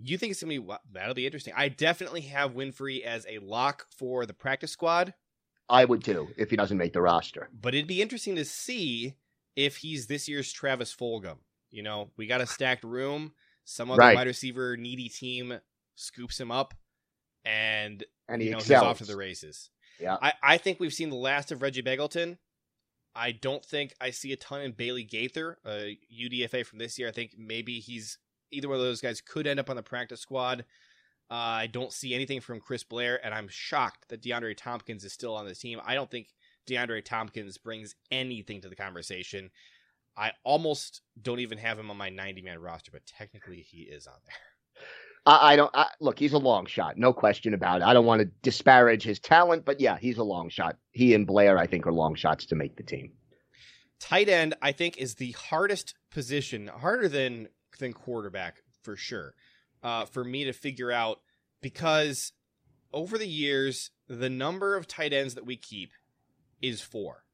You 0.03 0.17
think 0.17 0.31
it's 0.31 0.41
gonna 0.41 0.49
be 0.49 0.59
wa- 0.59 0.79
that'll 0.91 1.13
be 1.15 1.27
interesting. 1.27 1.53
I 1.55 1.69
definitely 1.69 2.23
have 2.23 2.53
Winfree 2.55 3.03
as 3.03 3.27
a 3.29 3.39
lock 3.41 3.85
for 3.99 4.25
the 4.25 4.33
practice 4.33 4.73
squad, 4.73 5.13
I 5.69 5.85
would 5.85 6.03
too 6.03 6.29
if 6.39 6.49
he 6.49 6.57
doesn't 6.57 6.79
make 6.79 6.95
the 6.95 7.03
roster. 7.03 7.51
but 7.53 7.75
it'd 7.75 7.87
be 7.87 8.01
interesting 8.01 8.37
to 8.37 8.45
see 8.47 9.17
if 9.57 9.77
he's 9.77 10.07
this 10.07 10.27
year's 10.27 10.51
Travis 10.51 10.95
Fulgham. 10.95 11.37
You 11.71 11.83
know, 11.83 12.11
we 12.17 12.27
got 12.27 12.41
a 12.41 12.47
stacked 12.47 12.83
room. 12.85 13.35
Some 13.67 13.91
other 13.91 13.99
Right. 14.01 14.15
wide 14.17 14.27
receiver 14.27 14.79
needy 14.79 15.11
team 15.11 15.61
scoops 15.97 16.41
him 16.41 16.51
up, 16.51 16.73
and 17.45 18.03
And 18.29 18.41
he 18.41 18.49
you 18.49 18.53
know, 18.53 18.59
he's 18.59 18.71
off 18.71 18.99
to 18.99 19.05
the 19.05 19.17
races. 19.17 19.69
Yeah. 20.01 20.17
I, 20.21 20.33
I 20.43 20.59
think 20.59 20.81
we've 20.81 20.93
seen 20.93 21.11
the 21.11 21.17
last 21.17 21.53
of 21.53 21.63
Reggie 21.63 21.83
Begelton. 21.83 22.39
I 23.15 23.33
don't 23.33 23.65
think 23.65 23.95
I 24.01 24.11
see 24.11 24.33
a 24.33 24.37
ton 24.37 24.61
in 24.61 24.73
Bailey 24.73 25.05
Gaither, 25.05 25.59
a 25.67 25.99
UDFA 26.13 26.65
from 26.65 26.79
this 26.79 26.99
year. 26.99 27.09
I 27.09 27.13
think 27.13 27.33
maybe 27.37 27.81
he's 27.81 28.19
either 28.53 28.69
one 28.69 28.79
of 28.79 28.85
those 28.85 29.01
guys 29.01 29.21
could 29.21 29.47
end 29.47 29.61
up 29.61 29.71
on 29.71 29.77
the 29.77 29.83
practice 29.83 30.21
squad. 30.21 30.65
Uh, 31.31 31.35
I 31.35 31.67
don't 31.69 31.93
see 31.93 32.15
anything 32.15 32.41
from 32.41 32.61
Chris 32.61 32.83
Blair, 32.83 33.25
and 33.25 33.33
I'm 33.35 33.49
shocked 33.49 34.09
that 34.09 34.23
DeAndre 34.23 34.57
Thompkins 34.57 35.05
is 35.05 35.13
still 35.13 35.35
on 35.37 35.47
the 35.47 35.55
team. 35.55 35.81
I 35.85 35.95
don't 35.95 36.11
think 36.11 36.29
DeAndre 36.69 37.05
Thompkins 37.05 37.59
brings 37.59 37.95
anything 38.11 38.61
to 38.63 38.69
the 38.69 38.77
conversation. 38.77 39.51
I 40.17 40.33
almost 40.45 41.03
don't 41.21 41.39
even 41.41 41.59
have 41.59 41.79
him 41.79 41.91
on 41.91 41.97
my 41.97 42.11
90 42.11 42.43
man 42.43 42.61
roster, 42.61 42.91
but 42.91 43.07
technically 43.07 43.61
he 43.61 43.83
is 43.83 44.07
on 44.07 44.19
there. 44.27 44.35
I, 45.27 45.53
I 45.53 45.57
don't 45.57 45.71
I, 45.75 45.87
look. 46.01 46.19
He's 46.19 46.33
a 46.33 46.39
long 46.39 46.67
shot, 46.67 46.97
no 46.99 47.13
question 47.13 47.55
about 47.55 47.83
it. 47.83 47.85
I 47.85 47.93
don't 47.93 48.07
want 48.07 48.21
to 48.23 48.31
disparage 48.43 49.03
his 49.03 49.19
talent, 49.19 49.65
but 49.65 49.81
yeah, 49.81 49.99
he's 49.99 50.19
a 50.19 50.25
long 50.25 50.49
shot. 50.49 50.77
He 50.93 51.15
and 51.15 51.27
Blair, 51.27 51.59
I 51.59 51.67
think, 51.67 51.87
are 51.87 51.93
long 51.93 52.15
shots 52.15 52.47
to 52.47 52.55
make 52.55 52.77
the 52.77 52.83
team. 52.83 53.13
tight 54.01 54.29
end 54.31 54.55
i 54.63 54.73
think 54.73 54.97
is 54.97 55.17
the 55.17 55.33
hardest 55.33 55.95
position 56.11 56.69
harder 56.69 57.09
than 57.09 57.49
than 57.79 57.93
quarterback 57.93 58.63
for 58.83 58.97
sure 58.97 59.35
uh, 59.83 60.05
for 60.07 60.25
me 60.25 60.45
to 60.45 60.53
figure 60.53 60.91
out 60.91 61.21
because 61.63 62.33
over 62.93 63.17
the 63.19 63.29
years 63.29 63.91
the 64.09 64.31
number 64.31 64.75
of 64.77 64.87
tight 64.87 65.13
ends 65.13 65.35
that 65.35 65.47
we 65.47 65.57
keep 65.57 65.91
is 66.63 66.81
four 66.81 67.25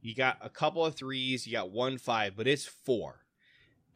you 0.00 0.14
got 0.14 0.36
a 0.42 0.48
couple 0.50 0.84
of 0.84 0.94
threes 0.94 1.46
you 1.46 1.52
got 1.52 1.70
one 1.70 1.96
five 1.98 2.36
but 2.36 2.46
it's 2.46 2.66
four 2.66 3.20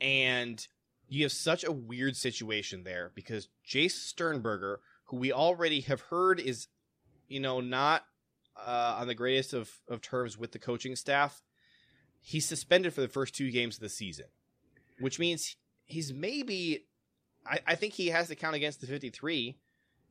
and 0.01 0.67
you 1.09 1.23
have 1.23 1.33
such 1.33 1.65
a 1.65 1.73
weird 1.73 2.17
situation 2.17 2.85
there 2.85 3.11
because 3.15 3.49
jace 3.67 3.93
sternberger 3.93 4.81
who 5.05 5.17
we 5.17 5.33
already 5.33 5.81
have 5.81 6.01
heard 6.03 6.39
is 6.39 6.69
you 7.29 7.41
know 7.41 7.61
not 7.61 8.05
uh, 8.57 8.97
on 9.01 9.07
the 9.07 9.15
greatest 9.15 9.53
of, 9.53 9.71
of 9.89 10.01
terms 10.01 10.37
with 10.37 10.53
the 10.53 10.59
coaching 10.59 10.97
staff 10.97 11.43
he's 12.21 12.47
suspended 12.47 12.93
for 12.93 13.01
the 13.01 13.09
first 13.09 13.35
two 13.35 13.51
games 13.51 13.77
of 13.77 13.81
the 13.81 13.89
season, 13.89 14.27
which 15.01 15.19
means 15.19 15.57
he's 15.85 16.13
maybe. 16.13 16.85
I, 17.47 17.61
I 17.67 17.75
think 17.75 17.95
he 17.95 18.09
has 18.09 18.29
to 18.29 18.35
count 18.35 18.57
against 18.57 18.81
the 18.81 18.87
53 18.87 19.57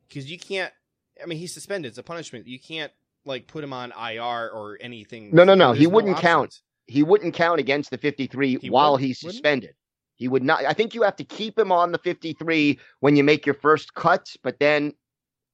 because 0.07 0.29
you 0.29 0.39
can't. 0.39 0.73
I 1.21 1.25
mean, 1.25 1.38
he's 1.38 1.53
suspended. 1.53 1.89
It's 1.89 1.97
a 1.97 2.03
punishment. 2.03 2.47
You 2.47 2.60
can't 2.60 2.91
like 3.25 3.47
put 3.47 3.63
him 3.63 3.73
on 3.73 3.91
IR 3.91 4.49
or 4.49 4.77
anything. 4.81 5.33
No, 5.33 5.43
no, 5.43 5.53
no, 5.53 5.67
There's 5.67 5.79
he 5.79 5.88
wouldn't 5.88 6.17
count. 6.17 6.62
He 6.86 7.03
wouldn't 7.03 7.33
count 7.33 7.60
against 7.60 7.91
the 7.91 7.97
53 7.97 8.60
He 8.62 8.69
while 8.69 8.95
he's 8.95 9.21
wouldn't? 9.21 9.75
He 10.17 10.27
would 10.27 10.43
not. 10.43 10.65
I 10.65 10.73
think 10.73 10.93
you 10.93 11.03
have 11.03 11.15
to 11.17 11.23
keep 11.23 11.58
him 11.58 11.71
on 11.71 11.91
the 11.91 11.99
53 11.99 12.80
when 12.99 13.15
you 13.15 13.23
make 13.23 13.45
your 13.45 13.56
first 13.56 13.93
cuts, 13.93 14.36
but 14.36 14.60
then 14.60 14.93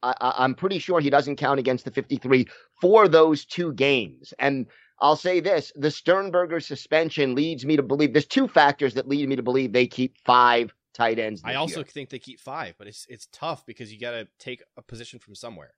I, 0.01 0.15
I, 0.19 0.33
I'm 0.39 0.55
pretty 0.55 0.79
sure 0.79 0.99
he 0.99 1.09
doesn't 1.09 1.35
count 1.35 1.59
against 1.59 1.85
the 1.85 1.91
53 1.91 2.47
for 2.79 3.07
those 3.07 3.45
two 3.45 3.73
games. 3.73 4.33
And 4.39 4.67
I'll 4.99 5.17
say 5.17 5.41
this 5.41 5.73
the 5.75 5.91
Sternberger 5.91 6.61
suspension 6.61 7.35
leads 7.35 7.65
me 7.65 7.75
to 7.75 7.83
believe 7.83 8.13
there's 8.13 8.25
two 8.25 8.47
factors 8.47 8.93
that 8.93 9.07
lead 9.07 9.27
me 9.27 9.35
to 9.35 9.43
believe 9.43 9.73
they 9.73 9.85
keep 9.85 10.15
five 10.25 10.73
tight 10.93 11.19
ends. 11.19 11.41
I 11.43 11.55
also 11.55 11.79
year. 11.79 11.85
think 11.85 12.09
they 12.09 12.19
keep 12.19 12.39
five, 12.39 12.75
but 12.77 12.87
it's 12.87 13.05
it's 13.09 13.27
tough 13.33 13.65
because 13.65 13.91
you 13.91 13.99
got 13.99 14.11
to 14.11 14.27
take 14.39 14.63
a 14.77 14.81
position 14.81 15.19
from 15.19 15.35
somewhere. 15.35 15.73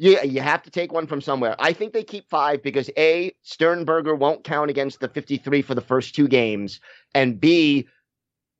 Yeah, 0.00 0.22
you 0.22 0.40
have 0.40 0.62
to 0.62 0.70
take 0.70 0.92
one 0.92 1.08
from 1.08 1.20
somewhere. 1.20 1.56
I 1.58 1.72
think 1.72 1.92
they 1.92 2.04
keep 2.04 2.30
five 2.30 2.62
because 2.62 2.88
A, 2.96 3.32
Sternberger 3.42 4.14
won't 4.14 4.44
count 4.44 4.70
against 4.70 5.00
the 5.00 5.08
53 5.08 5.60
for 5.62 5.74
the 5.74 5.80
first 5.80 6.14
two 6.14 6.28
games, 6.28 6.78
and 7.16 7.40
B, 7.40 7.88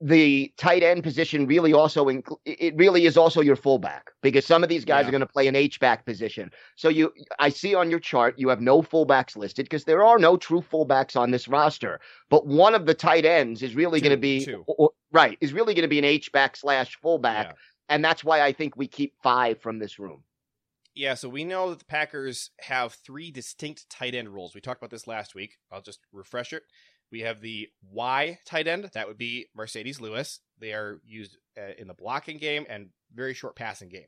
the 0.01 0.53
tight 0.57 0.83
end 0.85 1.03
position 1.03 1.47
really 1.47 1.73
also 1.73 2.05
inc- 2.07 2.37
it 2.45 2.73
really 2.77 3.05
is 3.05 3.17
also 3.17 3.41
your 3.41 3.57
fullback 3.57 4.11
because 4.23 4.47
some 4.47 4.63
of 4.63 4.69
these 4.69 4.85
guys 4.85 5.03
Yeah. 5.03 5.09
are 5.09 5.11
going 5.11 5.21
to 5.23 5.27
play 5.27 5.49
an 5.49 5.57
H 5.57 5.81
back 5.81 6.05
position. 6.07 6.53
So 6.77 6.89
you 6.89 7.13
I 7.41 7.49
see 7.49 7.75
on 7.75 7.91
your 7.91 7.99
chart 7.99 8.39
you 8.39 8.49
have 8.49 8.61
no 8.61 8.81
fullbacks 8.81 9.37
listed 9.37 9.65
because 9.65 9.85
there 9.85 10.05
are 10.05 10.19
no 10.19 10.37
true 10.37 10.61
fullbacks 10.63 11.17
on 11.17 11.33
this 11.33 11.49
roster. 11.49 11.99
But 12.31 12.47
one 12.47 12.75
of 12.77 12.87
the 12.87 12.95
tight 12.95 13.25
ends 13.25 13.61
is 13.63 13.75
really 13.75 14.01
going 14.01 14.13
to 14.13 14.17
be 14.17 14.47
or- 14.67 14.75
or- 14.79 14.91
right, 15.11 15.37
is 15.41 15.53
really 15.53 15.75
going 15.75 15.83
to 15.83 15.89
be 15.89 15.99
an 15.99 16.05
H 16.05 16.31
back 16.31 16.57
slash 16.57 16.97
fullback. 17.03 17.47
Yeah. 17.49 17.53
And 17.89 18.05
that's 18.05 18.23
why 18.23 18.43
I 18.43 18.53
think 18.53 18.77
we 18.77 18.87
keep 18.87 19.15
five 19.23 19.61
from 19.61 19.79
this 19.81 19.99
room. 19.99 20.23
Yeah, 20.95 21.15
so 21.15 21.29
we 21.29 21.45
know 21.45 21.71
that 21.71 21.79
the 21.79 21.85
Packers 21.85 22.51
have 22.61 22.93
three 22.93 23.31
distinct 23.31 23.89
tight 23.89 24.15
end 24.15 24.29
roles. 24.29 24.55
We 24.55 24.61
talked 24.61 24.81
about 24.81 24.91
this 24.91 25.07
last 25.07 25.35
week. 25.35 25.57
I'll 25.73 25.81
just 25.81 26.01
refresh 26.13 26.53
it. 26.53 26.65
We 27.11 27.21
have 27.21 27.41
the 27.41 27.69
Y 27.91 28.39
tight 28.45 28.67
end. 28.67 28.91
That 28.93 29.09
would 29.09 29.19
be 29.19 29.47
Marcedes 29.57 30.01
Lewis. 30.01 30.41
They 30.59 30.73
are 30.73 31.01
used 31.07 31.37
uh, 31.57 31.73
in 31.79 31.89
the 31.89 31.95
blocking 31.95 32.39
game 32.39 32.67
and 32.69 32.91
very 33.15 33.35
short 33.35 33.57
passing 33.57 33.89
game. 33.89 34.07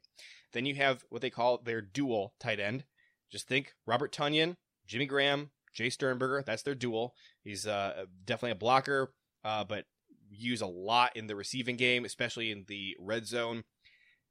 Then 0.53 0.67
you 0.67 0.75
have 0.77 1.05
what 1.09 1.23
they 1.23 1.31
call 1.31 1.59
their 1.59 1.81
dual 1.81 2.35
tight 2.41 2.61
end. 2.61 2.85
Just 3.31 3.49
think 3.49 3.75
Robert 3.87 4.13
Tonyan, 4.13 4.57
Jimmy 4.87 5.07
Graham, 5.07 5.51
Jay 5.73 5.89
Sternberger. 5.89 6.43
That's 6.45 6.63
their 6.63 6.75
dual. 6.75 7.15
He's 7.43 7.67
uh, 7.67 8.05
definitely 8.25 8.53
a 8.53 8.57
blocker, 8.57 9.13
uh, 9.45 9.65
but 9.65 9.85
use 10.31 10.61
a 10.61 10.67
lot 10.67 11.17
in 11.17 11.27
the 11.27 11.37
receiving 11.37 11.77
game, 11.77 12.05
especially 12.05 12.51
in 12.51 12.65
the 12.69 12.97
red 12.99 13.27
zone. 13.27 13.65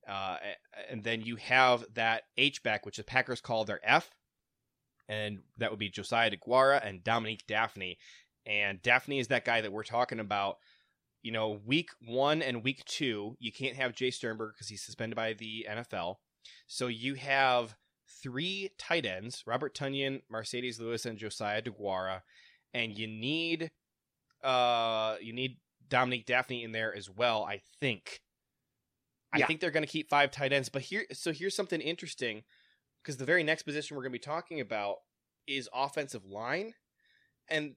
Uh, 0.07 0.37
and 0.89 1.03
then 1.03 1.21
you 1.21 1.35
have 1.37 1.85
that 1.93 2.23
H 2.37 2.63
back, 2.63 2.85
which 2.85 2.97
the 2.97 3.03
Packers 3.03 3.41
call 3.41 3.65
their 3.65 3.79
F, 3.83 4.09
and 5.07 5.39
that 5.57 5.71
would 5.71 5.79
be 5.79 5.89
Josiah 5.89 6.31
DeGuara 6.31 6.85
and 6.85 7.03
Dominique 7.03 7.45
Dafney. 7.47 7.97
And 8.45 8.81
Dafney 8.81 9.19
is 9.19 9.27
that 9.27 9.45
guy 9.45 9.61
that 9.61 9.71
we're 9.71 9.83
talking 9.83 10.19
about. 10.19 10.57
You 11.21 11.31
know, 11.33 11.59
week 11.65 11.89
one 12.07 12.41
and 12.41 12.63
week 12.63 12.83
two, 12.85 13.35
you 13.39 13.51
can't 13.51 13.75
have 13.75 13.93
Jay 13.93 14.09
Sternberg 14.09 14.53
because 14.55 14.69
he's 14.69 14.81
suspended 14.83 15.17
by 15.17 15.33
the 15.33 15.67
NFL. 15.69 16.15
So 16.65 16.87
you 16.87 17.15
have 17.15 17.75
three 18.23 18.69
tight 18.77 19.05
ends: 19.05 19.43
Robert 19.45 19.75
Tonyan, 19.75 20.21
Marcedes 20.33 20.79
Lewis, 20.79 21.05
and 21.05 21.17
Josiah 21.17 21.61
DeGuara, 21.61 22.21
and 22.73 22.97
you 22.97 23.07
need 23.07 23.71
uh 24.43 25.17
you 25.21 25.33
need 25.33 25.57
Dominique 25.89 26.25
Dafney 26.25 26.63
in 26.63 26.71
there 26.71 26.95
as 26.95 27.09
well. 27.09 27.43
I 27.43 27.61
think. 27.81 28.21
I 29.33 29.39
Yeah. 29.39 29.47
think 29.47 29.59
they're 29.59 29.71
going 29.71 29.85
to 29.85 29.91
keep 29.91 30.09
five 30.09 30.31
tight 30.31 30.53
ends, 30.53 30.69
but 30.69 30.81
here, 30.83 31.05
so 31.11 31.31
here's 31.31 31.55
something 31.55 31.81
interesting 31.81 32.43
because 33.03 33.17
the 33.17 33.25
very 33.25 33.43
next 33.43 33.61
position 33.63 33.95
we're 33.95 34.01
going 34.03 34.11
to 34.11 34.17
be 34.17 34.23
talking 34.23 34.59
about 34.59 34.97
is 35.45 35.69
offensive 35.73 36.25
line, 36.25 36.73
and 37.47 37.75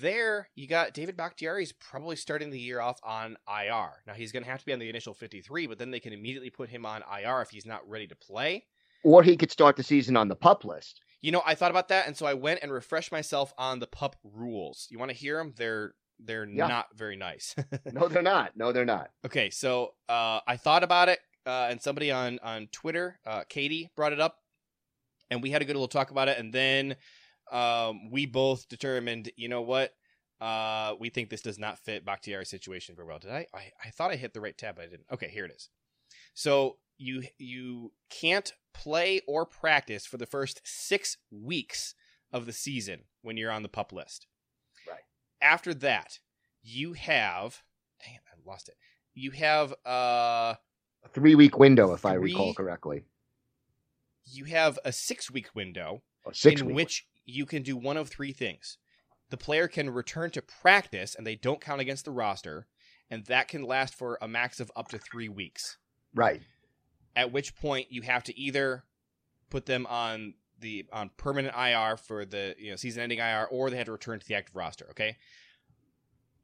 there 0.00 0.48
you 0.54 0.66
got 0.66 0.94
David 0.94 1.16
Bakhtiari 1.16 1.62
is 1.62 1.72
probably 1.72 2.16
starting 2.16 2.50
the 2.50 2.58
year 2.58 2.80
off 2.80 2.98
on 3.02 3.36
IR. 3.48 3.90
Now 4.06 4.14
he's 4.14 4.32
going 4.32 4.42
to 4.44 4.50
have 4.50 4.60
to 4.60 4.66
be 4.66 4.72
on 4.72 4.78
the 4.78 4.88
initial 4.88 5.14
53, 5.14 5.66
but 5.66 5.78
then 5.78 5.90
they 5.90 6.00
can 6.00 6.12
immediately 6.12 6.50
put 6.50 6.68
him 6.70 6.86
on 6.86 7.02
IR 7.02 7.42
if 7.42 7.50
he's 7.50 7.66
not 7.66 7.86
ready 7.88 8.06
to 8.06 8.16
play. 8.16 8.64
Or 9.02 9.22
he 9.22 9.36
could 9.36 9.50
start 9.50 9.76
the 9.76 9.82
season 9.82 10.16
on 10.16 10.28
the 10.28 10.36
pup 10.36 10.64
list. 10.64 11.00
You 11.20 11.30
know, 11.32 11.42
I 11.44 11.54
thought 11.54 11.70
about 11.70 11.88
that, 11.88 12.06
and 12.06 12.16
so 12.16 12.24
I 12.26 12.34
went 12.34 12.60
and 12.62 12.72
refreshed 12.72 13.12
myself 13.12 13.52
on 13.58 13.78
the 13.78 13.86
pup 13.86 14.16
rules. 14.22 14.86
You 14.90 14.98
want 14.98 15.10
to 15.10 15.16
hear 15.16 15.36
them? 15.38 15.52
They're 15.56 15.94
they're 16.18 16.46
Yeah. 16.48 16.68
not 16.68 16.86
very 16.96 17.16
nice. 17.16 17.54
No, 17.92 18.08
they're 18.08 18.22
not. 18.22 18.56
No, 18.56 18.72
they're 18.72 18.84
not. 18.84 19.10
okay, 19.26 19.50
so 19.50 19.94
uh, 20.08 20.40
I 20.46 20.56
thought 20.56 20.82
about 20.84 21.08
it, 21.10 21.18
uh, 21.44 21.66
and 21.70 21.80
somebody 21.82 22.10
on 22.10 22.38
on 22.42 22.68
Twitter, 22.72 23.18
uh, 23.26 23.42
Katie, 23.48 23.90
brought 23.96 24.12
it 24.14 24.20
up, 24.20 24.38
and 25.30 25.42
we 25.42 25.50
had 25.50 25.60
a 25.60 25.64
good 25.66 25.74
little 25.76 25.88
talk 25.88 26.10
about 26.10 26.28
it, 26.28 26.38
and 26.38 26.52
then 26.52 26.96
um, 27.52 28.10
we 28.10 28.26
both 28.26 28.68
determined, 28.68 29.30
you 29.36 29.48
know 29.48 29.62
what? 29.62 29.92
Uh, 30.40 30.94
we 30.98 31.08
think 31.10 31.30
this 31.30 31.42
does 31.42 31.58
not 31.58 31.78
fit 31.78 32.04
Bakhtiari's 32.04 32.50
situation 32.50 32.94
very 32.96 33.06
well. 33.08 33.18
Did 33.18 33.30
I? 33.30 33.46
I? 33.54 33.72
I 33.84 33.90
thought 33.90 34.10
I 34.10 34.16
hit 34.16 34.34
the 34.34 34.40
right 34.40 34.56
tab, 34.56 34.76
but 34.76 34.84
I 34.84 34.88
didn't. 34.88 35.06
Okay, 35.12 35.28
here 35.28 35.44
it 35.44 35.52
is. 35.52 35.68
So 36.34 36.76
you 36.98 37.22
you 37.38 37.92
can't 38.10 38.52
play 38.72 39.20
or 39.28 39.46
practice 39.46 40.04
for 40.06 40.16
the 40.16 40.26
first 40.26 40.60
six 40.64 41.16
weeks 41.30 41.94
of 42.32 42.46
the 42.46 42.52
season 42.52 43.02
when 43.22 43.36
you're 43.36 43.50
on 43.52 43.62
the 43.62 43.68
pup 43.68 43.92
list. 43.92 44.26
Right. 44.88 45.00
After 45.40 45.72
that, 45.74 46.18
you 46.62 46.92
have. 46.94 47.62
Dang 48.04 48.14
it, 48.16 48.20
I 48.28 48.50
lost 48.50 48.68
it. 48.68 48.74
You 49.14 49.30
have 49.30 49.72
uh 49.86 50.56
A 51.04 51.08
three 51.12 51.36
week 51.36 51.58
window, 51.58 51.94
if 51.94 52.04
I 52.04 52.14
recall 52.14 52.52
correctly. 52.54 53.04
you 54.26 54.44
have 54.46 54.78
a 54.84 54.92
six 54.92 55.30
week 55.30 55.54
window 55.54 56.02
Or 56.24 56.34
six 56.34 56.60
in 56.60 56.66
week 56.68 56.76
which 56.76 57.06
you 57.24 57.46
can 57.46 57.62
do 57.62 57.76
one 57.76 57.96
of 57.96 58.08
three 58.08 58.32
things. 58.32 58.78
The 59.30 59.36
player 59.36 59.68
can 59.68 59.90
return 59.90 60.30
to 60.30 60.42
practice 60.42 61.14
and 61.14 61.26
they 61.26 61.36
don't 61.36 61.60
count 61.60 61.80
against 61.80 62.04
the 62.04 62.10
roster, 62.10 62.66
and 63.10 63.24
that 63.26 63.48
can 63.48 63.62
last 63.62 63.94
for 63.94 64.18
a 64.20 64.28
max 64.28 64.60
of 64.60 64.70
up 64.76 64.88
to 64.88 64.98
three 64.98 65.28
weeks. 65.28 65.78
Right. 66.14 66.42
At 67.16 67.32
which 67.32 67.56
point 67.56 67.90
you 67.90 68.02
have 68.02 68.24
to 68.24 68.38
either 68.38 68.84
put 69.50 69.66
them 69.66 69.86
on 69.86 70.34
the 70.60 70.86
on 70.92 71.10
permanent 71.16 71.54
IR 71.56 71.96
for 71.96 72.24
the 72.24 72.54
you 72.58 72.70
know 72.70 72.76
season 72.76 73.02
ending 73.02 73.18
IR, 73.18 73.46
or 73.50 73.70
they 73.70 73.76
had 73.76 73.86
to 73.86 73.92
return 73.92 74.18
to 74.18 74.26
the 74.26 74.34
active 74.34 74.56
roster. 74.56 74.86
Okay. 74.90 75.16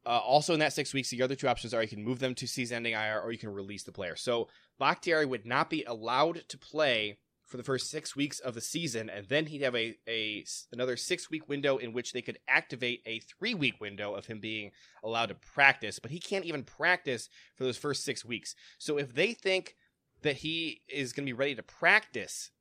Uh, 0.07 0.19
also, 0.19 0.55
in 0.55 0.61
that 0.61 0.73
six 0.73 0.95
weeks, 0.95 1.11
the 1.11 1.23
other 1.23 1.35
two 1.35 1.47
options 1.47 1.75
are 1.75 1.83
you 1.83 1.89
can 1.89 2.03
move 2.03 2.21
them 2.21 2.35
to 2.35 2.47
season 2.47 2.79
ending 2.79 2.95
IR, 2.95 3.21
or 3.21 3.33
you 3.33 3.39
can 3.39 3.53
release 3.53 3.83
the 3.83 3.93
player. 3.93 4.17
So 4.17 4.49
Bakhtiari 4.79 5.27
would 5.27 5.45
not 5.45 5.69
be 5.69 5.85
allowed 5.85 6.49
to 6.49 6.59
play 6.59 7.19
for 7.51 7.57
the 7.57 7.65
first 7.65 7.91
six 7.91 8.15
weeks 8.15 8.39
of 8.39 8.55
the 8.55 8.61
season, 8.61 9.11
and 9.11 9.27
then 9.27 9.47
he'd 9.47 9.63
have 9.63 9.75
a, 9.75 9.97
a 10.09 10.45
another 10.73 10.97
six 10.97 11.29
week 11.29 11.49
window 11.49 11.79
in 11.79 11.93
which 11.93 12.13
they 12.13 12.23
could 12.23 12.39
activate 12.47 13.03
a 13.05 13.19
three 13.19 13.55
week 13.55 13.81
window 13.81 14.15
of 14.15 14.27
him 14.27 14.39
being 14.39 14.71
allowed 15.03 15.27
to 15.27 15.35
practice. 15.35 15.99
But 15.99 16.13
he 16.13 16.21
can't 16.21 16.45
even 16.45 16.63
practice 16.63 17.29
for 17.57 17.65
those 17.65 17.77
first 17.77 18.05
six 18.05 18.25
weeks. 18.25 18.55
So 18.79 18.99
if 18.99 19.13
they 19.15 19.33
think 19.33 19.75
that 20.23 20.37
he 20.37 20.83
is 20.89 21.13
going 21.13 21.27
to 21.27 21.29
be 21.29 21.37
ready 21.37 21.57
to 21.57 21.63
practice 21.63 22.53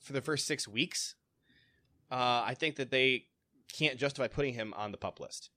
for 0.00 0.14
the 0.14 0.22
first 0.22 0.46
six 0.46 0.66
weeks, 0.66 1.16
uh, 2.10 2.42
I 2.46 2.54
think 2.58 2.76
that 2.76 2.90
they 2.90 3.26
can't 3.70 3.98
justify 3.98 4.26
putting 4.26 4.54
him 4.54 4.72
on 4.74 4.90
the 4.90 4.96
pup 4.96 5.20
list. 5.20 5.50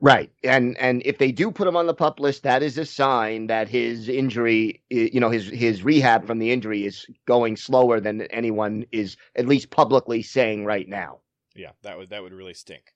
Right. 0.00 0.30
And 0.44 0.76
and 0.78 1.02
if 1.04 1.18
they 1.18 1.32
do 1.32 1.50
put 1.50 1.66
him 1.66 1.76
on 1.76 1.86
the 1.86 1.94
pup 1.94 2.20
list, 2.20 2.44
that 2.44 2.62
is 2.62 2.78
a 2.78 2.84
sign 2.84 3.48
that 3.48 3.68
his 3.68 4.08
injury, 4.08 4.82
you 4.90 5.18
know, 5.18 5.30
his 5.30 5.48
his 5.48 5.82
rehab 5.82 6.26
from 6.26 6.38
the 6.38 6.52
injury 6.52 6.86
is 6.86 7.06
going 7.26 7.56
slower 7.56 7.98
than 8.00 8.22
anyone 8.22 8.86
is 8.92 9.16
at 9.34 9.46
least 9.46 9.70
publicly 9.70 10.22
saying 10.22 10.64
right 10.64 10.88
now. 10.88 11.18
Yeah, 11.56 11.72
that 11.82 11.98
would 11.98 12.10
that 12.10 12.22
would 12.22 12.32
really 12.32 12.54
stink. 12.54 12.94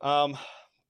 Um, 0.00 0.36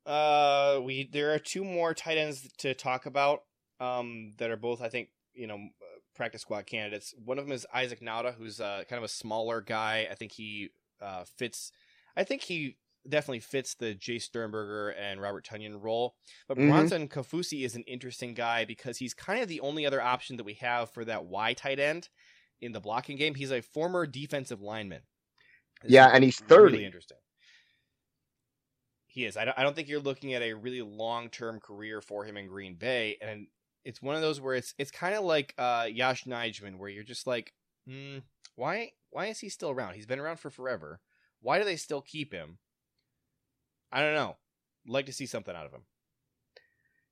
uh, 0.04 0.80
we 0.82 1.08
there 1.10 1.32
are 1.32 1.38
two 1.38 1.64
more 1.64 1.94
tight 1.94 2.18
ends 2.18 2.48
to 2.58 2.74
talk 2.74 3.06
about. 3.06 3.42
Um, 3.80 4.32
that 4.38 4.50
are 4.50 4.56
both 4.56 4.82
I 4.82 4.88
think 4.88 5.08
you 5.32 5.46
know 5.46 5.58
practice 6.14 6.42
squad 6.42 6.66
candidates. 6.66 7.14
One 7.24 7.38
of 7.38 7.46
them 7.46 7.52
is 7.52 7.66
Isaac 7.72 8.00
Nauta, 8.00 8.34
who's 8.34 8.60
uh, 8.60 8.84
kind 8.88 8.98
of 8.98 9.04
a 9.04 9.08
smaller 9.08 9.60
guy. 9.60 10.06
I 10.10 10.14
think 10.14 10.32
he 10.32 10.70
uh, 11.00 11.24
fits. 11.36 11.72
I 12.16 12.24
think 12.24 12.42
he 12.42 12.76
definitely 13.09 13.40
fits 13.40 13.74
the 13.74 13.94
Jay 13.94 14.18
Sternberger 14.18 14.90
and 14.90 15.20
Robert 15.20 15.44
Tonyan 15.46 15.82
role. 15.82 16.16
But 16.48 16.57
Mhm. 16.57 16.90
Bronson 16.90 17.09
Kaufusi 17.09 17.64
is 17.64 17.76
an 17.76 17.84
interesting 17.84 18.34
guy 18.34 18.64
because 18.64 18.98
he's 18.98 19.14
kind 19.14 19.42
of 19.42 19.48
the 19.48 19.61
only 19.61 19.86
other 19.86 20.00
option 20.02 20.36
that 20.36 20.44
we 20.44 20.55
have 20.55 20.90
for 20.90 21.05
that 21.05 21.26
Y 21.26 21.55
tight 21.55 21.78
end 21.78 22.09
in 22.61 22.72
the 22.72 22.80
blocking 22.80 23.16
game. 23.16 23.34
He's 23.34 23.52
a 23.52 23.62
former 23.62 24.07
defensive 24.07 24.61
lineman. 24.62 25.02
This 25.82 25.96
Yeah, 25.96 26.11
and 26.12 26.24
he's 26.24 26.42
really 26.42 26.84
30. 26.86 26.86
interesting. 26.86 27.18
He 29.07 29.24
is. 29.24 29.36
I 29.36 29.44
don't, 29.44 29.59
I 29.59 29.62
don't 29.62 29.74
think 29.76 29.88
you're 29.88 30.00
looking 30.00 30.34
at 30.34 30.42
a 30.42 30.55
really 30.55 30.82
long 30.82 31.30
term 31.30 31.61
career 31.61 32.00
for 32.00 32.24
him 32.24 32.36
in 32.36 32.46
Green 32.48 32.74
Bay, 32.76 33.16
and 33.20 33.46
it's 33.84 34.02
one 34.02 34.16
of 34.16 34.22
those 34.22 34.40
where 34.40 34.55
it's 34.55 34.74
it's 34.78 34.90
kind 34.90 35.14
of 35.14 35.24
like 35.24 35.55
uh, 35.59 35.88
Yosh 35.90 36.24
Nijman, 36.24 36.76
where 36.78 36.88
you're 36.88 37.05
just 37.05 37.26
like, 37.26 37.55
hmm, 37.86 38.18
why 38.57 38.92
why 39.11 39.26
is 39.26 39.38
he 39.40 39.48
still 39.48 39.70
around? 39.70 39.94
He's 39.94 40.07
been 40.07 40.18
around 40.18 40.38
for 40.38 40.50
forever. 40.50 41.00
Why 41.40 41.59
do 41.59 41.64
they 41.64 41.76
still 41.76 42.02
keep 42.02 42.32
him? 42.32 42.59
I 43.95 44.01
don't 44.03 44.14
know. 44.14 44.36
Like 44.86 45.07
to 45.07 45.12
see 45.14 45.26
something 45.26 45.57
out 45.57 45.66
of 45.66 45.72
him. 45.72 45.84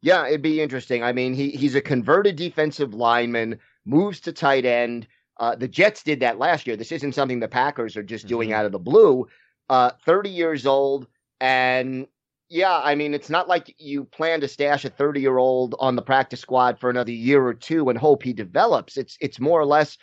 Yeah, 0.02 0.26
it'd 0.26 0.42
be 0.42 0.60
interesting. 0.60 1.02
I 1.02 1.12
mean, 1.12 1.34
he 1.34 1.50
he's 1.52 1.74
a 1.76 1.80
converted 1.80 2.36
defensive 2.36 2.92
lineman, 2.94 3.60
moves 3.84 4.20
to 4.22 4.32
tight 4.32 4.64
end. 4.64 5.06
Uh, 5.38 5.54
the 5.54 5.68
Jets 5.68 6.02
did 6.02 6.20
that 6.20 6.38
last 6.38 6.66
year. 6.66 6.76
This 6.76 6.92
isn't 6.92 7.14
something 7.14 7.40
the 7.40 7.48
Packers 7.48 7.96
are 7.96 8.02
just 8.02 8.26
doing 8.26 8.50
Mhm. 8.50 8.54
out 8.54 8.66
of 8.66 8.72
the 8.72 8.78
blue. 8.80 9.28
Uh, 9.70 9.92
30 10.04 10.30
years 10.30 10.66
old, 10.66 11.06
and 11.40 12.08
yeah, 12.48 12.80
I 12.82 12.96
mean, 12.96 13.14
it's 13.14 13.30
not 13.30 13.48
like 13.48 13.74
you 13.78 14.04
plan 14.04 14.40
to 14.42 14.48
stash 14.48 14.84
a 14.84 14.90
30 14.90 15.20
year 15.20 15.38
old 15.38 15.74
on 15.78 15.96
the 15.96 16.02
practice 16.02 16.40
squad 16.40 16.78
for 16.80 16.90
another 16.90 17.12
year 17.12 17.42
or 17.46 17.54
two 17.54 17.88
and 17.88 17.98
hope 17.98 18.24
he 18.24 18.32
develops. 18.34 18.96
It's 18.96 19.16
it's 19.20 19.40
more 19.40 19.60
or 19.60 19.66
less 19.66 19.98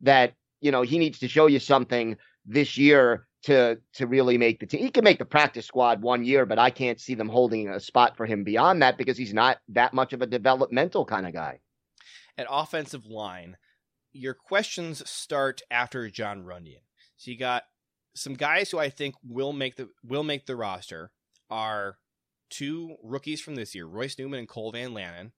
that 0.00 0.34
you 0.60 0.72
know 0.72 0.82
he 0.82 0.98
needs 0.98 1.18
to 1.20 1.28
show 1.28 1.46
you 1.46 1.60
something 1.60 2.16
this 2.44 2.76
year 2.76 3.26
to 3.44 3.78
to 3.92 4.06
really 4.06 4.38
make 4.38 4.58
the 4.58 4.66
team. 4.66 4.80
He 4.80 4.90
can 4.90 5.04
make 5.04 5.18
the 5.18 5.24
practice 5.24 5.66
squad 5.66 6.02
one 6.02 6.24
year, 6.24 6.46
but 6.46 6.58
I 6.58 6.70
can't 6.70 7.00
see 7.00 7.14
them 7.14 7.28
holding 7.28 7.68
a 7.68 7.78
spot 7.78 8.16
for 8.16 8.26
him 8.26 8.42
beyond 8.42 8.82
that 8.82 8.96
because 8.96 9.18
he's 9.18 9.34
not 9.34 9.58
that 9.68 9.92
much 9.92 10.12
of 10.12 10.22
a 10.22 10.26
developmental 10.26 11.04
kind 11.04 11.26
of 11.26 11.32
guy. 11.32 11.60
At 12.38 12.46
offensive 12.50 13.04
line, 13.06 13.56
your 14.12 14.34
questions 14.34 15.08
start 15.08 15.60
after 15.70 16.08
Jon 16.08 16.42
Runyan. 16.42 16.82
So 17.16 17.30
you 17.30 17.38
got 17.38 17.64
some 18.14 18.34
guys 18.34 18.70
who 18.70 18.78
I 18.78 18.88
think 18.88 19.14
will 19.22 19.52
make 19.52 19.76
the 19.76 19.90
will 20.02 20.24
make 20.24 20.46
the 20.46 20.56
roster 20.56 21.12
are 21.50 21.98
two 22.48 22.96
rookies 23.02 23.40
from 23.40 23.56
this 23.56 23.74
year, 23.74 23.86
Royce 23.86 24.18
Newman 24.18 24.38
and 24.38 24.48
Cole 24.48 24.72
Van 24.72 24.90
Lanen. 24.90 25.32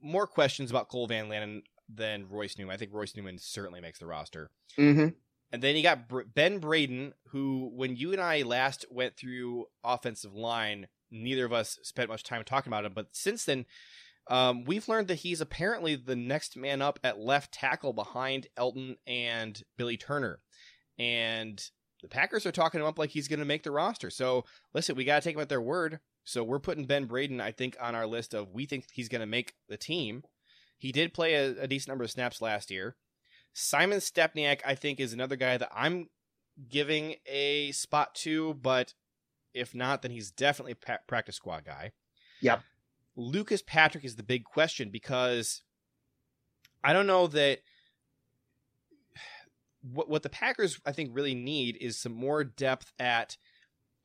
More 0.00 0.28
questions 0.28 0.70
about 0.70 0.88
Cole 0.88 1.08
Van 1.08 1.28
Lanen 1.28 1.62
than 1.92 2.28
Royce 2.28 2.56
Newman. 2.56 2.74
I 2.74 2.76
think 2.76 2.92
Royce 2.92 3.16
Newman 3.16 3.38
certainly 3.38 3.80
makes 3.80 3.98
the 3.98 4.06
roster. 4.06 4.50
Mm-hmm. 4.78 5.08
And 5.52 5.62
then 5.62 5.76
you 5.76 5.82
got 5.82 6.08
Br- 6.08 6.22
Ben 6.22 6.58
Braden, 6.58 7.14
who, 7.28 7.70
when 7.74 7.96
you 7.96 8.12
and 8.12 8.20
I 8.20 8.42
last 8.42 8.84
went 8.90 9.16
through 9.16 9.66
offensive 9.84 10.34
line, 10.34 10.88
neither 11.10 11.44
of 11.44 11.52
us 11.52 11.78
spent 11.82 12.10
much 12.10 12.24
time 12.24 12.42
talking 12.44 12.72
about 12.72 12.84
him. 12.84 12.92
But 12.94 13.08
since 13.12 13.44
then, 13.44 13.64
um, 14.28 14.64
we've 14.64 14.88
learned 14.88 15.08
that 15.08 15.16
he's 15.20 15.40
apparently 15.40 15.94
the 15.94 16.16
next 16.16 16.56
man 16.56 16.82
up 16.82 16.98
at 17.04 17.18
left 17.18 17.52
tackle 17.52 17.92
behind 17.92 18.48
Elgton 18.58 18.96
and 19.06 19.62
Billy 19.76 19.96
Turner. 19.96 20.40
And 20.98 21.62
the 22.02 22.08
Packers 22.08 22.44
are 22.44 22.52
talking 22.52 22.80
him 22.80 22.86
up 22.86 22.98
like 22.98 23.10
he's 23.10 23.28
going 23.28 23.38
to 23.38 23.44
make 23.44 23.62
the 23.62 23.70
roster. 23.70 24.10
So 24.10 24.44
listen, 24.74 24.96
we 24.96 25.04
got 25.04 25.22
to 25.22 25.28
take 25.28 25.36
them 25.36 25.42
at 25.42 25.48
their 25.48 25.60
word. 25.60 26.00
So 26.24 26.42
we're 26.42 26.58
putting 26.58 26.86
Ben 26.86 27.06
Braden, 27.06 27.40
I 27.40 27.52
think, 27.52 27.76
on 27.80 27.94
our 27.94 28.06
list 28.06 28.34
of 28.34 28.52
we 28.52 28.66
think 28.66 28.86
he's 28.92 29.08
going 29.08 29.20
to 29.20 29.26
make 29.26 29.54
the 29.68 29.76
team. 29.76 30.24
He 30.76 30.90
did 30.90 31.14
play 31.14 31.34
a, 31.34 31.62
a 31.62 31.68
decent 31.68 31.88
number 31.88 32.04
of 32.04 32.10
snaps 32.10 32.42
last 32.42 32.70
year. 32.70 32.96
Simon 33.58 34.00
Stepaniak, 34.00 34.60
I 34.66 34.74
think, 34.74 35.00
is 35.00 35.14
another 35.14 35.34
guy 35.34 35.56
that 35.56 35.70
I'm 35.74 36.10
giving 36.68 37.14
a 37.24 37.72
spot 37.72 38.14
to, 38.16 38.52
but 38.52 38.92
if 39.54 39.74
not, 39.74 40.02
then 40.02 40.10
he's 40.10 40.30
definitely 40.30 40.72
a 40.72 40.98
practice 41.08 41.36
squad 41.36 41.64
guy. 41.64 41.92
Yep. 42.42 42.60
Lucas 43.16 43.62
Patrick 43.66 44.04
is 44.04 44.16
the 44.16 44.22
big 44.22 44.44
question 44.44 44.90
because 44.90 45.62
I 46.84 46.92
don't 46.92 47.06
know 47.06 47.28
that 47.28 47.60
what 49.80 50.10
what 50.10 50.22
the 50.22 50.28
Packers 50.28 50.78
I 50.84 50.92
think 50.92 51.12
really 51.14 51.34
need 51.34 51.78
is 51.80 51.98
some 51.98 52.12
more 52.12 52.44
depth 52.44 52.92
at 52.98 53.38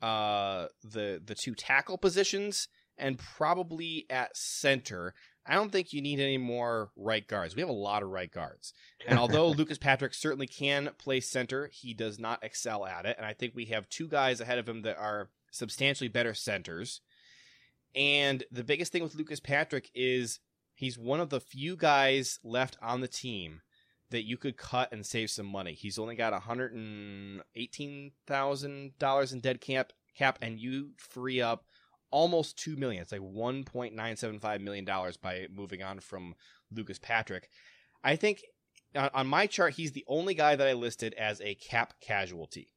uh 0.01 0.67
the 0.81 1.21
the 1.23 1.35
two 1.35 1.55
tackle 1.55 1.97
positions 1.97 2.69
and 2.97 3.19
probably 3.19 4.05
at 4.09 4.37
center. 4.37 5.13
I 5.45 5.55
don't 5.55 5.71
think 5.71 5.91
you 5.91 6.01
need 6.01 6.19
any 6.19 6.37
more 6.37 6.91
right 6.95 7.27
guards. 7.27 7.55
We 7.55 7.61
have 7.61 7.69
a 7.69 7.73
lot 7.73 8.03
of 8.03 8.09
right 8.09 8.31
guards. 8.31 8.73
And 9.07 9.17
although 9.17 9.47
Lucas 9.49 9.77
Patrick 9.77 10.13
certainly 10.13 10.47
can 10.47 10.91
play 10.97 11.19
center, 11.19 11.69
he 11.73 11.93
does 11.93 12.19
not 12.19 12.43
excel 12.43 12.85
at 12.85 13.05
it. 13.05 13.15
And 13.17 13.25
I 13.25 13.33
think 13.33 13.55
we 13.55 13.65
have 13.65 13.89
two 13.89 14.07
guys 14.07 14.39
ahead 14.39 14.59
of 14.59 14.69
him 14.69 14.83
that 14.83 14.97
are 14.97 15.29
substantially 15.51 16.09
better 16.09 16.33
centers. 16.33 17.01
And 17.95 18.43
the 18.51 18.63
biggest 18.63 18.91
thing 18.91 19.03
with 19.03 19.15
Lucas 19.15 19.39
Patrick 19.39 19.89
is 19.95 20.39
he's 20.75 20.97
one 20.97 21.19
of 21.19 21.29
the 21.29 21.39
few 21.39 21.75
guys 21.75 22.39
left 22.43 22.77
on 22.81 23.01
the 23.01 23.07
team 23.07 23.61
that 24.11 24.25
you 24.25 24.37
could 24.37 24.57
cut 24.57 24.91
and 24.91 25.05
save 25.05 25.29
some 25.29 25.45
money. 25.45 25.73
He's 25.73 25.97
only 25.97 26.15
got 26.15 26.33
$118,000 26.33 29.33
in 29.33 29.39
dead 29.39 29.61
cap 29.61 29.93
cap 30.15 30.37
and 30.41 30.59
you 30.59 30.89
free 30.97 31.41
up 31.41 31.63
almost 32.11 32.57
2 32.59 32.75
million. 32.75 33.01
It's 33.01 33.11
like 33.11 33.21
1.975 33.21 34.61
million 34.61 34.85
dollars 34.85 35.17
by 35.17 35.47
moving 35.53 35.81
on 35.83 35.99
from 35.99 36.35
Lucas 36.71 36.99
Patrick. 36.99 37.49
I 38.03 38.15
think 38.15 38.43
on 38.95 39.27
my 39.27 39.47
chart 39.47 39.73
he's 39.73 39.93
the 39.93 40.05
only 40.07 40.33
guy 40.33 40.55
that 40.55 40.67
I 40.67 40.73
listed 40.73 41.13
as 41.15 41.41
a 41.41 41.55
cap 41.55 41.93
casualty. 42.01 42.73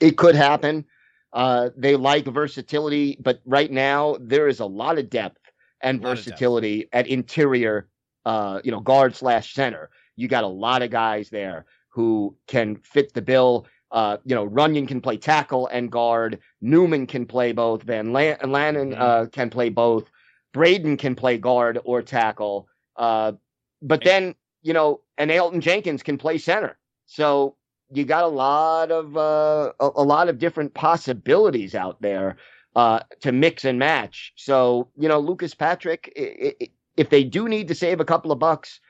It 0.00 0.16
could 0.16 0.34
happen. 0.34 0.84
Uh, 1.32 1.70
they 1.76 1.96
like 1.96 2.26
versatility, 2.26 3.16
but 3.20 3.40
right 3.44 3.70
now 3.70 4.16
there 4.20 4.48
is 4.48 4.60
a 4.60 4.66
lot 4.66 4.98
of 4.98 5.10
depth 5.10 5.38
and 5.80 6.00
versatility 6.00 6.80
depth. 6.80 6.94
at 6.94 7.06
interior 7.06 7.88
uh, 8.24 8.60
you 8.64 8.70
know, 8.70 8.80
guard 8.80 9.14
slash 9.14 9.54
center. 9.54 9.90
You 10.16 10.28
got 10.28 10.44
a 10.44 10.48
lot 10.48 10.82
of 10.82 10.90
guys 10.90 11.30
there 11.30 11.66
who 11.88 12.36
can 12.46 12.76
fit 12.76 13.12
the 13.14 13.22
bill. 13.22 13.66
Uh, 13.94 14.16
you 14.24 14.34
know, 14.34 14.46
Runyan 14.48 14.88
can 14.88 15.00
play 15.00 15.16
tackle 15.16 15.68
and 15.68 15.90
guard. 15.90 16.40
Newman 16.60 17.06
can 17.06 17.26
play 17.26 17.52
both. 17.52 17.84
Van 17.84 18.12
Lan- 18.12 18.38
Lanen 18.42 18.92
mm-hmm. 18.92 19.00
uh, 19.00 19.26
can 19.26 19.50
play 19.50 19.68
both. 19.68 20.10
Braden 20.52 20.96
can 20.96 21.14
play 21.14 21.38
guard 21.38 21.78
or 21.84 22.02
tackle. 22.02 22.66
Uh, 22.96 23.32
but 23.80 24.02
then, 24.02 24.34
you 24.62 24.72
know, 24.72 25.00
and 25.16 25.30
Elgton 25.30 25.60
Jenkins 25.60 26.02
can 26.02 26.18
play 26.18 26.38
center. 26.38 26.76
So 27.06 27.54
you 27.92 28.04
got 28.04 28.24
a 28.24 28.28
lot 28.28 28.90
of 28.90 29.16
uh, 29.16 29.72
a, 29.78 29.90
a, 29.96 30.02
lot 30.02 30.28
of 30.28 30.38
different 30.38 30.74
possibilities 30.74 31.76
out 31.76 32.02
there 32.02 32.36
uh, 32.74 33.00
to 33.20 33.30
mix 33.30 33.64
and 33.64 33.78
match. 33.78 34.32
So 34.34 34.88
you 34.98 35.08
know, 35.08 35.20
Lucas 35.20 35.54
Patrick, 35.54 36.12
it, 36.16 36.56
it, 36.58 36.70
if 36.96 37.10
they 37.10 37.22
do 37.22 37.48
need 37.48 37.68
to 37.68 37.76
save 37.76 38.00
a 38.00 38.04
couple 38.04 38.32
of 38.32 38.40
bucks, 38.40 38.80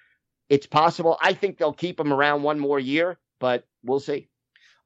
it's 0.48 0.66
possible. 0.66 1.18
I 1.20 1.34
think 1.34 1.58
they'll 1.58 1.74
keep 1.74 2.00
him 2.00 2.12
around 2.12 2.42
one 2.42 2.58
more 2.58 2.80
year, 2.80 3.18
but 3.38 3.66
we'll 3.82 4.00
see. 4.00 4.28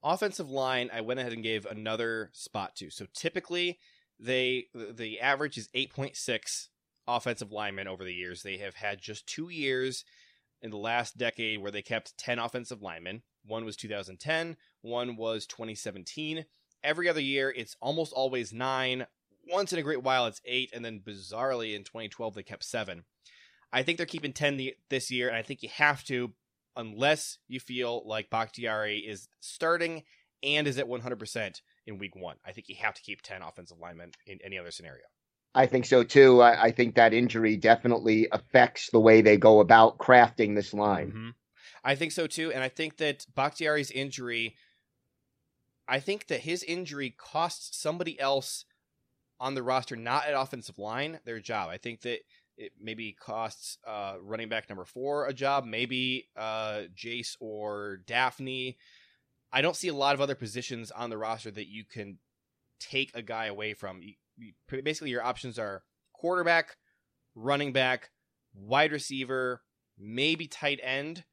Offensive 0.03 0.51
line, 0.51 0.91
I 0.93 1.01
went 1.01 1.21
ahead 1.21 1.33
and 1.33 1.43
gave 1.43 1.67
another 1.67 2.31
spot 2.33 2.77
to. 2.77 2.91
So 2.91 3.07
typically, 3.15 3.79
they 4.19 4.67
the 4.75 5.21
average 5.21 5.59
is 5.59 5.69
8.6 5.75 6.69
offensive 7.07 7.53
linemen 7.53 7.89
over 7.89 8.05
the 8.05 8.15
years. 8.15 8.43
They 8.43 8.59
have 8.59 8.75
had 8.75 9.01
just 9.01 9.27
two 9.27 9.49
years 9.49 10.05
in 10.61 10.71
the 10.71 10.77
last 10.77 11.17
decade 11.17 11.61
where 11.61 11.71
they 11.71 11.83
kept 11.83 12.17
10 12.19 12.39
offensive 12.39 12.83
linemen. 12.83 13.23
One 13.45 13.65
was 13.65 13.77
2010, 13.77 14.57
one 14.83 15.17
was 15.17 15.47
2017. 15.47 16.45
Every 16.85 17.09
other 17.09 17.21
year, 17.21 17.53
it's 17.57 17.77
almost 17.81 18.13
always 18.13 18.53
nine 18.53 19.07
once 19.51 19.73
in 19.73 19.79
a 19.79 19.83
great 19.83 20.03
while 20.03 20.27
it's 20.27 20.43
eight, 20.45 20.71
and 20.73 20.85
then 20.85 21.01
bizarrely 21.01 21.75
in 21.75 21.85
2012 21.85 22.35
they 22.35 22.43
kept 22.43 22.65
seven. 22.65 23.05
I 23.73 23.83
think 23.83 23.97
they're 23.97 24.07
keeping 24.07 24.33
10 24.33 24.57
the, 24.57 24.75
this 24.89 25.11
year, 25.11 25.29
and 25.29 25.37
I 25.37 25.43
think 25.43 25.63
you 25.63 25.69
have 25.71 26.05
to, 26.05 26.33
unless 26.79 27.39
you 27.49 27.61
feel 27.61 28.03
like 28.07 28.31
Bakhtiari 28.31 29.01
is 29.01 29.29
starting 29.41 30.05
and 30.43 30.67
is 30.67 30.79
at 30.79 30.89
100% 30.89 31.61
in 31.87 31.99
week 31.99 32.17
one. 32.17 32.37
I 32.47 32.53
think 32.53 32.69
you 32.69 32.77
have 32.77 32.95
to 32.95 33.03
keep 33.03 33.21
10 33.21 33.43
offensive 33.43 33.79
linemen 33.79 34.13
in 34.27 34.39
any 34.43 34.59
other 34.59 34.71
scenario. 34.71 35.05
I 35.55 35.67
think 35.67 35.87
so 35.87 36.05
too. 36.05 36.41
I, 36.41 36.65
I 36.65 36.71
think 36.71 36.95
that 36.95 37.13
injury 37.13 37.57
definitely 37.57 38.29
affects 38.31 38.91
the 38.91 39.01
way 39.01 39.21
they 39.21 39.37
go 39.37 39.61
about 39.61 39.99
crafting 39.99 40.55
this 40.55 40.73
line. 40.73 41.09
Mm-hmm. 41.09 41.29
I 41.85 41.95
think 41.97 42.13
so 42.13 42.27
too. 42.27 42.53
And 42.53 42.63
I 42.63 42.69
think 42.69 42.99
that 42.99 43.27
Bakhtiari's 43.35 43.91
injury, 43.91 44.55
I 45.89 45.99
think 46.01 46.29
that 46.29 46.41
his 46.41 46.63
injury 46.63 47.15
costs 47.19 47.77
somebody 47.77 48.19
else 48.21 48.65
on 49.41 49.55
the 49.55 49.63
roster, 49.63 49.97
not 49.97 50.27
at 50.27 50.41
offensive 50.41 50.79
line, 50.79 51.21
their 51.25 51.41
job. 51.41 51.71
I 51.71 51.77
think 51.79 52.03
that 52.03 52.21
it 52.59 52.73
maybe 52.81 53.13
costs 53.13 53.79
uh, 53.87 54.17
running 54.21 54.49
back 54.49 54.69
number 54.69 54.85
four 54.85 55.27
a 55.27 55.33
job, 55.33 55.65
maybe 55.65 56.29
uh, 56.37 56.83
Jace 56.95 57.37
or 57.41 58.01
Dafney. 58.07 58.77
I 59.53 59.63
don't 59.63 59.77
see 59.77 59.89
a 59.89 59.95
lot 59.95 60.15
of 60.15 60.21
other 60.21 60.35
positions 60.35 60.91
on 60.91 61.09
the 61.09 61.17
roster 61.17 61.51
that 61.53 61.69
you 61.69 61.85
can 61.85 62.19
take 62.81 63.13
a 63.15 63.23
guy 63.23 63.47
away 63.47 63.75
from. 63.75 64.03
You, 64.03 64.15
you, 64.37 64.53
basically, 64.83 65.11
your 65.11 65.23
options 65.23 65.59
are 65.59 65.85
quarterback, 66.13 66.77
running 67.35 67.73
back, 67.73 68.11
wide 68.55 68.93
receiver, 68.93 69.63
maybe 69.99 70.47
tight 70.49 70.81
end, 70.83 71.25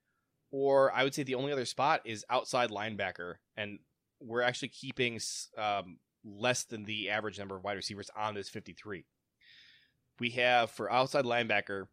or 0.52 0.94
I 0.94 1.04
would 1.04 1.14
say 1.14 1.24
the 1.24 1.36
only 1.36 1.52
other 1.52 1.66
spot 1.66 2.02
is 2.06 2.24
outside 2.30 2.70
linebacker. 2.70 3.36
And 3.58 3.80
we're 4.22 4.42
actually 4.42 4.70
keeping 4.70 5.20
um, 5.58 5.98
less 6.24 6.64
than 6.64 6.86
the 6.86 7.10
average 7.10 7.40
number 7.40 7.58
of 7.58 7.64
wide 7.64 7.74
receivers 7.74 8.10
on 8.16 8.36
this 8.36 8.48
53. 8.50 9.06
We 10.20 10.32
have 10.32 10.72
for 10.72 10.92
outside 10.92 11.26
linebacker, 11.26 11.88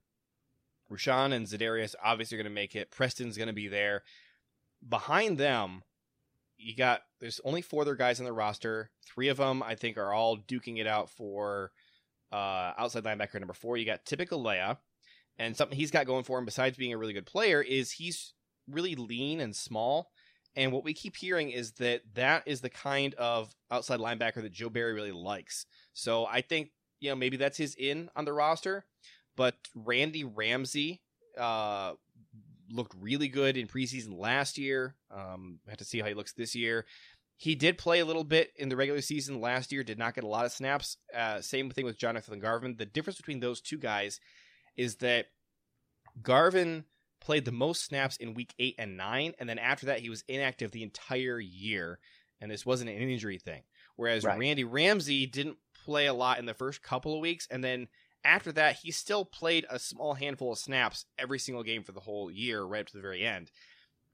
Rashan 0.90 1.32
and 1.32 1.46
Za'Darius 1.46 1.94
obviously 2.02 2.36
are 2.36 2.42
going 2.42 2.52
to 2.52 2.54
make 2.54 2.76
it. 2.76 2.90
Preston's 2.90 3.36
going 3.36 3.48
to 3.48 3.52
be 3.52 3.68
there. 3.68 4.02
Behind 4.86 5.38
them, 5.38 5.82
you 6.56 6.76
got 6.76 7.02
there's 7.20 7.40
only 7.44 7.62
four 7.62 7.82
other 7.82 7.94
guys 7.94 8.20
on 8.20 8.26
the 8.26 8.32
roster. 8.32 8.90
Three 9.04 9.28
of 9.28 9.38
them 9.38 9.62
I 9.62 9.74
think 9.74 9.96
are 9.96 10.12
all 10.12 10.36
duking 10.36 10.78
it 10.78 10.86
out 10.86 11.10
for 11.10 11.72
uh, 12.32 12.72
outside 12.78 13.04
linebacker 13.04 13.40
number 13.40 13.54
four. 13.54 13.76
You 13.76 13.86
got 13.86 14.04
Tipa 14.04 14.28
Galeai, 14.28 14.76
and 15.38 15.56
something 15.56 15.76
he's 15.76 15.90
got 15.90 16.06
going 16.06 16.24
for 16.24 16.38
him 16.38 16.44
besides 16.44 16.76
being 16.76 16.92
a 16.92 16.98
really 16.98 17.12
good 17.12 17.26
player 17.26 17.60
is 17.60 17.92
he's 17.92 18.34
really 18.70 18.94
lean 18.94 19.40
and 19.40 19.54
small. 19.56 20.10
And 20.54 20.70
what 20.70 20.84
we 20.84 20.92
keep 20.92 21.16
hearing 21.16 21.50
is 21.50 21.72
that 21.72 22.02
that 22.14 22.42
is 22.46 22.60
the 22.60 22.68
kind 22.68 23.14
of 23.14 23.54
outside 23.70 24.00
linebacker 24.00 24.42
that 24.42 24.52
Joe 24.52 24.68
Barry 24.68 24.92
really 24.92 25.12
likes. 25.12 25.66
So 25.94 26.26
I 26.26 26.42
think, 26.42 26.70
you 27.02 27.10
know, 27.10 27.16
maybe 27.16 27.36
that's 27.36 27.58
his 27.58 27.74
in 27.74 28.08
on 28.14 28.24
the 28.24 28.32
roster. 28.32 28.84
But 29.36 29.56
Randy 29.74 30.24
Ramsey 30.24 31.02
uh, 31.36 31.94
looked 32.70 32.94
really 33.00 33.28
good 33.28 33.56
in 33.56 33.66
preseason 33.66 34.18
last 34.18 34.56
year. 34.56 34.94
Um, 35.10 35.58
have 35.68 35.78
to 35.78 35.84
see 35.84 35.98
how 35.98 36.06
he 36.06 36.14
looks 36.14 36.32
this 36.32 36.54
year. 36.54 36.86
He 37.36 37.56
did 37.56 37.76
play 37.76 37.98
a 37.98 38.04
little 38.04 38.22
bit 38.22 38.52
in 38.56 38.68
the 38.68 38.76
regular 38.76 39.00
season 39.00 39.40
last 39.40 39.72
year, 39.72 39.82
did 39.82 39.98
not 39.98 40.14
get 40.14 40.22
a 40.22 40.28
lot 40.28 40.44
of 40.44 40.52
snaps. 40.52 40.96
Uh, 41.12 41.40
same 41.40 41.70
thing 41.70 41.84
with 41.84 41.98
Jonathan 41.98 42.38
Garvin. 42.38 42.76
The 42.78 42.86
difference 42.86 43.16
between 43.16 43.40
those 43.40 43.60
two 43.60 43.78
guys 43.78 44.20
is 44.76 44.96
that 44.96 45.26
Garvin 46.22 46.84
played 47.20 47.44
the 47.44 47.52
most 47.52 47.84
snaps 47.84 48.16
in 48.16 48.34
week 48.34 48.54
eight 48.60 48.76
and 48.78 48.96
nine, 48.96 49.32
and 49.40 49.48
then 49.48 49.58
after 49.58 49.86
that 49.86 50.00
he 50.00 50.08
was 50.08 50.22
inactive 50.28 50.70
the 50.70 50.84
entire 50.84 51.40
year, 51.40 51.98
and 52.40 52.48
this 52.48 52.64
wasn't 52.64 52.90
an 52.90 52.96
injury 52.96 53.38
thing. 53.38 53.62
Whereas 53.96 54.24
right. 54.24 54.38
Randy 54.38 54.64
Ramsey 54.64 55.26
didn't 55.26 55.56
play 55.84 56.06
a 56.06 56.14
lot 56.14 56.38
in 56.38 56.46
the 56.46 56.54
first 56.54 56.82
couple 56.82 57.14
of 57.14 57.20
weeks, 57.20 57.46
and 57.50 57.62
then 57.62 57.88
after 58.24 58.52
that 58.52 58.76
he 58.76 58.90
still 58.90 59.24
played 59.24 59.66
a 59.68 59.78
small 59.78 60.14
handful 60.14 60.52
of 60.52 60.58
snaps 60.58 61.06
every 61.18 61.38
single 61.38 61.62
game 61.62 61.82
for 61.82 61.92
the 61.92 62.00
whole 62.00 62.30
year, 62.30 62.62
right 62.62 62.80
up 62.80 62.86
to 62.88 62.96
the 62.96 63.02
very 63.02 63.24
end. 63.24 63.50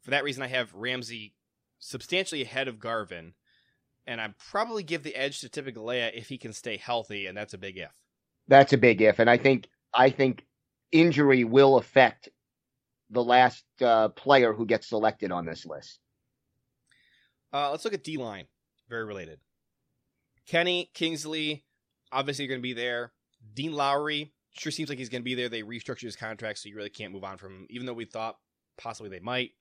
For 0.00 0.10
that 0.10 0.24
reason, 0.24 0.42
I 0.42 0.48
have 0.48 0.74
Ramsey 0.74 1.34
substantially 1.78 2.42
ahead 2.42 2.68
of 2.68 2.78
Garvin, 2.78 3.34
and 4.06 4.20
I'd 4.20 4.38
probably 4.38 4.82
give 4.82 5.02
the 5.02 5.14
edge 5.14 5.40
to 5.40 5.48
Tipa 5.48 5.74
Galeai 5.74 6.12
if 6.14 6.28
he 6.28 6.38
can 6.38 6.52
stay 6.52 6.76
healthy, 6.76 7.26
and 7.26 7.36
that's 7.36 7.54
a 7.54 7.58
big 7.58 7.78
if. 7.78 7.92
That's 8.46 8.72
a 8.72 8.78
big 8.78 9.02
if, 9.02 9.18
and 9.18 9.28
I 9.28 9.36
think 9.36 9.68
I 9.92 10.10
think 10.10 10.46
injury 10.92 11.44
will 11.44 11.76
affect 11.76 12.28
the 13.10 13.24
last 13.24 13.64
uh, 13.80 14.08
player 14.08 14.52
who 14.52 14.66
gets 14.66 14.88
selected 14.88 15.32
on 15.32 15.46
this 15.46 15.66
list. 15.66 15.98
Uh, 17.52 17.70
let's 17.70 17.84
look 17.84 17.94
at 17.94 18.04
D 18.04 18.16
line. 18.16 18.46
Very 18.88 19.04
related. 19.04 19.40
Kenny 20.49 20.90
Kingsley, 20.94 21.64
obviously 22.11 22.46
going 22.46 22.61
to 22.61 22.62
be 22.62 22.72
there. 22.72 23.12
Dean 23.55 23.72
Lowry 23.72 24.32
sure 24.53 24.72
seems 24.72 24.88
like 24.88 24.99
he's 24.99 25.09
going 25.09 25.22
to 25.22 25.24
be 25.24 25.34
there. 25.34 25.49
They 25.49 25.62
restructured 25.62 26.03
his 26.03 26.16
contract, 26.16 26.59
so 26.59 26.68
you 26.68 26.76
really 26.76 26.90
can't 26.90 27.12
move 27.12 27.24
on 27.24 27.36
from 27.36 27.53
him, 27.53 27.66
even 27.70 27.86
though 27.86 27.92
we 27.92 28.05
thought 28.05 28.38
possibly 28.76 29.11
they 29.11 29.20
might. 29.20 29.53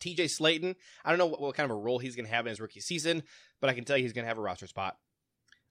TJ 0.00 0.26
Slaton, 0.26 0.76
I 1.04 1.10
don't 1.10 1.18
know 1.18 1.26
what, 1.26 1.40
what 1.40 1.54
kind 1.54 1.70
of 1.70 1.76
a 1.76 1.80
role 1.80 1.98
he's 1.98 2.14
going 2.14 2.26
to 2.26 2.32
have 2.32 2.46
in 2.46 2.50
his 2.50 2.60
rookie 2.60 2.80
season, 2.80 3.22
but 3.60 3.70
I 3.70 3.74
can 3.74 3.84
tell 3.84 3.96
you 3.96 4.02
he's 4.02 4.12
going 4.12 4.24
to 4.24 4.28
have 4.28 4.38
a 4.38 4.42
roster 4.42 4.66
spot. 4.66 4.96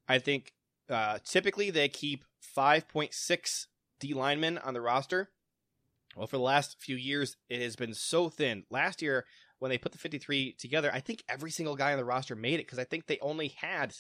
I 0.08 0.20
think 0.20 0.54
uh, 0.90 1.20
typically 1.24 1.70
they 1.70 1.88
keep 1.88 2.24
5.6 2.58 3.66
D 4.00 4.14
linemen 4.14 4.58
on 4.58 4.74
the 4.74 4.82
roster. 4.82 5.30
Well, 6.16 6.28
for 6.28 6.38
the 6.38 6.44
last 6.44 6.78
few 6.80 6.96
years, 6.96 7.38
it 7.50 7.62
has 7.62 7.76
been 7.76 7.94
so 7.94 8.30
thin. 8.30 8.64
Last 8.70 9.02
year, 9.02 9.26
when 9.60 9.70
they 9.70 9.78
put 9.78 9.92
the 9.92 9.98
53 9.98 10.54
together, 10.54 10.90
I 10.94 11.00
think 11.00 11.24
every 11.30 11.52
single 11.52 11.76
guy 11.76 11.92
on 11.92 11.98
the 11.98 12.06
roster 12.06 12.36
made 12.36 12.56
it 12.56 12.66
because 12.66 12.80
I 12.80 12.86
think 12.86 13.06
they 13.06 13.20
only 13.20 13.50
had 13.50 13.94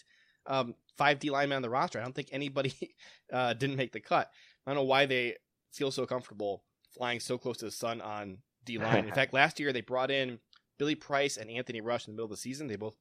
um, 0.47 0.75
five 0.97 1.19
D 1.19 1.29
linemen 1.29 1.57
on 1.57 1.61
the 1.61 1.69
roster. 1.69 1.99
I 1.99 2.03
don't 2.03 2.15
think 2.15 2.29
anybody 2.31 2.73
uh, 3.33 3.53
didn't 3.53 3.75
make 3.75 3.91
the 3.91 3.99
cut. 3.99 4.31
I 4.65 4.71
don't 4.71 4.77
know 4.77 4.83
why 4.87 5.05
they 5.05 5.35
feel 5.71 5.91
so 5.91 6.05
comfortable 6.05 6.63
flying 6.97 7.19
so 7.19 7.37
close 7.37 7.57
to 7.57 7.65
the 7.65 7.71
sun 7.71 8.01
on 8.01 8.39
D 8.65 8.77
line. 8.79 9.05
In 9.05 9.13
fact, 9.13 9.33
last 9.33 9.59
year 9.59 9.71
they 9.71 9.81
brought 9.81 10.11
in 10.11 10.39
Billy 10.77 10.95
Price 10.95 11.37
and 11.37 11.49
Anthony 11.49 11.81
Rush 11.81 12.07
in 12.07 12.13
the 12.13 12.15
middle 12.15 12.25
of 12.25 12.31
the 12.31 12.37
season. 12.37 12.67
They 12.67 12.75
both, 12.75 12.95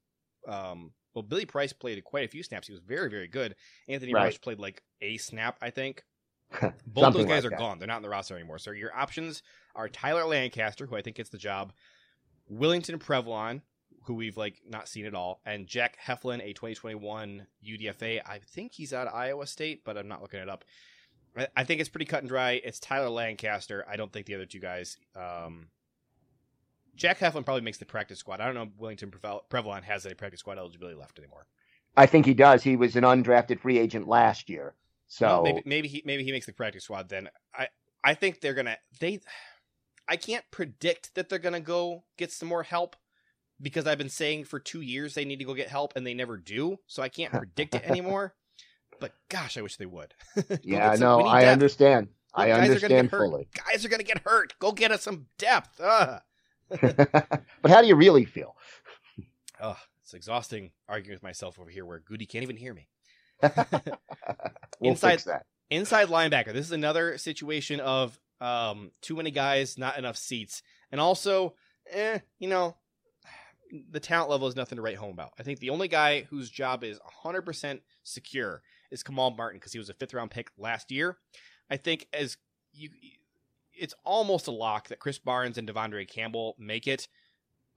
um, 0.47 0.93
well, 1.15 1.23
Billy 1.23 1.47
Price 1.47 1.73
played 1.73 2.03
quite 2.05 2.25
a 2.25 2.31
few 2.31 2.43
snaps. 2.43 2.67
He 2.67 2.73
was 2.73 2.83
very, 2.83 3.09
very 3.09 3.29
good. 3.29 3.55
Anthony 3.89 4.13
Right. 4.15 4.25
Rush 4.25 4.41
played 4.41 4.59
like 4.59 4.83
a 5.01 5.17
snap, 5.19 5.57
I 5.63 5.71
think. 5.71 6.05
Both 6.87 7.15
those 7.15 7.25
guys 7.25 7.43
like 7.43 7.47
are 7.47 7.51
that. 7.51 7.59
gone. 7.59 7.79
They're 7.79 7.89
not 7.89 7.97
in 7.97 8.03
the 8.03 8.09
roster 8.09 8.37
anymore. 8.37 8.59
So 8.59 8.71
your 8.71 8.95
options 8.95 9.43
are 9.75 9.89
Tyler 9.89 10.25
Lancaster, 10.25 10.87
who 10.87 10.95
I 10.95 11.03
think 11.03 11.17
gets 11.17 11.29
the 11.29 11.39
job, 11.39 11.73
Willington 12.53 12.99
Previlon, 12.99 13.63
who 14.07 14.15
we've 14.15 14.37
like 14.37 14.61
not 14.69 14.89
seen 14.89 15.05
at 15.07 15.15
all, 15.15 15.41
and 15.45 15.67
Jack 15.67 15.99
Heflin, 16.05 16.41
a 16.43 16.53
2021 16.53 17.47
UDFA. 17.65 18.21
I 18.27 18.39
think 18.39 18.73
he's 18.73 18.93
out 18.93 19.07
of 19.09 19.15
Iowa 19.15 19.47
State, 19.47 19.85
but 19.85 19.97
I'm 19.99 20.09
not 20.09 20.23
looking 20.23 20.41
it 20.41 20.49
up. 20.49 20.65
I- 21.37 21.49
I 21.57 21.65
think 21.65 21.81
it's 21.81 21.91
pretty 21.91 22.07
cut 22.07 22.21
and 22.21 22.29
dry. 22.29 22.53
It's 22.65 22.81
Tyler 22.81 23.11
Lancaster. 23.11 23.85
I 23.89 23.97
don't 23.97 24.13
think 24.13 24.27
the 24.27 24.35
other 24.35 24.47
two 24.47 24.61
guys. 24.61 24.97
Um, 25.15 25.69
Jack 26.95 27.19
Heflin 27.19 27.45
probably 27.45 27.61
makes 27.61 27.79
the 27.79 27.85
practice 27.85 28.19
squad. 28.19 28.41
I 28.41 28.47
don't 28.47 28.55
know 28.55 28.63
if 28.63 28.69
Willington 28.81 29.11
Preval- 29.11 29.43
Previlon 29.51 29.83
has 29.83 30.07
any 30.07 30.15
practice 30.15 30.41
squad 30.41 30.57
eligibility 30.59 30.97
left 30.97 31.19
anymore. 31.19 31.47
I 31.97 32.07
think 32.07 32.25
he 32.27 32.35
does. 32.35 32.63
He 32.63 32.77
was 32.77 32.97
an 32.97 33.05
undrafted 33.05 33.61
free 33.61 33.79
agent 33.79 34.09
last 34.09 34.49
year. 34.49 34.75
So 35.09 35.27
Well, 35.27 35.43
maybe 35.43 35.63
maybe 35.67 35.89
he 35.89 36.03
maybe 36.05 36.25
he 36.25 36.33
makes 36.33 36.47
the 36.47 36.53
practice 36.53 36.85
squad 36.85 37.09
then. 37.09 37.29
I 37.55 37.69
I 38.03 38.15
think 38.15 38.41
they're 38.41 38.55
gonna 38.55 38.79
they 38.99 39.21
I 40.09 40.17
can't 40.17 40.45
predict 40.51 41.15
that 41.15 41.29
they're 41.29 41.39
gonna 41.39 41.61
go 41.61 42.05
get 42.17 42.33
some 42.33 42.49
more 42.49 42.63
help 42.65 42.97
because 43.61 43.87
I've 43.87 43.99
been 43.99 44.09
saying 44.09 44.45
for 44.45 44.59
two 44.61 44.81
years 44.81 45.15
they 45.15 45.25
need 45.25 45.39
to 45.39 45.45
go 45.45 45.55
get 45.55 45.69
help 45.69 45.95
and 45.97 46.07
they 46.07 46.15
never 46.15 46.37
do. 46.37 46.79
So 46.87 47.03
I 47.03 47.09
can't 47.09 47.33
predict 47.33 47.75
it 47.75 47.85
anymore. 47.85 48.35
But 49.01 49.13
gosh, 49.29 49.57
I 49.59 49.63
wish 49.63 49.77
they 49.77 49.87
would. 49.87 50.15
Yeah, 50.63 50.95
no, 50.99 51.25
I 51.27 51.43
depth. 51.43 51.53
understand. 51.53 52.07
Look, 52.07 52.45
I 52.45 52.49
guys 52.49 52.59
are 52.59 52.73
understand 52.75 53.11
hurt. 53.11 53.19
fully. 53.31 53.49
Guys 53.67 53.85
are 53.85 53.89
gonna 53.89 54.03
get 54.03 54.19
hurt. 54.25 54.55
Go 54.59 54.73
get 54.73 54.91
us 54.93 55.03
some 55.03 55.27
depth. 55.39 55.81
But 56.69 57.71
how 57.71 57.81
do 57.81 57.87
you 57.89 57.95
really 57.95 58.25
feel? 58.25 58.57
Ugh, 59.61 59.77
it's 60.03 60.15
exhausting 60.15 60.73
arguing 60.89 61.15
with 61.17 61.23
myself 61.23 61.59
over 61.59 61.71
here 61.71 61.85
where 61.87 62.01
Gutey 62.01 62.29
can't 62.29 62.43
even 62.43 62.57
hear 62.57 62.75
me. 62.75 62.89
We'll 64.81 64.91
Inside- 64.93 65.23
inside 65.71 66.09
linebacker. 66.09 66.53
This 66.53 66.67
is 66.67 66.73
another 66.73 67.19
situation 67.19 67.81
of 67.81 68.19
um, 68.41 68.91
too 69.01 69.17
many 69.17 69.31
guys, 69.31 69.79
not 69.79 69.97
enough 69.99 70.17
seats, 70.17 70.63
and 70.91 71.01
also, 71.01 71.55
eh, 71.91 72.19
you 72.39 72.49
know, 72.49 72.77
the 73.91 74.01
talent 74.01 74.31
level 74.31 74.49
is 74.49 74.57
nothing 74.57 74.77
to 74.77 74.83
write 74.83 74.97
home 74.97 75.13
about. 75.13 75.33
I 75.39 75.43
think 75.43 75.61
the 75.61 75.71
only 75.71 75.89
guy 75.89 76.23
whose 76.23 76.51
job 76.51 76.85
is 76.85 76.99
100% 77.25 77.81
secure 78.03 78.63
is 78.91 79.03
Kamal 79.03 79.31
Martin 79.31 79.59
because 79.59 79.73
he 79.73 79.79
was 79.79 79.89
a 79.89 79.95
fifth 79.95 80.15
round 80.15 80.31
pick 80.31 80.51
last 80.57 80.91
year. 80.91 81.19
I 81.71 81.77
think 81.77 82.07
as 82.13 82.37
you, 82.73 82.91
it's 83.73 83.95
almost 84.05 84.47
a 84.47 84.53
lock 84.53 84.89
that 84.89 85.01
Krys 85.01 85.23
Barnes 85.23 85.59
and 85.59 85.69
Devondre 85.69 86.09
Campbell 86.09 86.55
make 86.59 86.87
it, 86.87 87.09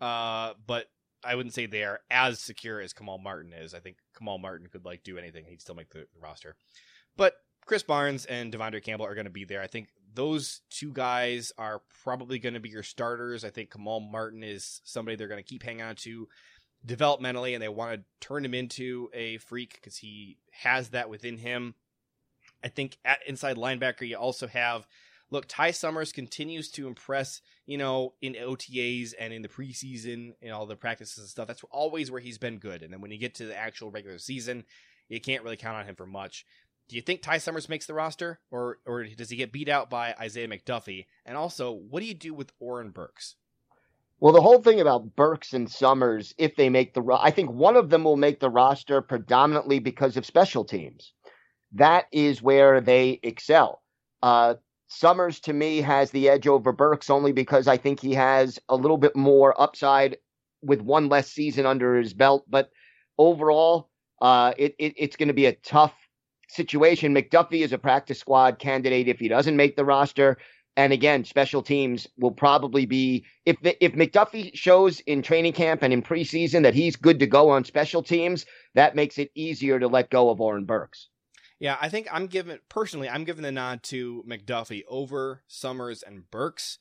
uh, 0.02 0.54
but. 0.66 0.88
I 1.22 1.36
wouldn't 1.36 1.54
say 1.54 1.66
they 1.66 1.84
are 1.84 2.00
as 2.10 2.40
secure 2.40 2.80
as 2.80 2.94
Kamal 2.94 3.18
Martin 3.18 3.52
is. 3.52 3.74
I 3.74 3.80
think 3.82 3.98
Kamal 4.18 4.38
Martin 4.38 4.68
could 4.68 4.86
like 4.86 5.04
do 5.04 5.18
anything; 5.18 5.44
he'd 5.44 5.60
still 5.60 5.76
make 5.76 5.90
the 5.90 6.06
roster. 6.18 6.56
But 7.18 7.34
Krys 7.68 7.86
Barnes 7.86 8.26
and 8.26 8.54
Devondre 8.54 8.82
Campbell 8.82 9.06
are 9.06 9.16
going 9.16 9.26
to 9.26 9.30
be 9.30 9.44
there. 9.44 9.62
I 9.62 9.68
think 9.68 9.90
those 10.20 10.60
two 10.70 10.92
guys 10.92 11.54
are 11.58 11.82
probably 12.04 12.40
going 12.40 12.54
to 12.54 12.60
be 12.60 12.68
your 12.68 12.84
starters. 12.84 13.46
I 13.46 13.52
think 13.52 13.72
Kamal 13.72 14.02
Martin 14.02 14.44
is 14.44 14.82
somebody 14.84 15.16
they're 15.16 15.30
going 15.30 15.42
to 15.42 15.50
keep 15.50 15.64
hanging 15.64 15.82
on 15.82 15.96
to 15.96 16.28
developmentally, 16.86 17.54
and 17.54 17.64
they 17.64 17.70
want 17.70 17.94
to 17.94 18.04
turn 18.20 18.44
him 18.44 18.54
into 18.54 19.10
a 19.14 19.38
freak 19.38 19.76
because 19.76 19.96
he 19.96 20.38
has 20.52 20.90
that 20.90 21.10
within 21.10 21.38
him. 21.38 21.74
I 22.62 22.68
think 22.68 22.98
at 23.06 23.20
inside 23.28 23.56
linebacker, 23.56 24.06
you 24.06 24.18
also 24.18 24.48
have 24.48 24.86
look, 25.32 25.46
Ty 25.48 25.72
Summers 25.72 26.12
continues 26.12 26.70
to 26.72 26.88
impress, 26.88 27.40
you 27.66 27.78
know, 27.78 28.14
in 28.22 28.34
OTAs 28.34 29.14
and 29.18 29.32
in 29.32 29.42
the 29.42 29.48
preseason 29.48 30.34
and 30.42 30.52
all 30.52 30.66
the 30.66 30.76
practices 30.76 31.20
and 31.20 31.30
stuff. 31.30 31.48
That's 31.48 31.64
always 31.72 32.12
where 32.12 32.20
he's 32.20 32.38
been 32.38 32.58
good. 32.58 32.84
And 32.84 32.92
then 32.92 33.00
when 33.00 33.12
you 33.12 33.20
get 33.20 33.36
to 33.36 33.46
the 33.46 33.58
actual 33.58 33.90
regular 33.90 34.18
season, 34.18 34.66
you 35.08 35.22
can't 35.22 35.46
really 35.46 35.56
count 35.56 35.78
on 35.78 35.86
him 35.86 35.96
for 35.96 36.06
much. 36.06 36.46
Do 36.90 36.96
you 36.96 37.04
think 37.04 37.22
Ty 37.22 37.38
Summers 37.38 37.70
makes 37.70 37.86
the 37.86 37.94
roster, 37.94 38.40
or 38.50 38.80
or 38.84 39.04
does 39.04 39.30
he 39.30 39.38
get 39.38 39.52
beat 39.52 39.70
out 39.70 39.92
by 39.92 40.16
Isaiah 40.20 40.48
McDuffie? 40.48 41.06
And 41.24 41.38
also, 41.38 41.72
what 41.72 42.00
do 42.00 42.08
you 42.08 42.16
do 42.16 42.34
with 42.34 42.52
Oren 42.60 42.90
Burks? 42.90 43.36
Well, 44.20 44.34
the 44.34 44.42
whole 44.42 44.62
thing 44.62 44.82
about 44.82 45.16
Burks 45.16 45.54
and 45.54 45.70
Summers, 45.70 46.34
if 46.40 46.56
they 46.56 46.68
make 46.68 46.94
the, 46.96 47.04
I 47.22 47.32
think 47.32 47.52
one 47.52 47.78
of 47.78 47.90
them 47.90 48.04
will 48.04 48.18
make 48.18 48.40
the 48.40 48.50
roster 48.50 49.02
predominantly 49.02 49.80
because 49.80 50.18
of 50.18 50.26
special 50.26 50.66
teams. 50.66 51.14
That 51.74 52.08
is 52.12 52.42
where 52.42 52.82
they 52.82 53.20
excel. 53.22 53.82
Uh, 54.24 54.56
Summers 54.88 55.40
to 55.42 55.54
me 55.54 55.82
has 55.82 56.10
the 56.10 56.28
edge 56.28 56.48
over 56.48 56.72
Burks 56.74 57.12
only 57.12 57.32
because 57.32 57.68
I 57.68 57.78
think 57.78 58.00
he 58.00 58.16
has 58.16 58.60
a 58.68 58.76
little 58.76 58.98
bit 58.98 59.16
more 59.16 59.60
upside 59.62 60.18
with 60.64 60.82
one 60.82 61.08
less 61.08 61.32
season 61.32 61.68
under 61.68 61.96
his 61.96 62.16
belt. 62.16 62.46
But 62.50 62.72
overall, 63.20 63.90
uh, 64.22 64.54
it, 64.58 64.76
it, 64.80 64.96
it's 64.98 65.16
going 65.16 65.28
to 65.28 65.34
be 65.34 65.46
a 65.46 65.54
tough 65.54 65.94
situation. 66.50 67.14
McDuffie 67.14 67.64
is 67.64 67.74
a 67.74 67.78
practice 67.78 68.20
squad 68.20 68.60
candidate 68.60 69.08
if 69.08 69.20
he 69.20 69.28
doesn't 69.28 69.56
make 69.56 69.76
the 69.76 69.86
roster. 69.86 70.38
And 70.78 70.94
again, 70.94 71.26
special 71.26 71.62
teams 71.62 72.08
will 72.18 72.32
probably 72.32 72.86
be 72.86 73.26
if 73.46 73.58
if 73.62 73.94
McDuffie 73.94 74.56
shows 74.56 75.00
in 75.02 75.22
training 75.22 75.54
camp 75.54 75.84
and 75.84 75.92
in 75.92 76.02
preseason 76.02 76.64
that 76.64 76.74
he's 76.74 76.96
good 76.96 77.20
to 77.20 77.28
go 77.28 77.50
on 77.50 77.66
special 77.66 78.02
teams, 78.02 78.46
that 78.76 78.96
makes 78.96 79.18
it 79.18 79.32
easier 79.36 79.80
to 79.80 79.88
let 79.88 80.10
go 80.10 80.30
of 80.30 80.40
Oren 80.40 80.66
Burks. 80.66 81.10
Yeah, 81.60 81.78
I 81.82 81.90
think 81.90 82.08
I'm 82.12 82.28
giving 82.28 82.60
personally, 82.70 83.10
I'm 83.10 83.26
giving 83.26 83.44
the 83.44 83.52
nod 83.52 83.84
to 83.84 84.24
McDuffie 84.28 84.84
over 84.88 85.44
Summers 85.48 86.02
and 86.02 86.30
Burks. 86.32 86.78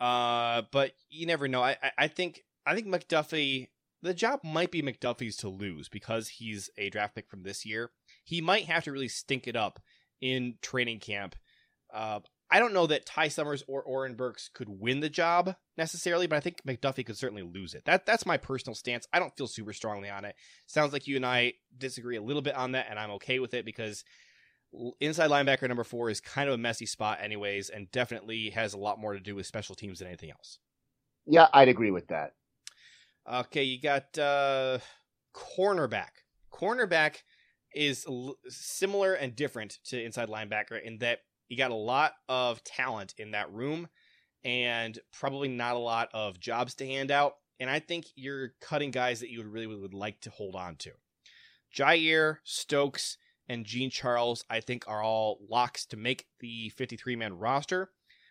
Uh, 0.00 0.62
but 0.70 0.92
you 1.10 1.26
never 1.26 1.48
know. 1.48 1.62
I, 1.62 1.76
I, 1.82 1.90
I 1.98 2.08
think 2.08 2.44
I 2.64 2.74
think 2.74 2.86
McDuffie 2.86 3.68
the 4.00 4.14
job 4.14 4.40
might 4.44 4.70
be 4.70 4.80
McDuffie's 4.80 5.36
to 5.38 5.48
lose 5.48 5.88
because 5.88 6.28
he's 6.28 6.70
a 6.78 6.88
draft 6.88 7.14
pick 7.14 7.28
from 7.28 7.42
this 7.42 7.66
year. 7.66 7.90
He 8.28 8.42
might 8.42 8.66
have 8.66 8.84
to 8.84 8.92
really 8.92 9.08
stink 9.08 9.48
it 9.48 9.56
up 9.56 9.80
in 10.20 10.56
training 10.60 11.00
camp. 11.00 11.34
Uh, 11.92 12.20
I 12.50 12.58
don't 12.58 12.74
know 12.74 12.86
that 12.86 13.06
Ty 13.06 13.28
Summers 13.28 13.64
or 13.66 13.82
Oren 13.82 14.16
Burks 14.16 14.50
could 14.52 14.68
win 14.68 15.00
the 15.00 15.08
job 15.08 15.54
necessarily, 15.78 16.26
but 16.26 16.36
I 16.36 16.40
think 16.40 16.60
McDuffie 16.66 17.06
could 17.06 17.16
certainly 17.16 17.42
lose 17.42 17.72
it. 17.72 17.86
That 17.86 18.04
that's 18.04 18.26
my 18.26 18.36
personal 18.36 18.74
stance. 18.74 19.06
I 19.14 19.18
don't 19.18 19.34
feel 19.34 19.46
super 19.46 19.72
strongly 19.72 20.10
on 20.10 20.26
it. 20.26 20.34
Sounds 20.66 20.92
like 20.92 21.06
you 21.06 21.16
and 21.16 21.24
I 21.24 21.54
disagree 21.78 22.16
a 22.16 22.22
little 22.22 22.42
bit 22.42 22.54
on 22.54 22.72
that, 22.72 22.88
and 22.90 22.98
I'm 22.98 23.12
okay 23.12 23.38
with 23.38 23.54
it 23.54 23.64
because 23.64 24.04
inside 25.00 25.30
linebacker 25.30 25.66
number 25.66 25.84
four 25.84 26.10
is 26.10 26.20
kind 26.20 26.50
of 26.50 26.54
a 26.54 26.58
messy 26.58 26.84
spot, 26.84 27.20
anyways, 27.22 27.70
and 27.70 27.90
definitely 27.92 28.50
has 28.50 28.74
a 28.74 28.78
lot 28.78 28.98
more 28.98 29.14
to 29.14 29.20
do 29.20 29.36
with 29.36 29.46
special 29.46 29.74
teams 29.74 30.00
than 30.00 30.08
anything 30.08 30.30
else. 30.30 30.58
Yeah, 31.26 31.48
I'd 31.54 31.68
agree 31.68 31.92
with 31.92 32.08
that. 32.08 32.34
Okay, 33.30 33.62
you 33.62 33.80
got 33.80 34.18
uh, 34.18 34.80
cornerback. 35.34 36.24
Cornerback 36.52 37.22
is 37.78 38.04
l- 38.08 38.36
similar 38.48 39.14
and 39.14 39.36
different 39.36 39.78
to 39.84 40.02
inside 40.02 40.28
linebacker 40.28 40.82
in 40.82 40.98
that 40.98 41.20
you 41.48 41.56
got 41.56 41.70
a 41.70 41.76
lot 41.76 42.12
of 42.28 42.62
talent 42.64 43.14
in 43.16 43.30
that 43.30 43.52
room 43.52 43.88
and 44.44 44.98
probably 45.12 45.48
not 45.48 45.76
a 45.76 45.78
lot 45.78 46.08
of 46.12 46.40
jobs 46.40 46.74
to 46.74 46.86
hand 46.86 47.10
out. 47.10 47.34
And 47.60 47.70
I 47.70 47.78
think 47.78 48.06
you're 48.16 48.52
cutting 48.60 48.90
guys 48.90 49.20
that 49.20 49.30
you 49.30 49.38
would 49.38 49.52
really 49.52 49.66
would 49.66 49.94
like 49.94 50.20
to 50.22 50.30
hold 50.30 50.56
on 50.56 50.76
to. 50.76 50.90
Jaire, 51.74 52.38
Stokes, 52.44 53.16
and 53.48 53.64
Jean-Charles, 53.64 54.44
I 54.50 54.60
think, 54.60 54.84
are 54.86 55.02
all 55.02 55.38
locks 55.48 55.86
to 55.86 55.96
make 55.96 56.26
the 56.40 56.70
53 56.70 57.16
man 57.16 57.38
roster. 57.38 57.90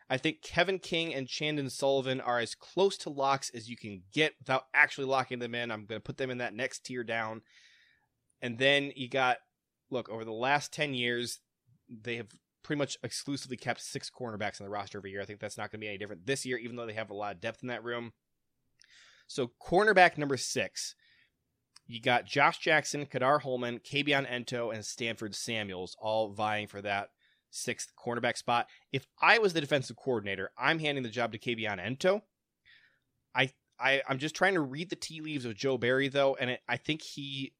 I 0.09 0.17
think 0.17 0.41
Kevin 0.41 0.79
King 0.79 1.13
and 1.13 1.27
Chandon 1.27 1.69
Sullivan 1.69 2.21
are 2.21 2.39
as 2.39 2.55
close 2.55 2.97
to 2.99 3.09
locks 3.09 3.49
as 3.53 3.69
you 3.69 3.75
can 3.75 4.03
get 4.13 4.35
without 4.39 4.67
actually 4.73 5.07
locking 5.07 5.39
them 5.39 5.55
in. 5.55 5.71
I'm 5.71 5.85
going 5.85 5.99
to 5.99 6.05
put 6.05 6.17
them 6.17 6.29
in 6.29 6.37
that 6.37 6.53
next 6.53 6.85
tier 6.85 7.03
down. 7.03 7.41
And 8.41 8.57
then 8.57 8.91
you 8.95 9.09
got, 9.09 9.38
look, 9.89 10.09
over 10.09 10.25
the 10.25 10.31
last 10.31 10.73
10 10.73 10.93
years, 10.93 11.39
they 11.89 12.17
have 12.17 12.27
pretty 12.63 12.77
much 12.77 12.97
exclusively 13.03 13.57
kept 13.57 13.81
six 13.81 14.09
cornerbacks 14.09 14.59
on 14.59 14.65
the 14.65 14.69
roster 14.69 14.97
every 14.97 15.11
year. 15.11 15.21
I 15.21 15.25
think 15.25 15.39
that's 15.39 15.57
not 15.57 15.71
going 15.71 15.79
to 15.79 15.85
be 15.85 15.88
any 15.88 15.97
different 15.97 16.25
this 16.25 16.45
year, 16.45 16.57
even 16.57 16.75
though 16.75 16.85
they 16.85 16.93
have 16.93 17.09
a 17.09 17.15
lot 17.15 17.33
of 17.33 17.41
depth 17.41 17.59
in 17.61 17.69
that 17.69 17.83
room. 17.83 18.11
So, 19.27 19.51
cornerback 19.61 20.17
number 20.17 20.38
six, 20.38 20.95
you 21.85 22.01
got 22.01 22.25
Josh 22.25 22.59
Jackson, 22.59 23.05
Kadar 23.05 23.41
Hollman, 23.41 23.79
Kabion 23.79 24.29
Ento, 24.29 24.73
and 24.73 24.85
Stanford 24.85 25.35
Samuels 25.35 25.95
all 25.99 26.33
vying 26.33 26.67
for 26.67 26.81
that 26.81 27.09
sixth 27.49 27.93
cornerback 27.97 28.38
spot. 28.38 28.67
If 28.91 29.05
I 29.21 29.39
was 29.39 29.53
the 29.53 29.61
defensive 29.61 29.95
coordinator, 29.95 30.51
I'm 30.57 30.79
handing 30.79 31.03
the 31.03 31.09
job 31.09 31.31
to 31.31 31.39
Kabion 31.39 31.79
Ento. 31.79 32.21
I, 33.33 33.51
I 33.79 34.01
I'm 34.07 34.17
just 34.17 34.35
trying 34.35 34.55
to 34.55 34.61
read 34.61 34.89
the 34.89 34.95
tea 34.95 35.21
leaves 35.21 35.45
of 35.45 35.55
Joe 35.55 35.77
Barry 35.77 36.09
though, 36.09 36.35
and 36.35 36.51
it, 36.51 36.61
I 36.67 36.77
think 36.77 37.01
he, 37.01 37.53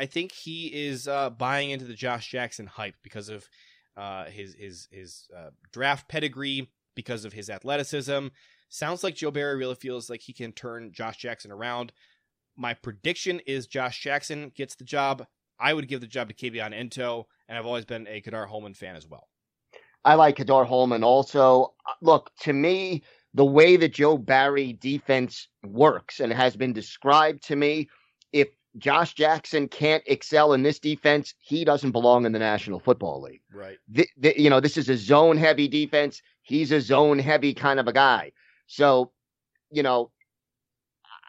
I 0.00 0.06
think 0.06 0.32
he 0.32 0.66
is 0.68 1.06
uh, 1.06 1.28
buying 1.30 1.70
into 1.70 1.84
the 1.84 1.94
Josh 1.94 2.30
Jackson 2.30 2.66
hype 2.66 2.96
because 3.02 3.28
of 3.28 3.48
uh, 3.96 4.24
his 4.24 4.54
his 4.54 4.88
his 4.90 5.28
uh, 5.36 5.50
draft 5.72 6.08
pedigree, 6.08 6.70
because 6.94 7.24
of 7.24 7.32
his 7.32 7.50
athleticism. 7.50 8.28
Sounds 8.68 9.04
like 9.04 9.14
Joe 9.14 9.30
Barry 9.30 9.56
really 9.56 9.74
feels 9.74 10.08
like 10.08 10.20
he 10.20 10.32
can 10.32 10.52
turn 10.52 10.92
Josh 10.92 11.18
Jackson 11.18 11.50
around. 11.52 11.92
My 12.56 12.74
prediction 12.74 13.40
is 13.46 13.66
Josh 13.66 14.00
Jackson 14.00 14.52
gets 14.54 14.74
the 14.74 14.84
job. 14.84 15.26
I 15.58 15.74
would 15.74 15.88
give 15.88 16.00
the 16.00 16.06
job 16.06 16.28
to 16.28 16.34
Kabion 16.34 16.74
Ento, 16.74 17.24
and 17.48 17.58
I've 17.58 17.66
always 17.66 17.84
been 17.84 18.06
a 18.06 18.20
Kadar 18.20 18.48
Hollman 18.48 18.74
fan 18.74 18.96
as 18.96 19.06
well. 19.06 19.28
I 20.04 20.14
like 20.14 20.36
Ka'dar 20.36 20.64
Hollman 20.64 21.04
also. 21.04 21.74
Uh, 21.86 21.92
look, 22.00 22.30
to 22.40 22.54
me, 22.54 23.02
the 23.34 23.44
way 23.44 23.76
that 23.76 23.92
Joe 23.92 24.16
Barry 24.16 24.72
defense 24.72 25.48
works 25.62 26.20
and 26.20 26.32
has 26.32 26.56
been 26.56 26.72
described 26.72 27.42
to 27.44 27.56
me, 27.56 27.88
if 28.32 28.48
Josh 28.78 29.14
Jackson 29.14 29.68
can't 29.68 30.02
excel 30.06 30.52
in 30.52 30.62
this 30.62 30.78
defense, 30.78 31.34
he 31.38 31.64
doesn't 31.64 31.90
belong 31.90 32.24
in 32.24 32.32
the 32.32 32.38
National 32.38 32.78
Football 32.78 33.22
League. 33.22 33.42
Right. 33.52 33.78
The, 33.88 34.08
the, 34.16 34.40
you 34.40 34.48
know, 34.48 34.60
this 34.60 34.76
is 34.76 34.88
a 34.88 34.96
zone 34.96 35.36
heavy 35.36 35.68
defense. 35.68 36.22
He's 36.42 36.70
a 36.72 36.80
zone 36.80 37.18
heavy 37.18 37.52
kind 37.52 37.80
of 37.80 37.88
a 37.88 37.92
guy. 37.92 38.32
So, 38.66 39.10
you 39.70 39.82
know, 39.82 40.10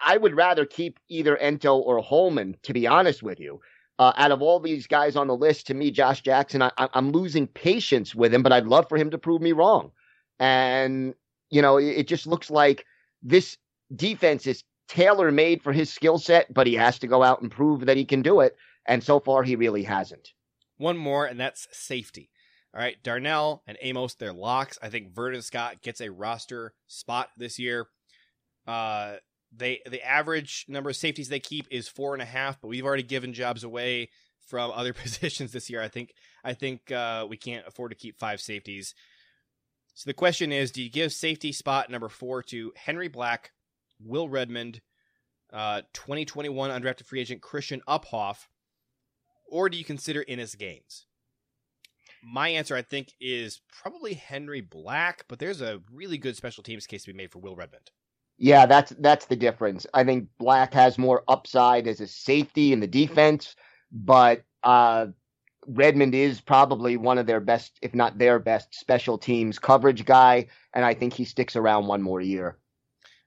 I 0.04 0.18
would 0.18 0.36
rather 0.36 0.66
keep 0.66 1.00
either 1.10 1.38
Ento 1.42 1.76
or 1.80 2.02
Hollman, 2.02 2.56
to 2.64 2.74
be 2.74 2.88
honest 2.88 3.24
with 3.24 3.40
you. 3.40 3.60
Uh, 4.00 4.14
out 4.18 4.32
of 4.32 4.42
all 4.42 4.60
these 4.60 4.88
guys 4.88 5.16
on 5.16 5.28
the 5.28 5.36
list, 5.36 5.68
to 5.68 5.76
me, 5.76 5.92
Josh 5.92 6.22
Jackson, 6.22 6.64
I, 6.64 6.72
I'm 6.78 7.12
losing 7.12 7.46
patience 7.46 8.16
with 8.16 8.34
him, 8.34 8.42
but 8.42 8.52
I'd 8.52 8.66
love 8.66 8.90
for 8.90 8.98
him 8.98 9.12
to 9.12 9.18
prove 9.18 9.42
me 9.42 9.52
wrong. 9.52 9.92
And, 10.40 11.14
you 11.52 11.62
know, 11.62 11.78
it, 11.78 11.86
it 11.86 12.08
just 12.08 12.26
looks 12.26 12.50
like 12.50 12.86
this 13.22 13.58
defense 13.96 14.48
is 14.48 14.64
tailor 14.92 15.32
made 15.32 15.64
for 15.64 15.72
his 15.72 15.92
skill 15.92 16.18
set, 16.18 16.54
but 16.54 16.68
he 16.68 16.74
has 16.74 17.00
to 17.00 17.08
go 17.08 17.24
out 17.24 17.42
and 17.42 17.50
prove 17.50 17.86
that 17.86 17.96
he 17.96 18.04
can 18.04 18.22
do 18.22 18.42
it. 18.42 18.58
And 18.86 19.02
so 19.02 19.20
far, 19.22 19.42
he 19.44 19.56
really 19.56 19.84
hasn't. 19.84 20.34
One 20.78 20.98
more, 20.98 21.26
and 21.26 21.40
that's 21.40 21.68
safety. 21.72 22.30
All 22.74 22.82
right, 22.82 23.02
Darnell 23.02 23.64
and 23.68 23.78
Amos, 23.82 24.16
they're 24.16 24.34
locks. 24.34 24.78
I 24.82 24.90
think 24.90 25.14
Vernon 25.14 25.42
Scott 25.42 25.82
gets 25.82 26.02
a 26.02 26.12
roster 26.12 26.74
spot 26.88 27.30
this 27.38 27.58
year. 27.58 27.88
Uh, 28.68 29.16
they 29.56 29.82
the 29.90 30.06
average 30.06 30.66
number 30.68 30.90
of 30.90 30.96
safeties 30.96 31.30
they 31.30 31.40
keep 31.40 31.68
is 31.72 31.88
four 31.88 32.14
and 32.14 32.22
a 32.22 32.26
half, 32.26 32.60
but 32.60 32.68
we've 32.68 32.86
already 32.86 33.04
given 33.04 33.34
jobs 33.34 33.64
away 33.64 34.10
from 34.48 34.72
other 34.76 34.94
positions 34.94 35.52
this 35.52 35.70
year. 35.70 35.82
I 35.82 35.88
think 35.88 36.14
I 36.44 36.54
think 36.54 36.92
uh, 36.92 37.26
we 37.30 37.38
can't 37.38 37.68
afford 37.68 37.92
to 37.92 37.98
keep 37.98 38.18
five 38.18 38.42
safeties. 38.42 38.94
So 39.94 40.10
the 40.10 40.14
question 40.14 40.52
is, 40.52 40.72
do 40.72 40.82
you 40.82 40.90
give 40.90 41.12
safety 41.12 41.52
spot 41.52 41.90
number 41.90 42.10
four 42.10 42.42
to 42.44 42.72
Henry 42.76 43.10
Black, 43.10 43.52
Will 44.06 44.30
Redmond, 44.30 44.82
uh, 45.52 45.82
2021 45.94 46.70
undrafted 46.70 47.06
free 47.06 47.22
agent 47.22 47.42
Christian 47.42 47.82
Uphoff, 47.88 48.48
or 49.46 49.70
do 49.70 49.78
you 49.78 49.84
consider 49.84 50.24
Innis 50.28 50.56
Gaines? 50.56 51.06
My 52.24 52.50
answer, 52.50 52.76
I 52.76 52.84
think, 52.84 53.14
is 53.20 53.62
probably 53.72 54.14
Henry 54.14 54.62
Black, 54.62 55.26
but 55.28 55.40
there's 55.40 55.62
a 55.62 55.82
really 55.92 56.18
good 56.18 56.36
special 56.36 56.64
teams 56.64 56.86
case 56.86 57.04
to 57.04 57.12
be 57.12 57.18
made 57.18 57.32
for 57.32 57.40
Will 57.40 57.56
Redmond. 57.56 57.90
Yeah, 58.38 58.66
that's 58.66 58.92
that's 59.00 59.26
the 59.26 59.36
difference. 59.36 59.86
I 59.94 60.04
think 60.04 60.28
Black 60.40 60.74
has 60.74 60.98
more 60.98 61.24
upside 61.28 61.88
as 61.88 62.02
a 62.02 62.08
safety 62.08 62.74
in 62.74 62.80
the 62.80 62.88
defense, 62.88 63.56
but 63.92 64.44
uh, 64.64 65.08
Redmond 65.68 66.16
is 66.16 66.42
probably 66.42 66.98
one 66.98 67.18
of 67.18 67.28
their 67.28 67.40
best, 67.40 67.78
if 67.82 67.94
not 67.94 68.18
their 68.18 68.40
best, 68.40 68.74
special 68.74 69.18
teams 69.18 69.60
coverage 69.60 70.06
guy, 70.06 70.48
and 70.74 70.84
I 70.84 70.94
think 70.94 71.14
he 71.14 71.26
sticks 71.26 71.56
around 71.56 71.88
one 71.88 72.02
more 72.02 72.22
year. 72.22 72.58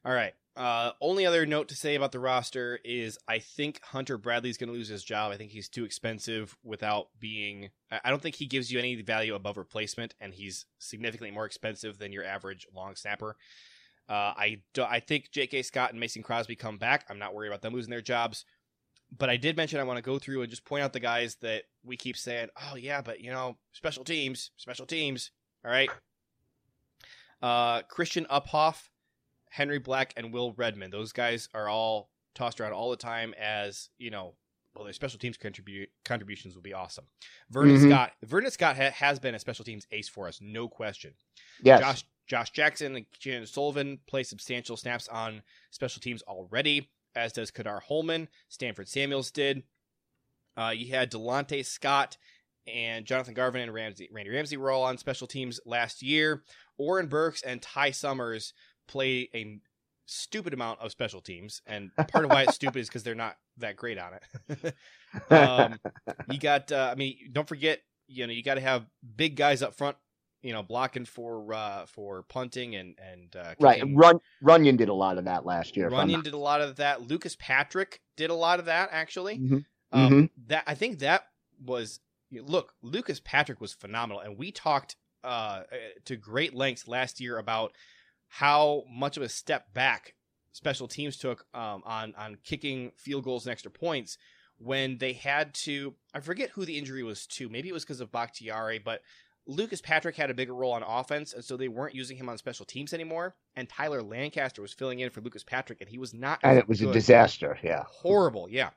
All 0.05 0.13
right. 0.13 0.35
Uh, 0.57 0.93
only 1.01 1.27
other 1.27 1.47
note 1.47 1.69
to 1.69 1.75
say 1.75 1.97
about 1.97 2.13
the 2.13 2.21
roster 2.21 2.79
is 2.85 3.19
I 3.27 3.41
think 3.41 3.83
Hunter 3.83 4.17
Bradley's 4.17 4.57
going 4.57 4.69
to 4.69 4.75
lose 4.75 4.89
his 4.89 5.03
job. 5.03 5.33
I 5.33 5.37
think 5.37 5.51
he's 5.51 5.69
too 5.69 5.85
expensive 5.85 6.57
without 6.63 7.09
being. 7.19 7.71
I 7.91 8.11
don't 8.11 8.23
think 8.23 8.37
he 8.37 8.47
gives 8.47 8.71
you 8.71 8.79
any 8.79 9.01
value 9.03 9.35
above 9.35 9.57
replacement, 9.57 10.15
and 10.21 10.33
he's 10.33 10.67
significantly 10.79 11.33
more 11.33 11.45
expensive 11.45 11.99
than 11.99 12.13
your 12.13 12.25
average 12.25 12.69
long 12.73 12.95
snapper. 12.95 13.37
Uh, 14.09 14.33
I 14.37 14.61
do, 14.75 14.85
I 14.85 15.01
think 15.01 15.31
J.K. 15.33 15.63
Scott 15.63 15.91
and 15.91 15.99
Mason 15.99 16.23
Crosby 16.23 16.55
come 16.55 16.79
back. 16.79 17.05
I'm 17.09 17.19
not 17.19 17.35
worried 17.35 17.49
about 17.49 17.63
them 17.63 17.73
losing 17.73 17.91
their 17.91 18.01
jobs. 18.01 18.45
But 19.17 19.31
I 19.31 19.37
did 19.37 19.57
mention 19.57 19.81
I 19.81 19.85
want 19.85 19.99
to 19.99 20.03
go 20.03 20.19
through 20.19 20.43
and 20.43 20.51
just 20.51 20.65
point 20.65 20.83
out 20.83 20.93
the 20.93 21.01
guys 21.01 21.37
that 21.37 21.65
we 21.85 21.97
keep 21.97 22.17
saying, 22.17 22.49
oh, 22.61 22.77
yeah, 22.77 23.01
but, 23.01 23.21
you 23.21 23.31
know, 23.31 23.57
special 23.73 24.05
teams, 24.05 24.51
special 24.57 24.87
teams. 24.87 25.31
All 25.65 25.71
right. 25.71 25.91
Uh, 27.41 27.83
Christian 27.83 28.27
Uphoff 28.31 28.89
Henry 29.55 29.79
Black 29.79 30.13
and 30.17 30.33
Will 30.33 30.53
Redmond. 30.57 30.93
Those 30.93 31.13
guys 31.13 31.49
are 31.55 31.69
all 31.69 32.11
tossed 32.35 32.61
around 32.61 32.73
all 32.73 32.91
the 32.91 32.97
time 32.97 33.33
as 33.41 33.89
you 33.99 34.11
know. 34.11 34.35
Well, 34.75 34.83
their 34.83 34.93
special 34.93 35.21
teams 35.21 35.39
contributions 36.05 36.57
will 36.57 36.63
be 36.63 36.75
awesome. 36.75 37.05
Vernon 37.49 37.77
mm-hmm. 37.77 37.91
Scott, 37.91 38.13
Vernon 38.25 38.51
Scott 38.51 38.77
ha- 38.77 38.91
has 38.91 39.21
been 39.21 39.37
a 39.37 39.39
special 39.39 39.65
teams 39.65 39.87
ace 39.93 40.09
for 40.09 40.27
us, 40.27 40.41
no 40.43 40.67
question. 40.67 41.13
Yes. 41.63 41.81
Josh 41.81 42.05
Josh 42.27 42.51
Jackson 42.51 42.97
and 42.97 43.07
Chandon 43.17 43.47
Sullivan 43.47 44.01
play 44.09 44.25
substantial 44.25 44.77
snaps 44.77 45.07
on 45.07 45.43
special 45.71 46.01
teams 46.01 46.23
already, 46.23 46.91
as 47.15 47.33
does 47.33 47.53
Ka'dar 47.53 47.81
Hollman. 47.89 48.27
Stanford 48.49 48.89
Samuels 48.89 49.31
did. 49.31 49.63
Uh, 50.57 50.73
you 50.75 50.93
had 50.93 51.13
Delontae 51.13 51.65
Scott 51.65 52.17
and 52.67 53.05
Jonathan 53.05 53.35
Garvin 53.35 53.61
and 53.61 53.73
Ramsey, 53.73 54.09
Randy 54.11 54.31
Ramsey 54.31 54.57
were 54.57 54.73
all 54.73 54.83
on 54.83 54.99
special 54.99 55.29
teams 55.29 55.61
last 55.65 56.03
year. 56.03 56.43
Oren 56.77 57.07
Burks 57.07 57.43
and 57.43 57.63
Ty 57.63 57.93
Summers 57.93 58.53
play 58.87 59.29
a 59.35 59.61
stupid 60.07 60.53
amount 60.53 60.81
of 60.81 60.91
special 60.91 61.21
teams, 61.21 61.63
and 61.67 61.91
part 61.97 62.25
of 62.25 62.31
why 62.31 62.43
it's 62.43 62.55
stupid 62.55 62.81
is 62.81 62.89
because 62.89 63.03
they're 63.03 63.15
not 63.15 63.37
that 63.59 63.77
great 63.77 63.99
on 63.99 64.13
it. 64.15 64.75
um, 65.31 65.79
you 66.31 66.39
got, 66.39 66.71
uh, 66.73 66.91
I 66.91 66.95
mean, 66.95 67.17
don't 67.33 67.49
forget, 67.49 67.81
you 68.07 68.27
know, 68.27 68.33
you 68.33 68.43
got 68.43 68.55
to 68.55 68.61
have 68.61 68.87
big 69.17 69.37
guys 69.37 69.63
up 69.63 69.75
front, 69.75 69.97
you 70.43 70.53
know, 70.53 70.63
blocking 70.63 71.07
for 71.07 71.55
uh, 71.55 71.87
for 71.87 72.23
punting 72.25 72.77
and 72.77 72.95
and 72.99 73.35
uh, 73.35 73.55
right. 73.61 73.83
Run 73.95 74.21
Runyan 74.43 74.77
did 74.77 74.91
a 74.91 74.95
lot 74.95 75.17
of 75.17 75.25
that 75.25 75.47
last 75.47 75.77
year. 75.77 75.91
Runyan 75.91 76.23
did 76.23 76.35
a 76.35 76.39
lot 76.39 76.61
of 76.61 76.77
that. 76.77 77.09
Lucas 77.09 77.37
Patrick 77.39 78.03
did 78.17 78.29
a 78.31 78.35
lot 78.35 78.59
of 78.59 78.67
that 78.67 78.91
actually. 78.93 79.39
Mm-hmm. 79.39 79.59
Um, 79.93 80.11
mm-hmm. 80.11 80.25
That 80.49 80.65
I 80.67 80.75
think 80.75 80.99
that 80.99 81.25
was 81.65 82.01
look. 82.31 82.75
Lucas 82.83 83.23
Patrick 83.25 83.59
was 83.59 83.73
phenomenal, 83.73 84.21
and 84.21 84.37
we 84.37 84.53
talked 84.53 84.97
uh, 85.23 85.63
to 86.05 86.17
great 86.17 86.55
lengths 86.55 86.87
last 86.87 87.21
year 87.21 87.39
about 87.39 87.73
how 88.39 88.83
much 88.91 89.17
of 89.17 89.23
a 89.23 89.29
step 89.29 89.73
back 89.73 90.15
special 90.51 90.89
teams 90.89 91.17
took 91.17 91.47
um, 91.55 91.83
on 91.85 92.15
on 92.19 92.37
kicking 92.43 92.91
field 92.97 93.23
goals 93.23 93.47
and 93.47 93.53
extra 93.53 93.71
points 93.71 94.19
when 94.59 94.99
they 94.99 95.13
had 95.13 95.55
to. 95.55 95.95
I 96.13 96.19
forget 96.19 96.51
who 96.51 96.65
the 96.65 96.77
injury 96.77 97.05
was 97.05 97.27
to. 97.29 97.49
Maybe 97.49 97.69
it 97.69 97.73
was 97.73 97.85
because 97.85 98.01
of 98.01 98.11
Bakhtiari, 98.11 98.81
but 98.81 99.03
Lucas 99.47 99.81
Patrick 99.81 100.17
had 100.17 100.31
a 100.31 100.35
bigger 100.35 100.55
role 100.55 100.73
on 100.73 100.83
offense, 100.83 101.33
and 101.33 101.45
so 101.45 101.57
they 101.57 101.69
weren't 101.69 101.95
using 101.95 102.17
him 102.17 102.29
on 102.29 102.37
special 102.37 102.67
teams 102.67 102.93
anymore. 102.93 103.37
And 103.55 103.69
Tyler 103.69 104.03
Lancaster 104.03 104.63
was 104.63 104.73
filling 104.73 104.99
in 104.99 105.11
for 105.11 105.21
Lucas 105.21 105.45
Patrick, 105.45 105.81
and 105.81 105.89
he 105.89 105.99
was 105.99 106.13
not. 106.13 106.41
And 106.43 106.59
it 106.59 106.69
was 106.69 106.81
good. 106.81 106.91
a 106.91 106.93
disaster. 106.93 107.57
Yeah, 107.63 107.85
horrible. 107.89 108.49
Yeah. 108.51 108.71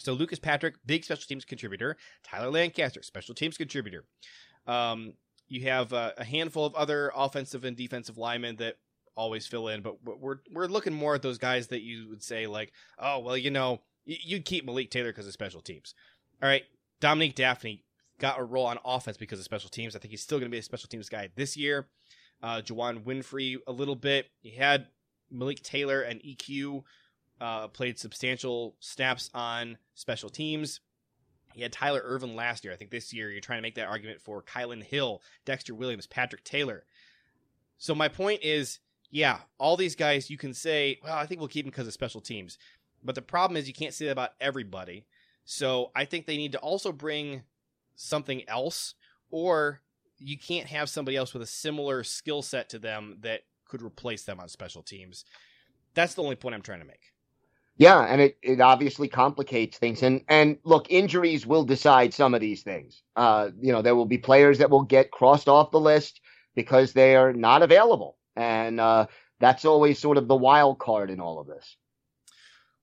So 0.00 0.12
Lucas 0.12 0.40
Patrick, 0.40 0.74
big 0.84 1.04
special 1.04 1.28
teams 1.28 1.44
contributor. 1.44 1.96
Tyler 2.24 2.50
Lancaster, 2.50 3.02
special 3.04 3.36
teams 3.36 3.56
contributor. 3.56 4.04
Um, 4.66 5.14
you 5.52 5.68
have 5.68 5.92
uh, 5.92 6.12
a 6.16 6.24
handful 6.24 6.64
of 6.64 6.74
other 6.74 7.12
offensive 7.14 7.64
and 7.64 7.76
defensive 7.76 8.16
linemen 8.16 8.56
that 8.56 8.76
always 9.14 9.46
fill 9.46 9.68
in, 9.68 9.82
but 9.82 10.02
we're 10.02 10.38
we're 10.50 10.66
looking 10.66 10.94
more 10.94 11.14
at 11.14 11.20
those 11.20 11.36
guys 11.36 11.66
that 11.66 11.82
you 11.82 12.08
would 12.08 12.22
say 12.22 12.46
like, 12.46 12.72
oh 12.98 13.18
well, 13.18 13.36
you 13.36 13.50
know, 13.50 13.80
you'd 14.06 14.46
keep 14.46 14.64
Malik 14.64 14.90
Taylor 14.90 15.10
because 15.10 15.26
of 15.26 15.34
special 15.34 15.60
teams. 15.60 15.94
All 16.42 16.48
right, 16.48 16.62
Dominique 17.00 17.36
Dafney 17.36 17.82
got 18.18 18.40
a 18.40 18.42
role 18.42 18.64
on 18.64 18.78
offense 18.82 19.18
because 19.18 19.38
of 19.38 19.44
special 19.44 19.68
teams. 19.68 19.94
I 19.94 19.98
think 19.98 20.12
he's 20.12 20.22
still 20.22 20.38
going 20.38 20.50
to 20.50 20.54
be 20.54 20.58
a 20.58 20.62
special 20.62 20.88
teams 20.88 21.10
guy 21.10 21.28
this 21.36 21.54
year. 21.54 21.88
Uh, 22.42 22.62
Juwann 22.62 23.04
Winfree 23.04 23.58
a 23.66 23.72
little 23.72 23.94
bit. 23.94 24.30
He 24.40 24.52
had 24.52 24.86
Malik 25.30 25.62
Taylor 25.62 26.00
and 26.00 26.18
EQ 26.22 26.82
uh, 27.42 27.68
played 27.68 27.98
substantial 27.98 28.76
snaps 28.80 29.28
on 29.34 29.76
special 29.94 30.30
teams. 30.30 30.80
He 31.54 31.62
had 31.62 31.72
Tyler 31.72 32.02
Ervin 32.04 32.36
last 32.36 32.64
year. 32.64 32.72
I 32.72 32.76
think 32.76 32.90
this 32.90 33.12
year 33.12 33.30
you're 33.30 33.40
trying 33.40 33.58
to 33.58 33.62
make 33.62 33.74
that 33.76 33.88
argument 33.88 34.20
for 34.20 34.42
Kylin 34.42 34.82
Hill, 34.82 35.22
Dexter 35.44 35.74
Williams, 35.74 36.06
Patrick 36.06 36.44
Taylor. 36.44 36.84
So 37.78 37.94
my 37.94 38.08
point 38.08 38.42
is, 38.42 38.78
yeah, 39.10 39.38
all 39.58 39.76
these 39.76 39.96
guys 39.96 40.30
you 40.30 40.38
can 40.38 40.54
say, 40.54 40.98
well, 41.02 41.16
I 41.16 41.26
think 41.26 41.40
we'll 41.40 41.48
keep 41.48 41.64
them 41.64 41.70
because 41.70 41.86
of 41.86 41.92
special 41.92 42.20
teams. 42.20 42.58
But 43.04 43.14
the 43.14 43.22
problem 43.22 43.56
is 43.56 43.68
you 43.68 43.74
can't 43.74 43.94
say 43.94 44.06
that 44.06 44.12
about 44.12 44.30
everybody. 44.40 45.06
So 45.44 45.90
I 45.94 46.04
think 46.04 46.26
they 46.26 46.36
need 46.36 46.52
to 46.52 46.58
also 46.58 46.92
bring 46.92 47.42
something 47.94 48.48
else, 48.48 48.94
or 49.30 49.80
you 50.18 50.38
can't 50.38 50.68
have 50.68 50.88
somebody 50.88 51.16
else 51.16 51.34
with 51.34 51.42
a 51.42 51.46
similar 51.46 52.04
skill 52.04 52.42
set 52.42 52.68
to 52.70 52.78
them 52.78 53.18
that 53.20 53.42
could 53.66 53.82
replace 53.82 54.22
them 54.24 54.38
on 54.38 54.48
special 54.48 54.82
teams. 54.82 55.24
That's 55.94 56.14
the 56.14 56.22
only 56.22 56.36
point 56.36 56.54
I'm 56.54 56.62
trying 56.62 56.80
to 56.80 56.86
make. 56.86 57.11
Yeah, 57.76 58.00
and 58.00 58.20
it, 58.20 58.38
it 58.42 58.60
obviously 58.60 59.08
complicates 59.08 59.78
things. 59.78 60.02
And 60.02 60.22
and 60.28 60.58
look, 60.64 60.86
injuries 60.90 61.46
will 61.46 61.64
decide 61.64 62.12
some 62.12 62.34
of 62.34 62.40
these 62.40 62.62
things. 62.62 63.02
Uh, 63.16 63.50
you 63.60 63.72
know, 63.72 63.82
there 63.82 63.96
will 63.96 64.06
be 64.06 64.18
players 64.18 64.58
that 64.58 64.70
will 64.70 64.82
get 64.82 65.10
crossed 65.10 65.48
off 65.48 65.70
the 65.70 65.80
list 65.80 66.20
because 66.54 66.92
they 66.92 67.16
are 67.16 67.32
not 67.32 67.62
available, 67.62 68.18
and 68.36 68.78
uh, 68.78 69.06
that's 69.40 69.64
always 69.64 69.98
sort 69.98 70.18
of 70.18 70.28
the 70.28 70.36
wild 70.36 70.78
card 70.78 71.10
in 71.10 71.20
all 71.20 71.40
of 71.40 71.46
this. 71.46 71.76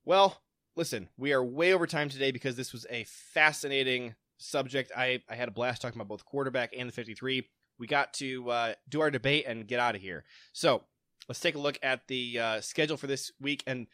Well, 0.04 0.42
listen, 0.74 1.08
we 1.16 1.32
are 1.32 1.44
way 1.44 1.72
over 1.72 1.86
time 1.86 2.08
today 2.08 2.32
because 2.32 2.56
this 2.56 2.72
was 2.72 2.84
a 2.90 3.04
fascinating 3.04 4.16
subject. 4.38 4.90
I 4.96 5.22
I 5.28 5.36
had 5.36 5.48
a 5.48 5.52
blast 5.52 5.82
talking 5.82 6.00
about 6.00 6.08
both 6.08 6.24
quarterback 6.24 6.74
and 6.76 6.88
the 6.88 6.92
53. 6.92 7.48
We 7.78 7.86
got 7.86 8.12
to 8.14 8.50
uh, 8.50 8.74
do 8.88 9.00
our 9.00 9.10
debate 9.10 9.44
and 9.46 9.66
get 9.66 9.80
out 9.80 9.94
of 9.94 10.00
here. 10.00 10.24
So 10.52 10.82
let's 11.28 11.40
take 11.40 11.54
a 11.54 11.58
look 11.58 11.78
at 11.82 12.08
the 12.08 12.38
uh, 12.38 12.60
schedule 12.60 12.96
for 12.96 13.06
this 13.06 13.30
week 13.40 13.62
and 13.66 13.86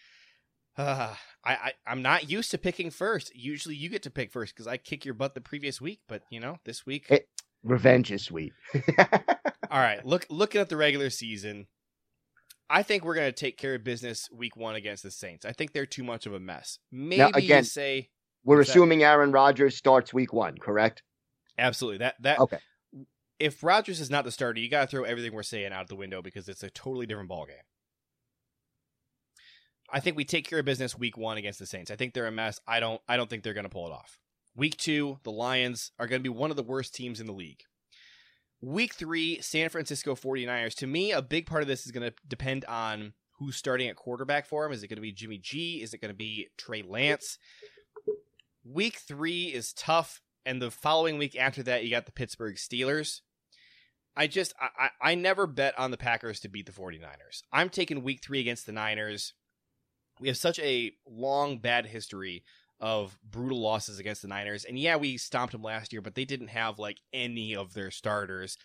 uh, 0.78 1.14
I, 1.44 1.72
I 1.86 1.92
am 1.92 2.02
not 2.02 2.28
used 2.30 2.50
to 2.52 2.58
picking 2.58 2.90
first. 2.90 3.34
Usually 3.34 3.76
you 3.76 3.88
get 3.88 4.02
to 4.02 4.10
pick 4.10 4.32
first 4.32 4.54
because 4.54 4.66
I 4.66 4.76
kick 4.76 5.04
your 5.04 5.14
butt 5.14 5.34
the 5.34 5.40
previous 5.40 5.80
week, 5.80 6.00
but 6.08 6.22
you 6.30 6.40
know 6.40 6.58
this 6.64 6.84
week 6.84 7.06
it, 7.08 7.28
Revenge 7.62 8.10
is 8.12 8.24
sweet. 8.24 8.52
All 9.70 9.80
right, 9.80 10.04
look 10.04 10.26
looking 10.30 10.60
at 10.60 10.68
the 10.68 10.76
regular 10.76 11.10
season, 11.10 11.66
I 12.68 12.82
think 12.82 13.04
we're 13.04 13.14
going 13.14 13.28
to 13.28 13.32
take 13.32 13.56
care 13.58 13.74
of 13.74 13.84
business 13.84 14.28
week 14.32 14.56
one 14.56 14.74
against 14.74 15.02
the 15.02 15.10
Saints. 15.10 15.44
I 15.44 15.52
think 15.52 15.72
they're 15.72 15.86
too 15.86 16.04
much 16.04 16.26
of 16.26 16.34
a 16.34 16.40
mess. 16.40 16.78
Maybe 16.90 17.22
again, 17.34 17.58
you 17.58 17.64
say 17.64 18.10
We're 18.44 18.58
What's 18.58 18.68
that? 18.68 18.72
assuming 18.72 19.02
Aaron 19.04 19.32
Rodgers 19.32 19.76
starts 19.76 20.12
week 20.12 20.32
one, 20.32 20.56
correct? 20.58 21.02
absolutely 21.58 21.98
that 21.98 22.14
that 22.20 22.38
Okay. 22.38 22.58
if 23.38 23.62
Rodgers 23.62 24.00
is 24.00 24.10
not 24.10 24.24
the 24.24 24.30
starter, 24.32 24.60
you 24.60 24.68
got 24.70 24.82
to 24.82 24.86
throw 24.88 25.04
everything 25.04 25.32
we're 25.32 25.42
saying 25.42 25.72
out 25.72 25.88
the 25.88 25.96
window 25.96 26.22
because 26.22 26.48
it's 26.48 26.62
a 26.62 26.70
totally 26.70 27.06
different 27.06 27.30
ballgame. 27.30 27.64
I 29.92 30.00
think 30.00 30.16
we 30.16 30.24
take 30.24 30.48
care 30.48 30.58
of 30.58 30.64
business 30.64 30.98
week 30.98 31.16
one 31.16 31.36
against 31.36 31.58
the 31.58 31.66
Saints. 31.66 31.90
I 31.90 31.96
think 31.96 32.14
they're 32.14 32.26
a 32.26 32.32
mess. 32.32 32.60
I 32.66 32.80
don't. 32.80 33.00
I 33.08 33.16
don't 33.16 33.30
think 33.30 33.42
they're 33.42 33.54
going 33.54 33.64
to 33.64 33.70
pull 33.70 33.86
it 33.86 33.92
off. 33.92 34.18
Week 34.56 34.76
two, 34.76 35.18
the 35.22 35.30
Lions 35.30 35.92
are 35.98 36.06
going 36.06 36.20
to 36.20 36.28
be 36.28 36.34
one 36.34 36.50
of 36.50 36.56
the 36.56 36.62
worst 36.62 36.94
teams 36.94 37.20
in 37.20 37.26
the 37.26 37.32
league. 37.32 37.62
Week 38.62 38.94
three, 38.94 39.40
San 39.42 39.68
Francisco 39.68 40.14
49ers. 40.14 40.74
To 40.76 40.86
me, 40.86 41.12
a 41.12 41.20
big 41.20 41.46
part 41.46 41.62
of 41.62 41.68
this 41.68 41.84
is 41.84 41.92
going 41.92 42.10
to 42.10 42.16
depend 42.26 42.64
on 42.64 43.12
who's 43.38 43.56
starting 43.56 43.88
at 43.88 43.96
quarterback 43.96 44.46
for 44.46 44.64
him. 44.64 44.72
Is 44.72 44.82
it 44.82 44.88
going 44.88 44.96
to 44.96 45.02
be 45.02 45.12
Jimmy 45.12 45.38
G? 45.38 45.82
Is 45.82 45.92
it 45.92 46.00
going 46.00 46.10
to 46.10 46.16
be 46.16 46.48
Trey 46.56 46.82
Lance? 46.82 47.38
Week 48.64 48.96
three 48.96 49.44
is 49.44 49.74
tough, 49.74 50.22
and 50.44 50.60
the 50.60 50.70
following 50.70 51.18
week 51.18 51.36
after 51.36 51.62
that, 51.64 51.84
you 51.84 51.90
got 51.90 52.06
the 52.06 52.12
Pittsburgh 52.12 52.56
Steelers. 52.56 53.20
I 54.16 54.26
just, 54.26 54.54
I, 54.58 54.86
I 55.02 55.10
I 55.10 55.14
never 55.14 55.46
bet 55.46 55.78
on 55.78 55.90
the 55.90 55.98
Packers 55.98 56.40
to 56.40 56.48
beat 56.48 56.64
the 56.64 56.72
49ers. 56.72 57.42
I'm 57.52 57.68
taking 57.68 58.02
week 58.02 58.24
three 58.24 58.40
against 58.40 58.64
the 58.64 58.72
Niners. 58.72 59.34
We 60.20 60.28
have 60.28 60.36
such 60.36 60.58
a 60.58 60.92
long 61.06 61.58
bad 61.58 61.86
history 61.86 62.44
of 62.80 63.18
brutal 63.28 63.60
losses 63.60 63.98
against 63.98 64.22
the 64.22 64.28
Niners. 64.28 64.64
And 64.64 64.78
yeah, 64.78 64.96
we 64.96 65.16
stomped 65.16 65.52
them 65.52 65.62
last 65.62 65.92
year, 65.92 66.02
but 66.02 66.14
they 66.14 66.24
didn't 66.24 66.48
have 66.48 66.78
like 66.78 66.98
any 67.12 67.56
of 67.56 67.74
their 67.74 67.90
starters. 67.90 68.58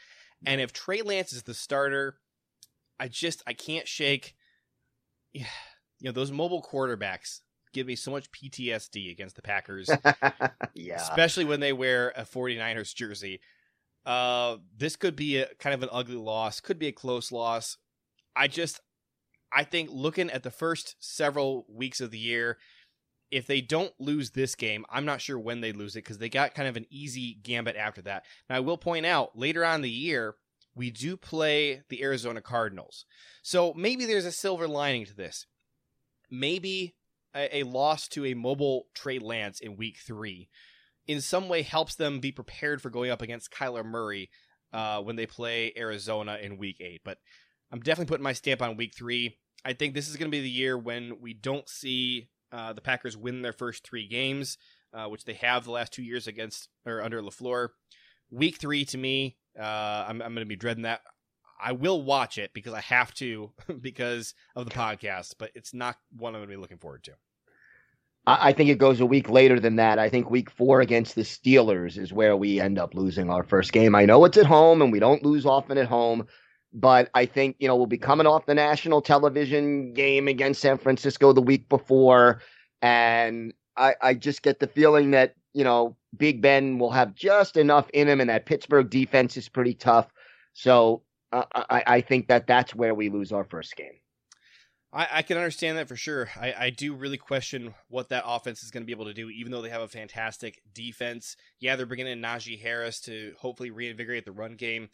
And 0.45 0.59
if 0.59 0.73
Trey 0.73 1.01
Lance 1.01 1.33
is 1.33 1.43
the 1.43 1.53
starter, 1.53 2.17
I 2.99 3.07
just 3.07 3.41
I 3.47 3.53
can't 3.53 3.87
shake 3.87 4.35
yeah, 5.33 5.45
you 5.99 6.05
know, 6.05 6.11
those 6.11 6.31
mobile 6.31 6.63
quarterbacks 6.63 7.41
give 7.73 7.87
me 7.87 7.95
so 7.95 8.11
much 8.11 8.31
PTSD 8.31 9.11
against 9.11 9.37
the 9.37 9.41
Packers, 9.41 9.89
yeah. 10.73 10.95
especially 10.95 11.45
when 11.45 11.61
they 11.61 11.71
wear 11.71 12.09
a 12.17 12.23
49ers 12.23 12.93
jersey. 12.93 13.39
Uh 14.05 14.57
this 14.75 14.95
could 14.95 15.15
be 15.15 15.37
a 15.37 15.47
kind 15.59 15.73
of 15.73 15.83
an 15.83 15.89
ugly 15.91 16.15
loss, 16.15 16.59
could 16.59 16.79
be 16.79 16.87
a 16.87 16.91
close 16.91 17.31
loss. 17.31 17.77
I 18.35 18.47
just 18.47 18.81
I 19.53 19.63
think 19.63 19.89
looking 19.91 20.29
at 20.29 20.43
the 20.43 20.51
first 20.51 20.95
several 20.99 21.65
weeks 21.69 22.01
of 22.01 22.11
the 22.11 22.17
year, 22.17 22.57
if 23.29 23.47
they 23.47 23.61
don't 23.61 23.93
lose 23.99 24.31
this 24.31 24.55
game, 24.55 24.85
I'm 24.89 25.05
not 25.05 25.21
sure 25.21 25.39
when 25.39 25.61
they 25.61 25.71
lose 25.71 25.95
it 25.95 26.03
because 26.03 26.17
they 26.17 26.29
got 26.29 26.53
kind 26.53 26.67
of 26.67 26.77
an 26.77 26.85
easy 26.89 27.37
gambit 27.41 27.75
after 27.75 28.01
that. 28.03 28.25
Now, 28.49 28.57
I 28.57 28.59
will 28.59 28.77
point 28.77 29.05
out 29.05 29.37
later 29.37 29.63
on 29.65 29.81
the 29.81 29.89
year, 29.89 30.35
we 30.75 30.89
do 30.89 31.17
play 31.17 31.83
the 31.89 32.03
Arizona 32.03 32.41
Cardinals. 32.41 33.05
So 33.41 33.73
maybe 33.73 34.05
there's 34.05 34.25
a 34.25 34.31
silver 34.31 34.67
lining 34.67 35.05
to 35.05 35.15
this. 35.15 35.45
Maybe 36.29 36.95
a, 37.35 37.59
a 37.59 37.63
loss 37.63 38.07
to 38.09 38.25
a 38.25 38.33
mobile 38.33 38.87
Trey 38.93 39.19
Lance 39.19 39.59
in 39.59 39.75
week 39.75 39.97
three 39.97 40.49
in 41.07 41.21
some 41.21 41.49
way 41.49 41.61
helps 41.61 41.95
them 41.95 42.19
be 42.19 42.31
prepared 42.31 42.81
for 42.81 42.89
going 42.89 43.11
up 43.11 43.21
against 43.21 43.51
Kyler 43.51 43.83
Murray 43.83 44.29
uh, 44.71 45.01
when 45.01 45.15
they 45.15 45.25
play 45.25 45.73
Arizona 45.75 46.37
in 46.41 46.57
week 46.57 46.77
eight. 46.79 47.01
But 47.03 47.17
I'm 47.71 47.79
definitely 47.79 48.09
putting 48.09 48.23
my 48.23 48.33
stamp 48.33 48.61
on 48.61 48.77
week 48.77 48.93
three. 48.95 49.37
I 49.63 49.73
think 49.73 49.93
this 49.93 50.09
is 50.09 50.17
going 50.17 50.29
to 50.29 50.35
be 50.35 50.41
the 50.41 50.49
year 50.49 50.77
when 50.77 51.19
we 51.21 51.33
don't 51.33 51.67
see 51.69 52.29
uh, 52.51 52.73
the 52.73 52.81
Packers 52.81 53.15
win 53.15 53.41
their 53.41 53.53
first 53.53 53.83
three 53.83 54.07
games, 54.07 54.57
uh, 54.93 55.05
which 55.05 55.25
they 55.25 55.33
have 55.33 55.63
the 55.63 55.71
last 55.71 55.93
two 55.93 56.03
years 56.03 56.27
against 56.27 56.69
or 56.85 57.01
under 57.01 57.21
Lafleur. 57.21 57.69
Week 58.29 58.57
three 58.57 58.85
to 58.85 58.97
me, 58.97 59.37
uh, 59.59 60.05
I'm, 60.07 60.21
I'm 60.21 60.33
going 60.33 60.45
to 60.45 60.45
be 60.45 60.55
dreading 60.55 60.83
that. 60.83 61.01
I 61.63 61.73
will 61.73 62.01
watch 62.01 62.37
it 62.37 62.51
because 62.53 62.73
I 62.73 62.81
have 62.81 63.13
to 63.15 63.51
because 63.81 64.33
of 64.55 64.65
the 64.65 64.71
podcast, 64.71 65.35
but 65.37 65.51
it's 65.53 65.73
not 65.73 65.97
one 66.17 66.33
I'm 66.33 66.39
going 66.39 66.49
to 66.49 66.55
be 66.55 66.61
looking 66.61 66.79
forward 66.79 67.03
to. 67.03 67.11
I 68.25 68.49
I 68.49 68.53
think 68.53 68.69
it 68.69 68.77
goes 68.77 68.99
a 68.99 69.05
week 69.05 69.29
later 69.29 69.59
than 69.59 69.75
that. 69.75 69.99
I 69.99 70.09
think 70.09 70.29
week 70.29 70.49
four 70.49 70.81
against 70.81 71.15
the 71.15 71.21
Steelers 71.21 71.97
is 71.97 72.11
where 72.11 72.35
we 72.35 72.59
end 72.59 72.79
up 72.79 72.95
losing 72.95 73.29
our 73.29 73.43
first 73.43 73.73
game. 73.73 73.95
I 73.95 74.05
know 74.05 74.25
it's 74.25 74.37
at 74.37 74.45
home 74.45 74.81
and 74.81 74.91
we 74.91 74.99
don't 74.99 75.23
lose 75.23 75.45
often 75.45 75.77
at 75.77 75.87
home, 75.87 76.27
but 76.73 77.09
I 77.13 77.25
think, 77.25 77.57
you 77.59 77.67
know, 77.67 77.75
we'll 77.75 77.85
be 77.85 77.97
coming 77.97 78.27
off 78.27 78.45
the 78.45 78.55
national 78.55 79.01
television 79.01 79.93
game 79.93 80.27
against 80.27 80.61
San 80.61 80.77
Francisco 80.77 81.33
the 81.33 81.41
week 81.41 81.67
before. 81.69 82.41
And 82.81 83.53
I, 83.77 83.95
I 84.01 84.13
just 84.13 84.41
get 84.41 84.59
the 84.59 84.67
feeling 84.67 85.11
that, 85.11 85.35
you 85.53 85.63
know, 85.63 85.97
Big 86.15 86.41
Ben 86.41 86.79
will 86.79 86.91
have 86.91 87.13
just 87.13 87.57
enough 87.57 87.89
in 87.91 88.07
him 88.07 88.21
and 88.21 88.29
that 88.29 88.45
Pittsburgh 88.45 88.89
defense 88.89 89.37
is 89.37 89.49
pretty 89.49 89.73
tough. 89.73 90.07
So 90.53 91.03
uh, 91.31 91.43
I, 91.53 91.83
I 91.87 92.01
think 92.01 92.27
that 92.27 92.47
that's 92.47 92.75
where 92.75 92.93
we 92.95 93.09
lose 93.09 93.31
our 93.31 93.43
first 93.43 93.75
game. 93.75 93.93
I, 94.93 95.07
I 95.11 95.21
can 95.21 95.37
understand 95.37 95.77
that 95.77 95.87
for 95.87 95.95
sure. 95.95 96.29
I, 96.39 96.53
I 96.57 96.69
do 96.69 96.93
really 96.93 97.17
question 97.17 97.73
what 97.87 98.09
that 98.09 98.23
offense 98.25 98.61
is 98.63 98.71
going 98.71 98.83
to 98.83 98.85
be 98.85 98.91
able 98.91 99.05
to 99.05 99.13
do, 99.13 99.29
even 99.29 99.51
though 99.51 99.61
they 99.61 99.69
have 99.69 99.81
a 99.81 99.87
fantastic 99.87 100.61
defense. 100.73 101.37
Yeah, 101.59 101.75
they're 101.75 101.85
bringing 101.85 102.07
in 102.07 102.21
Najee 102.21 102.61
Harris 102.61 102.99
to 103.01 103.33
hopefully 103.39 103.71
reinvigorate 103.71 104.25
the 104.25 104.33
run 104.33 104.55
game. 104.55 104.89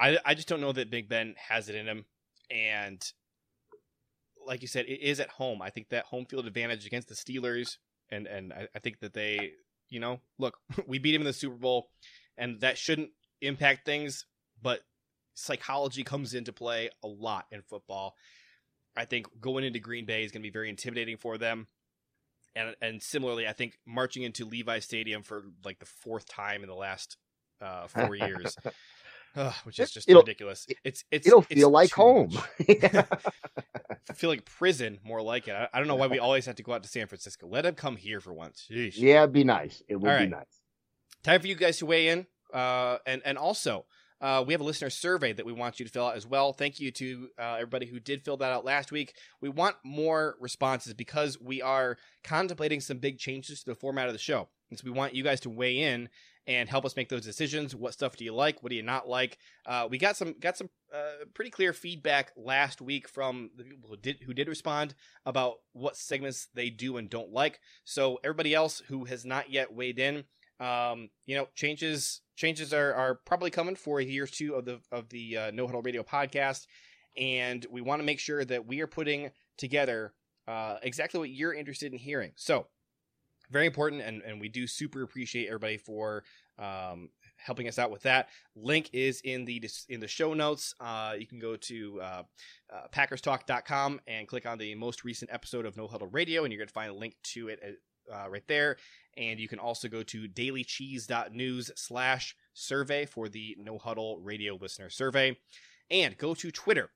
I, 0.00 0.18
I 0.24 0.34
just 0.34 0.48
don't 0.48 0.62
know 0.62 0.72
that 0.72 0.90
Big 0.90 1.08
Ben 1.08 1.34
has 1.48 1.68
it 1.68 1.74
in 1.74 1.86
him. 1.86 2.06
And 2.50 3.00
like 4.46 4.62
you 4.62 4.68
said, 4.68 4.86
it 4.86 5.00
is 5.02 5.20
at 5.20 5.28
home. 5.28 5.60
I 5.60 5.70
think 5.70 5.90
that 5.90 6.06
home 6.06 6.24
field 6.24 6.46
advantage 6.46 6.86
against 6.86 7.08
the 7.08 7.14
Steelers, 7.14 7.76
and, 8.10 8.26
and 8.26 8.52
I, 8.52 8.68
I 8.74 8.78
think 8.78 9.00
that 9.00 9.12
they, 9.12 9.52
you 9.90 10.00
know, 10.00 10.20
look, 10.38 10.56
we 10.86 10.98
beat 10.98 11.14
him 11.14 11.20
in 11.20 11.26
the 11.26 11.32
Super 11.32 11.56
Bowl, 11.56 11.90
and 12.38 12.60
that 12.60 12.78
shouldn't 12.78 13.10
impact 13.42 13.84
things, 13.84 14.24
but 14.62 14.80
psychology 15.34 16.02
comes 16.02 16.34
into 16.34 16.52
play 16.52 16.90
a 17.04 17.06
lot 17.06 17.46
in 17.50 17.62
football. 17.62 18.14
I 18.96 19.04
think 19.04 19.26
going 19.40 19.64
into 19.64 19.78
Green 19.78 20.06
Bay 20.06 20.24
is 20.24 20.32
going 20.32 20.42
to 20.42 20.46
be 20.46 20.52
very 20.52 20.68
intimidating 20.68 21.16
for 21.16 21.38
them. 21.38 21.68
And 22.56 22.74
and 22.82 23.00
similarly, 23.00 23.46
I 23.46 23.52
think 23.52 23.78
marching 23.86 24.24
into 24.24 24.44
Levi 24.44 24.80
Stadium 24.80 25.22
for 25.22 25.44
like 25.64 25.78
the 25.78 25.86
fourth 25.86 26.28
time 26.28 26.62
in 26.62 26.68
the 26.68 26.74
last 26.74 27.16
uh, 27.60 27.86
four 27.86 28.16
years, 28.16 28.56
ugh, 29.36 29.54
which 29.64 29.78
is 29.78 29.90
just 29.90 30.08
It'll- 30.08 30.22
ridiculous. 30.22 30.66
It's 30.84 31.04
it's 31.10 31.26
It'll 31.26 31.40
it's 31.48 31.54
feel 31.60 31.70
like 31.70 31.92
home. 31.92 32.30
I 32.68 33.04
feel 34.14 34.30
like 34.30 34.44
prison, 34.44 34.98
more 35.04 35.22
like 35.22 35.48
it. 35.48 35.52
I, 35.52 35.68
I 35.72 35.78
don't 35.78 35.88
know 35.88 35.96
why 35.96 36.06
we 36.08 36.18
always 36.18 36.46
have 36.46 36.56
to 36.56 36.62
go 36.62 36.72
out 36.72 36.82
to 36.82 36.88
San 36.88 37.06
Francisco. 37.06 37.46
Let 37.48 37.66
him 37.66 37.74
come 37.74 37.96
here 37.96 38.20
for 38.20 38.32
once. 38.32 38.66
Jeez. 38.70 38.94
yeah, 38.96 39.22
it'd 39.22 39.32
be 39.32 39.44
nice. 39.44 39.82
It 39.88 39.96
would 39.96 40.10
All 40.10 40.18
be 40.18 40.26
nice. 40.26 40.60
Time 41.22 41.40
for 41.40 41.46
you 41.46 41.54
guys 41.54 41.78
to 41.78 41.86
weigh 41.86 42.08
in. 42.08 42.26
Uh, 42.52 42.98
and 43.06 43.22
and 43.24 43.38
also, 43.38 43.84
uh, 44.20 44.42
we 44.46 44.52
have 44.52 44.60
a 44.60 44.64
listener 44.64 44.90
survey 44.90 45.32
that 45.32 45.46
we 45.46 45.52
want 45.52 45.78
you 45.78 45.86
to 45.86 45.92
fill 45.92 46.06
out 46.06 46.16
as 46.16 46.26
well. 46.26 46.52
Thank 46.52 46.80
you 46.80 46.90
to 46.92 47.28
uh, 47.38 47.54
everybody 47.54 47.86
who 47.86 48.00
did 48.00 48.24
fill 48.24 48.36
that 48.38 48.52
out 48.52 48.64
last 48.64 48.90
week. 48.90 49.14
We 49.40 49.48
want 49.48 49.76
more 49.84 50.36
responses 50.40 50.92
because 50.94 51.40
we 51.40 51.62
are 51.62 51.96
contemplating 52.24 52.80
some 52.80 52.98
big 52.98 53.18
changes 53.18 53.62
to 53.62 53.70
the 53.70 53.74
format 53.76 54.08
of 54.08 54.12
the 54.12 54.18
show, 54.18 54.48
and 54.70 54.78
so 54.78 54.82
we 54.84 54.90
want 54.90 55.14
you 55.14 55.22
guys 55.22 55.40
to 55.40 55.50
weigh 55.50 55.78
in 55.78 56.08
and 56.46 56.68
help 56.68 56.84
us 56.84 56.96
make 56.96 57.08
those 57.08 57.24
decisions. 57.24 57.74
What 57.74 57.92
stuff 57.92 58.16
do 58.16 58.24
you 58.24 58.34
like? 58.34 58.62
What 58.62 58.70
do 58.70 58.76
you 58.76 58.82
not 58.82 59.08
like? 59.08 59.38
Uh, 59.66 59.86
we 59.90 59.98
got 59.98 60.16
some 60.16 60.34
got 60.40 60.56
some 60.56 60.70
uh, 60.94 61.24
pretty 61.34 61.50
clear 61.50 61.72
feedback 61.72 62.32
last 62.36 62.80
week 62.80 63.08
from 63.08 63.50
the 63.56 63.64
people 63.64 63.90
who 63.90 63.96
did 63.96 64.22
who 64.24 64.34
did 64.34 64.48
respond 64.48 64.94
about 65.26 65.56
what 65.72 65.96
segments 65.96 66.48
they 66.54 66.70
do 66.70 66.96
and 66.96 67.10
don't 67.10 67.32
like. 67.32 67.60
So 67.84 68.18
everybody 68.24 68.54
else 68.54 68.82
who 68.88 69.04
has 69.04 69.24
not 69.24 69.50
yet 69.50 69.72
weighed 69.72 69.98
in, 69.98 70.24
um, 70.58 71.10
you 71.26 71.36
know, 71.36 71.48
changes 71.54 72.22
changes 72.36 72.72
are, 72.72 72.94
are 72.94 73.14
probably 73.26 73.50
coming 73.50 73.76
for 73.76 74.00
a 74.00 74.04
year 74.04 74.24
or 74.24 74.26
two 74.26 74.54
of 74.54 74.64
the 74.64 74.80
of 74.90 75.08
the 75.10 75.36
uh, 75.36 75.50
No 75.52 75.66
Huddle 75.66 75.82
Radio 75.82 76.02
podcast, 76.02 76.66
and 77.16 77.64
we 77.70 77.80
want 77.80 78.00
to 78.00 78.06
make 78.06 78.18
sure 78.18 78.44
that 78.44 78.66
we 78.66 78.80
are 78.80 78.86
putting 78.86 79.30
together 79.56 80.14
uh, 80.48 80.78
exactly 80.82 81.20
what 81.20 81.30
you're 81.30 81.54
interested 81.54 81.92
in 81.92 81.98
hearing. 81.98 82.32
So 82.34 82.66
very 83.50 83.66
important, 83.66 84.02
and 84.02 84.22
and 84.22 84.40
we 84.40 84.48
do 84.48 84.66
super 84.66 85.02
appreciate 85.02 85.48
everybody 85.48 85.76
for 85.76 86.24
um, 86.58 87.08
helping 87.36 87.68
us 87.68 87.78
out 87.78 87.90
with 87.90 88.02
that. 88.02 88.28
Link 88.54 88.90
is 88.92 89.20
in 89.22 89.44
the 89.44 89.62
in 89.88 90.00
the 90.00 90.08
show 90.08 90.34
notes. 90.34 90.74
Uh, 90.80 91.14
you 91.18 91.26
can 91.26 91.38
go 91.38 91.56
to 91.56 92.00
uh, 92.00 92.22
uh, 92.72 92.86
PackersTalk.com 92.92 94.00
and 94.06 94.28
click 94.28 94.46
on 94.46 94.58
the 94.58 94.74
most 94.74 95.04
recent 95.04 95.30
episode 95.32 95.66
of 95.66 95.76
No 95.76 95.86
Huddle 95.86 96.08
Radio, 96.08 96.44
and 96.44 96.52
you're 96.52 96.60
going 96.60 96.68
to 96.68 96.74
find 96.74 96.90
a 96.90 96.94
link 96.94 97.16
to 97.34 97.48
it 97.48 97.80
uh, 98.12 98.28
right 98.28 98.46
there. 98.46 98.76
And 99.16 99.40
you 99.40 99.48
can 99.48 99.58
also 99.58 99.88
go 99.88 100.02
to 100.04 100.28
dailycheese.news 100.28 101.72
slash 101.74 102.36
survey 102.54 103.06
for 103.06 103.28
the 103.28 103.56
No 103.58 103.78
Huddle 103.78 104.20
Radio 104.20 104.56
listener 104.60 104.90
survey. 104.90 105.36
And 105.90 106.16
go 106.16 106.34
to 106.34 106.52
Twitter 106.52 106.90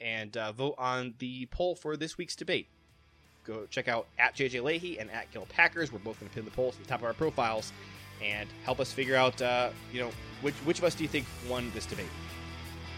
and 0.00 0.34
uh, 0.36 0.52
vote 0.52 0.76
on 0.78 1.14
the 1.18 1.46
poll 1.46 1.74
for 1.74 1.96
this 1.96 2.16
week's 2.16 2.36
debate. 2.36 2.70
Go 3.44 3.66
check 3.70 3.88
out 3.88 4.06
at 4.18 4.34
JJ 4.34 4.62
Leahy 4.62 4.98
and 4.98 5.10
at 5.10 5.30
Gil 5.32 5.46
Packers. 5.48 5.92
We're 5.92 5.98
both 5.98 6.20
going 6.20 6.28
to 6.28 6.34
pin 6.34 6.44
the 6.44 6.50
polls 6.50 6.76
at 6.76 6.82
the 6.82 6.88
top 6.88 7.00
of 7.00 7.06
our 7.06 7.14
profiles 7.14 7.72
and 8.22 8.48
help 8.64 8.80
us 8.80 8.92
figure 8.92 9.16
out, 9.16 9.40
uh, 9.40 9.70
you 9.92 10.00
know, 10.00 10.10
which 10.42 10.54
which 10.64 10.78
of 10.78 10.84
us 10.84 10.94
do 10.94 11.02
you 11.04 11.08
think 11.08 11.26
won 11.48 11.70
this 11.74 11.86
debate? 11.86 12.10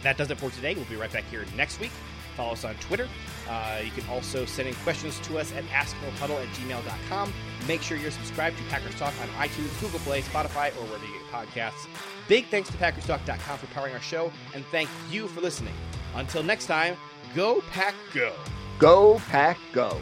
That 0.02 0.16
does 0.16 0.30
it 0.30 0.38
for 0.38 0.50
today. 0.50 0.74
We'll 0.74 0.84
be 0.86 0.96
right 0.96 1.12
back 1.12 1.24
here 1.24 1.44
next 1.56 1.78
week 1.80 1.92
Follow 2.36 2.52
us 2.52 2.64
on 2.64 2.74
Twitter. 2.76 3.08
Uh, 3.48 3.80
you 3.84 3.90
can 3.90 4.08
also 4.08 4.44
send 4.44 4.68
in 4.68 4.74
questions 4.76 5.18
to 5.20 5.38
us 5.38 5.52
at 5.52 5.64
asknohuddle 5.64 6.40
at 6.40 6.48
gmail.com. 6.54 7.32
Make 7.68 7.82
sure 7.82 7.96
you're 7.96 8.10
subscribed 8.10 8.56
to 8.58 8.64
Packers 8.64 8.94
Talk 8.94 9.12
on 9.20 9.28
iTunes, 9.46 9.78
Google 9.80 9.98
Play, 10.00 10.22
Spotify, 10.22 10.68
or 10.70 10.84
wherever 10.86 11.04
you 11.04 11.12
get 11.12 11.30
podcasts. 11.30 11.86
Big 12.28 12.46
thanks 12.46 12.70
to 12.70 12.76
PackersTalk.com 12.76 13.58
for 13.58 13.66
powering 13.68 13.94
our 13.94 14.00
show, 14.00 14.32
and 14.54 14.64
thank 14.66 14.88
you 15.10 15.28
for 15.28 15.40
listening. 15.40 15.74
Until 16.14 16.42
next 16.42 16.66
time, 16.66 16.96
go 17.34 17.62
Pack 17.70 17.94
Go. 18.14 18.32
Go, 18.78 19.18
Pack, 19.28 19.58
go. 19.72 20.00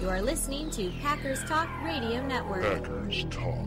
You 0.00 0.08
are 0.08 0.22
listening 0.22 0.70
to 0.70 0.90
Packers 1.02 1.42
Talk 1.44 1.68
Radio 1.82 2.24
Network. 2.24 2.62
Packers 2.62 3.24
Talk. 3.30 3.66